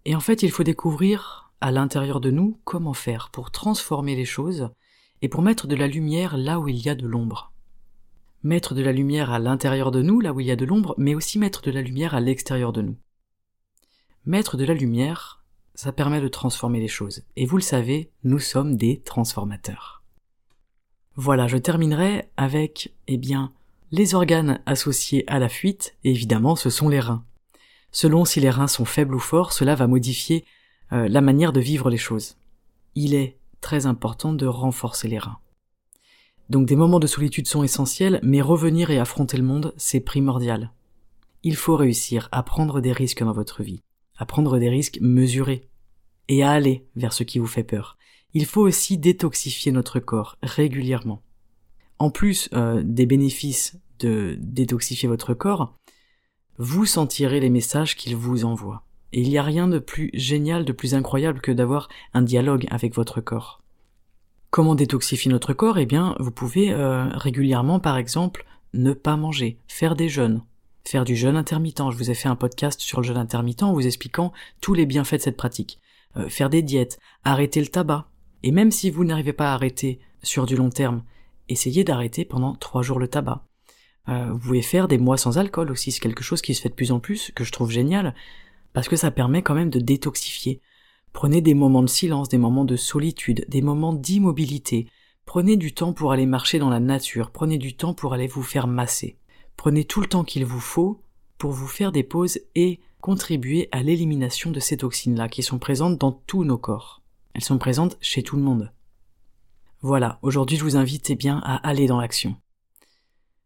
Et 0.06 0.16
en 0.16 0.20
fait, 0.20 0.44
il 0.44 0.52
faut 0.52 0.64
découvrir 0.64 1.52
à 1.60 1.72
l'intérieur 1.72 2.22
de 2.22 2.32
nous 2.32 2.60
comment 2.64 2.94
faire 2.94 3.30
pour 3.32 3.52
transformer 3.52 4.16
les 4.16 4.26
choses 4.26 4.70
et 5.22 5.30
pour 5.30 5.42
mettre 5.42 5.68
de 5.68 5.76
la 5.76 5.88
lumière 5.88 6.38
là 6.38 6.60
où 6.60 6.68
il 6.68 6.78
y 6.78 6.90
a 6.90 6.96
de 6.96 7.08
l'ombre. 7.08 7.52
Mettre 8.44 8.76
de 8.76 8.84
la 8.84 8.92
lumière 8.92 9.32
à 9.32 9.40
l'intérieur 9.40 9.92
de 9.92 10.02
nous, 10.02 10.22
là 10.22 10.34
où 10.34 10.40
il 10.40 10.46
y 10.46 10.52
a 10.52 10.56
de 10.56 10.66
l'ombre, 10.66 10.94
mais 10.98 11.16
aussi 11.16 11.40
mettre 11.40 11.62
de 11.62 11.72
la 11.72 11.82
lumière 11.82 12.14
à 12.14 12.20
l'extérieur 12.20 12.72
de 12.72 12.84
nous. 12.84 12.96
Mettre 14.26 14.58
de 14.58 14.66
la 14.66 14.76
lumière, 14.76 15.37
ça 15.78 15.92
permet 15.92 16.20
de 16.20 16.28
transformer 16.28 16.80
les 16.80 16.88
choses. 16.88 17.22
Et 17.36 17.46
vous 17.46 17.56
le 17.56 17.62
savez, 17.62 18.10
nous 18.24 18.40
sommes 18.40 18.78
des 18.78 19.00
transformateurs. 19.02 20.02
Voilà, 21.16 21.48
je 21.48 21.58
terminerai 21.58 22.32
avec, 22.36 22.96
eh 23.08 23.18
bien, 23.18 23.54
les 23.92 24.16
organes 24.16 24.60
associés 24.66 25.24
à 25.28 25.38
la 25.38 25.50
fuite, 25.50 25.96
évidemment, 26.04 26.56
ce 26.56 26.72
sont 26.72 26.90
les 26.90 27.00
reins. 27.00 27.24
Selon 27.92 28.26
si 28.26 28.40
les 28.40 28.50
reins 28.50 28.68
sont 28.68 28.86
faibles 28.86 29.14
ou 29.14 29.20
forts, 29.20 29.54
cela 29.54 29.76
va 29.76 29.86
modifier 29.86 30.46
euh, 30.94 31.08
la 31.08 31.22
manière 31.22 31.54
de 31.54 31.62
vivre 31.62 31.92
les 31.92 31.98
choses. 31.98 32.38
Il 32.96 33.14
est 33.14 33.38
très 33.62 33.86
important 33.86 34.34
de 34.34 34.48
renforcer 34.48 35.08
les 35.08 35.20
reins. 35.20 35.38
Donc 36.50 36.66
des 36.66 36.76
moments 36.76 37.00
de 37.00 37.08
solitude 37.08 37.46
sont 37.46 37.62
essentiels, 37.62 38.20
mais 38.24 38.42
revenir 38.42 38.90
et 38.90 38.98
affronter 38.98 39.38
le 39.38 39.44
monde, 39.44 39.76
c'est 39.78 40.00
primordial. 40.00 40.72
Il 41.44 41.56
faut 41.56 41.76
réussir 41.76 42.30
à 42.32 42.42
prendre 42.42 42.82
des 42.82 42.94
risques 42.94 43.24
dans 43.24 43.32
votre 43.32 43.62
vie, 43.62 43.84
à 44.18 44.26
prendre 44.26 44.60
des 44.60 44.70
risques 44.70 45.00
mesurés, 45.02 45.68
et 46.28 46.44
à 46.44 46.52
aller 46.52 46.86
vers 46.96 47.14
ce 47.14 47.24
qui 47.24 47.40
vous 47.40 47.48
fait 47.48 47.64
peur. 47.64 47.98
Il 48.34 48.46
faut 48.46 48.62
aussi 48.62 48.98
détoxifier 48.98 49.72
notre 49.72 50.00
corps 50.00 50.38
régulièrement 50.44 51.24
en 52.00 52.10
plus 52.10 52.50
euh, 52.54 52.82
des 52.84 53.06
bénéfices 53.06 53.78
de 54.00 54.38
détoxifier 54.40 55.10
votre 55.10 55.34
corps, 55.34 55.76
vous 56.58 56.86
sentirez 56.86 57.40
les 57.40 57.50
messages 57.50 57.96
qu'il 57.96 58.16
vous 58.16 58.46
envoie. 58.46 58.84
Et 59.14 59.22
il 59.22 59.30
n'y 59.30 59.38
a 59.38 59.44
rien 59.44 59.68
de 59.68 59.80
plus 59.80 60.10
génial, 60.14 60.66
de 60.66 60.72
plus 60.72 60.94
incroyable 60.94 61.42
que 61.42 61.52
d'avoir 61.52 61.88
un 62.14 62.22
dialogue 62.22 62.68
avec 62.70 62.94
votre 62.94 63.22
corps. 63.22 63.62
Comment 64.50 64.76
détoxifier 64.76 65.32
notre 65.32 65.54
corps? 65.54 65.78
Eh 65.78 65.86
bien, 65.86 66.16
vous 66.20 66.32
pouvez 66.32 66.72
euh, 66.72 67.08
régulièrement, 67.10 67.80
par 67.80 67.98
exemple, 67.98 68.46
ne 68.74 68.94
pas 68.94 69.18
manger, 69.18 69.60
faire 69.68 69.96
des 69.96 70.10
jeûnes, 70.10 70.44
faire 70.88 71.06
du 71.06 71.16
jeûne 71.16 71.36
intermittent. 71.36 71.92
Je 71.92 71.98
vous 71.98 72.10
ai 72.10 72.16
fait 72.16 72.30
un 72.30 72.36
podcast 72.36 72.80
sur 72.80 73.02
le 73.02 73.08
jeûne 73.08 73.18
intermittent 73.18 73.64
en 73.64 73.74
vous 73.74 73.86
expliquant 73.86 74.32
tous 74.62 74.74
les 74.74 74.86
bienfaits 74.86 75.16
de 75.16 75.22
cette 75.22 75.38
pratique. 75.38 75.80
Euh, 76.16 76.30
faire 76.30 76.50
des 76.50 76.62
diètes, 76.62 77.00
arrêter 77.24 77.60
le 77.60 77.68
tabac. 77.68 78.10
Et 78.44 78.52
même 78.52 78.72
si 78.72 78.90
vous 78.90 79.04
n'arrivez 79.04 79.34
pas 79.34 79.52
à 79.52 79.54
arrêter 79.54 80.00
sur 80.24 80.46
du 80.46 80.56
long 80.56 80.70
terme, 80.70 81.04
essayez 81.50 81.84
d'arrêter 81.84 82.26
pendant 82.26 82.56
trois 82.56 82.82
jours 82.82 83.00
le 83.00 83.08
tabac. 83.08 83.44
Euh, 84.10 84.32
vous 84.32 84.40
pouvez 84.40 84.62
faire 84.62 84.88
des 84.88 84.98
mois 84.98 85.18
sans 85.18 85.38
alcool 85.38 85.72
aussi, 85.72 85.92
c'est 85.92 86.00
quelque 86.00 86.24
chose 86.24 86.42
qui 86.42 86.54
se 86.54 86.62
fait 86.62 86.70
de 86.70 86.76
plus 86.76 86.92
en 86.92 87.00
plus, 87.00 87.32
que 87.36 87.44
je 87.44 87.52
trouve 87.52 87.72
génial, 87.72 88.16
parce 88.74 88.88
que 88.88 88.96
ça 88.96 89.12
permet 89.12 89.42
quand 89.42 89.56
même 89.56 89.70
de 89.70 89.80
détoxifier. 89.80 90.62
Prenez 91.12 91.42
des 91.42 91.54
moments 91.54 91.84
de 91.84 91.90
silence, 91.90 92.30
des 92.30 92.38
moments 92.38 92.66
de 92.66 92.76
solitude, 92.78 93.46
des 93.50 93.62
moments 93.62 93.94
d'immobilité. 93.94 94.88
Prenez 95.26 95.58
du 95.58 95.74
temps 95.74 95.92
pour 95.92 96.14
aller 96.14 96.26
marcher 96.26 96.60
dans 96.60 96.70
la 96.70 96.80
nature, 96.80 97.32
prenez 97.32 97.58
du 97.58 97.76
temps 97.76 97.94
pour 97.94 98.14
aller 98.14 98.28
vous 98.28 98.44
faire 98.44 98.68
masser. 98.68 99.18
Prenez 99.58 99.84
tout 99.84 100.02
le 100.02 100.08
temps 100.08 100.24
qu'il 100.24 100.46
vous 100.46 100.60
faut 100.60 101.02
pour 101.38 101.52
vous 101.52 101.68
faire 101.68 101.92
des 101.92 102.04
pauses 102.04 102.40
et 102.56 102.80
contribuer 103.02 103.68
à 103.72 103.84
l'élimination 103.84 104.52
de 104.52 104.60
ces 104.60 104.78
toxines-là 104.78 105.30
qui 105.30 105.44
sont 105.44 105.60
présentes 105.60 105.98
dans 105.98 106.12
tous 106.12 106.44
nos 106.44 106.58
corps. 106.58 107.02
Elles 107.34 107.44
sont 107.44 107.58
présentes 107.58 107.98
chez 108.00 108.24
tout 108.24 108.36
le 108.36 108.42
monde. 108.42 108.72
Voilà, 109.82 110.20
aujourd'hui 110.22 110.58
je 110.58 110.64
vous 110.64 110.76
invite 110.76 111.10
eh 111.10 111.16
bien 111.16 111.40
à 111.44 111.56
aller 111.68 111.88
dans 111.88 112.00
l'action. 112.00 112.36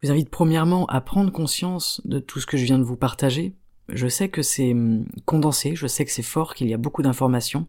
Je 0.01 0.07
vous 0.07 0.13
invite 0.13 0.29
premièrement 0.29 0.85
à 0.87 1.01
prendre 1.01 1.31
conscience 1.31 2.01
de 2.05 2.19
tout 2.19 2.39
ce 2.39 2.45
que 2.45 2.57
je 2.57 2.65
viens 2.65 2.79
de 2.79 2.83
vous 2.83 2.95
partager. 2.95 3.55
Je 3.89 4.07
sais 4.07 4.29
que 4.29 4.41
c'est 4.41 4.71
hum, 4.71 5.05
condensé, 5.25 5.75
je 5.75 5.87
sais 5.87 6.05
que 6.05 6.11
c'est 6.11 6.21
fort, 6.23 6.55
qu'il 6.55 6.69
y 6.69 6.73
a 6.73 6.77
beaucoup 6.77 7.01
d'informations. 7.01 7.67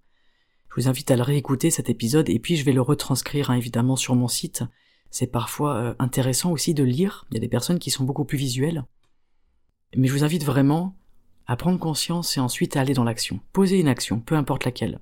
Je 0.71 0.81
vous 0.81 0.89
invite 0.89 1.11
à 1.11 1.17
le 1.17 1.23
réécouter 1.23 1.71
cet 1.71 1.91
épisode 1.91 2.29
et 2.31 2.39
puis 2.39 2.57
je 2.57 2.65
vais 2.65 2.73
le 2.73 2.81
retranscrire 2.81 3.51
hein, 3.51 3.57
évidemment 3.57 3.97
sur 3.97 4.15
mon 4.15 4.29
site. 4.29 4.65
C'est 5.13 5.27
parfois 5.27 5.77
euh, 5.77 5.95
intéressant 5.99 6.51
aussi 6.53 6.73
de 6.73 6.83
lire, 6.83 7.27
il 7.31 7.35
y 7.35 7.37
a 7.37 7.41
des 7.41 7.49
personnes 7.49 7.79
qui 7.79 7.91
sont 7.91 8.05
beaucoup 8.05 8.25
plus 8.25 8.39
visuelles. 8.39 8.87
Mais 9.95 10.09
je 10.09 10.13
vous 10.15 10.25
invite 10.25 10.43
vraiment 10.43 10.97
à 11.47 11.55
prendre 11.57 11.79
conscience 11.79 12.39
et 12.39 12.41
ensuite 12.41 12.77
à 12.77 12.81
aller 12.81 12.95
dans 12.95 13.05
l'action. 13.05 13.39
Posez 13.53 13.79
une 13.79 13.89
action, 13.89 14.21
peu 14.21 14.37
importe 14.37 14.65
laquelle. 14.65 15.01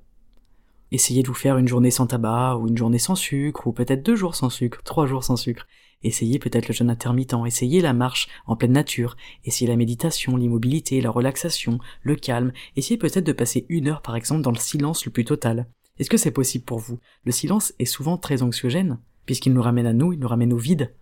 Essayez 0.90 1.22
de 1.22 1.28
vous 1.28 1.34
faire 1.34 1.58
une 1.58 1.68
journée 1.68 1.92
sans 1.92 2.08
tabac, 2.08 2.56
ou 2.56 2.66
une 2.66 2.76
journée 2.76 2.98
sans 2.98 3.14
sucre, 3.14 3.68
ou 3.68 3.72
peut-être 3.72 4.02
deux 4.02 4.16
jours 4.16 4.34
sans 4.34 4.50
sucre, 4.50 4.82
trois 4.82 5.06
jours 5.06 5.22
sans 5.22 5.36
sucre. 5.36 5.68
Essayez 6.02 6.40
peut-être 6.40 6.66
le 6.66 6.74
jeûne 6.74 6.90
intermittent, 6.90 7.36
essayez 7.46 7.80
la 7.80 7.92
marche 7.92 8.26
en 8.46 8.56
pleine 8.56 8.72
nature, 8.72 9.16
essayez 9.44 9.70
la 9.70 9.76
méditation, 9.76 10.36
l'immobilité, 10.36 11.00
la 11.00 11.10
relaxation, 11.10 11.78
le 12.02 12.16
calme, 12.16 12.52
essayez 12.74 12.98
peut-être 12.98 13.26
de 13.26 13.32
passer 13.32 13.64
une 13.68 13.86
heure 13.86 14.02
par 14.02 14.16
exemple 14.16 14.42
dans 14.42 14.50
le 14.50 14.56
silence 14.56 15.04
le 15.04 15.12
plus 15.12 15.24
total. 15.24 15.68
Est-ce 15.98 16.10
que 16.10 16.16
c'est 16.16 16.32
possible 16.32 16.64
pour 16.64 16.78
vous? 16.80 16.98
Le 17.24 17.30
silence 17.30 17.74
est 17.78 17.84
souvent 17.84 18.16
très 18.16 18.42
anxiogène, 18.42 18.98
puisqu'il 19.30 19.52
nous 19.52 19.62
ramène 19.62 19.86
à 19.86 19.92
nous, 19.92 20.12
il 20.12 20.18
nous 20.18 20.26
ramène 20.26 20.52
au 20.52 20.56
vide. 20.56 20.92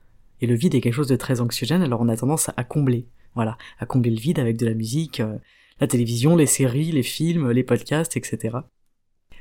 Et 0.42 0.46
le 0.46 0.54
vide 0.54 0.74
est 0.74 0.82
quelque 0.82 0.92
chose 0.92 1.08
de 1.08 1.16
très 1.16 1.40
anxiogène, 1.40 1.80
alors 1.80 2.02
on 2.02 2.10
a 2.10 2.16
tendance 2.18 2.50
à 2.58 2.62
combler. 2.62 3.06
Voilà, 3.34 3.56
à 3.78 3.86
combler 3.86 4.10
le 4.10 4.20
vide 4.20 4.38
avec 4.38 4.58
de 4.58 4.66
la 4.66 4.74
musique, 4.74 5.20
euh, 5.20 5.38
la 5.80 5.86
télévision, 5.86 6.36
les 6.36 6.44
séries, 6.44 6.92
les 6.92 7.02
films, 7.02 7.50
les 7.50 7.62
podcasts, 7.62 8.18
etc. 8.18 8.58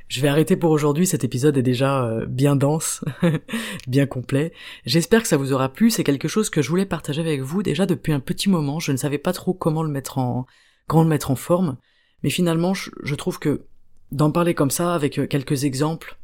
Je 0.08 0.22
vais 0.22 0.28
arrêter 0.28 0.56
pour 0.56 0.70
aujourd'hui, 0.70 1.06
cet 1.06 1.22
épisode 1.22 1.58
est 1.58 1.62
déjà 1.62 2.02
euh, 2.02 2.24
bien 2.24 2.56
dense, 2.56 3.04
bien 3.88 4.06
complet. 4.06 4.54
J'espère 4.86 5.20
que 5.20 5.28
ça 5.28 5.36
vous 5.36 5.52
aura 5.52 5.68
plu, 5.68 5.90
c'est 5.90 6.02
quelque 6.02 6.26
chose 6.26 6.48
que 6.48 6.62
je 6.62 6.70
voulais 6.70 6.86
partager 6.86 7.20
avec 7.20 7.42
vous 7.42 7.62
déjà 7.62 7.84
depuis 7.84 8.14
un 8.14 8.20
petit 8.20 8.48
moment, 8.48 8.80
je 8.80 8.92
ne 8.92 8.96
savais 8.96 9.18
pas 9.18 9.34
trop 9.34 9.52
comment 9.52 9.82
le 9.82 9.90
mettre 9.90 10.16
en 10.16 10.46
comment 10.86 11.02
le 11.02 11.10
mettre 11.10 11.30
en 11.30 11.36
forme, 11.36 11.76
mais 12.22 12.30
finalement 12.30 12.72
je, 12.72 13.14
trouve 13.16 13.38
que 13.38 13.66
d'en 14.12 14.30
parler 14.30 14.54
comme 14.54 14.70
ça 14.70 14.94
avec 14.94 15.18
euh, 15.18 15.26
quelques 15.26 15.64
exemples, 15.64 16.18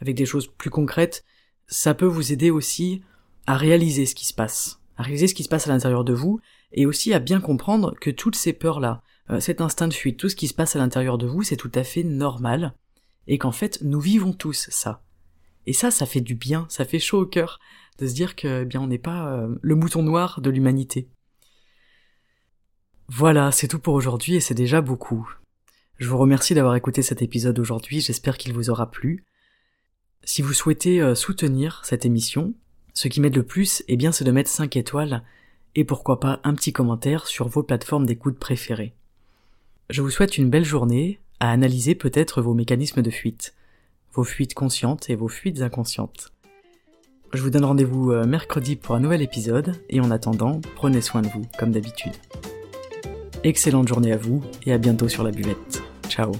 avec 0.00 0.14
des 0.14 0.26
choses 0.26 0.46
plus 0.46 0.70
concrètes, 0.70 1.24
ça 1.66 1.94
peut 1.94 2.06
vous 2.06 2.32
aider 2.32 2.50
aussi 2.50 3.02
à 3.46 3.56
réaliser 3.56 4.06
ce 4.06 4.14
qui 4.14 4.26
se 4.26 4.34
passe, 4.34 4.80
à 4.96 5.02
réaliser 5.02 5.28
ce 5.28 5.34
qui 5.34 5.44
se 5.44 5.48
passe 5.48 5.66
à 5.66 5.72
l'intérieur 5.72 6.04
de 6.04 6.14
vous 6.14 6.40
et 6.72 6.86
aussi 6.86 7.12
à 7.12 7.18
bien 7.18 7.40
comprendre 7.40 7.94
que 8.00 8.10
toutes 8.10 8.36
ces 8.36 8.52
peurs-là, 8.52 9.02
euh, 9.30 9.40
cet 9.40 9.60
instinct 9.60 9.88
de 9.88 9.94
fuite, 9.94 10.18
tout 10.18 10.28
ce 10.28 10.36
qui 10.36 10.48
se 10.48 10.54
passe 10.54 10.76
à 10.76 10.78
l'intérieur 10.78 11.18
de 11.18 11.26
vous, 11.26 11.42
c'est 11.42 11.56
tout 11.56 11.72
à 11.74 11.84
fait 11.84 12.04
normal 12.04 12.74
et 13.26 13.38
qu'en 13.38 13.52
fait 13.52 13.80
nous 13.82 14.00
vivons 14.00 14.32
tous 14.32 14.68
ça. 14.70 15.02
Et 15.66 15.72
ça, 15.72 15.90
ça 15.90 16.04
fait 16.04 16.20
du 16.20 16.34
bien, 16.34 16.66
ça 16.68 16.84
fait 16.84 16.98
chaud 16.98 17.22
au 17.22 17.26
cœur 17.26 17.58
de 17.98 18.06
se 18.06 18.14
dire 18.14 18.36
que 18.36 18.62
eh 18.62 18.64
bien 18.64 18.80
on 18.80 18.86
n'est 18.86 18.98
pas 18.98 19.32
euh, 19.32 19.54
le 19.62 19.74
mouton 19.74 20.02
noir 20.02 20.40
de 20.40 20.50
l'humanité. 20.50 21.08
Voilà, 23.08 23.52
c'est 23.52 23.68
tout 23.68 23.78
pour 23.78 23.94
aujourd'hui 23.94 24.34
et 24.34 24.40
c'est 24.40 24.54
déjà 24.54 24.80
beaucoup. 24.80 25.30
Je 25.98 26.08
vous 26.08 26.18
remercie 26.18 26.54
d'avoir 26.54 26.74
écouté 26.74 27.02
cet 27.02 27.22
épisode 27.22 27.58
aujourd'hui, 27.58 28.00
j'espère 28.00 28.36
qu'il 28.36 28.52
vous 28.52 28.70
aura 28.70 28.90
plu. 28.90 29.24
Si 30.24 30.42
vous 30.42 30.52
souhaitez 30.52 31.00
euh, 31.00 31.14
soutenir 31.14 31.82
cette 31.84 32.06
émission, 32.06 32.54
ce 32.94 33.08
qui 33.08 33.20
m'aide 33.20 33.36
le 33.36 33.42
plus, 33.42 33.82
eh 33.88 33.96
bien 33.96 34.12
c'est 34.12 34.24
de 34.24 34.30
mettre 34.30 34.50
5 34.50 34.76
étoiles 34.76 35.22
et 35.74 35.84
pourquoi 35.84 36.20
pas 36.20 36.40
un 36.44 36.54
petit 36.54 36.72
commentaire 36.72 37.26
sur 37.26 37.48
vos 37.48 37.62
plateformes 37.62 38.06
d'écoute 38.06 38.38
préférées. 38.38 38.94
Je 39.90 40.02
vous 40.02 40.10
souhaite 40.10 40.38
une 40.38 40.48
belle 40.48 40.64
journée, 40.64 41.20
à 41.40 41.50
analyser 41.50 41.94
peut-être 41.94 42.40
vos 42.40 42.54
mécanismes 42.54 43.02
de 43.02 43.10
fuite, 43.10 43.54
vos 44.12 44.24
fuites 44.24 44.54
conscientes 44.54 45.10
et 45.10 45.14
vos 45.14 45.28
fuites 45.28 45.60
inconscientes. 45.60 46.32
Je 47.32 47.42
vous 47.42 47.50
donne 47.50 47.64
rendez-vous 47.64 48.12
euh, 48.12 48.24
mercredi 48.24 48.76
pour 48.76 48.94
un 48.94 49.00
nouvel 49.00 49.20
épisode, 49.20 49.74
et 49.90 50.00
en 50.00 50.12
attendant, 50.12 50.60
prenez 50.76 51.00
soin 51.00 51.20
de 51.20 51.28
vous, 51.28 51.42
comme 51.58 51.72
d'habitude. 51.72 52.14
Excellente 53.42 53.88
journée 53.88 54.12
à 54.12 54.16
vous, 54.16 54.40
et 54.64 54.72
à 54.72 54.78
bientôt 54.78 55.08
sur 55.08 55.24
la 55.24 55.32
buvette. 55.32 55.82
Ciao 56.08 56.32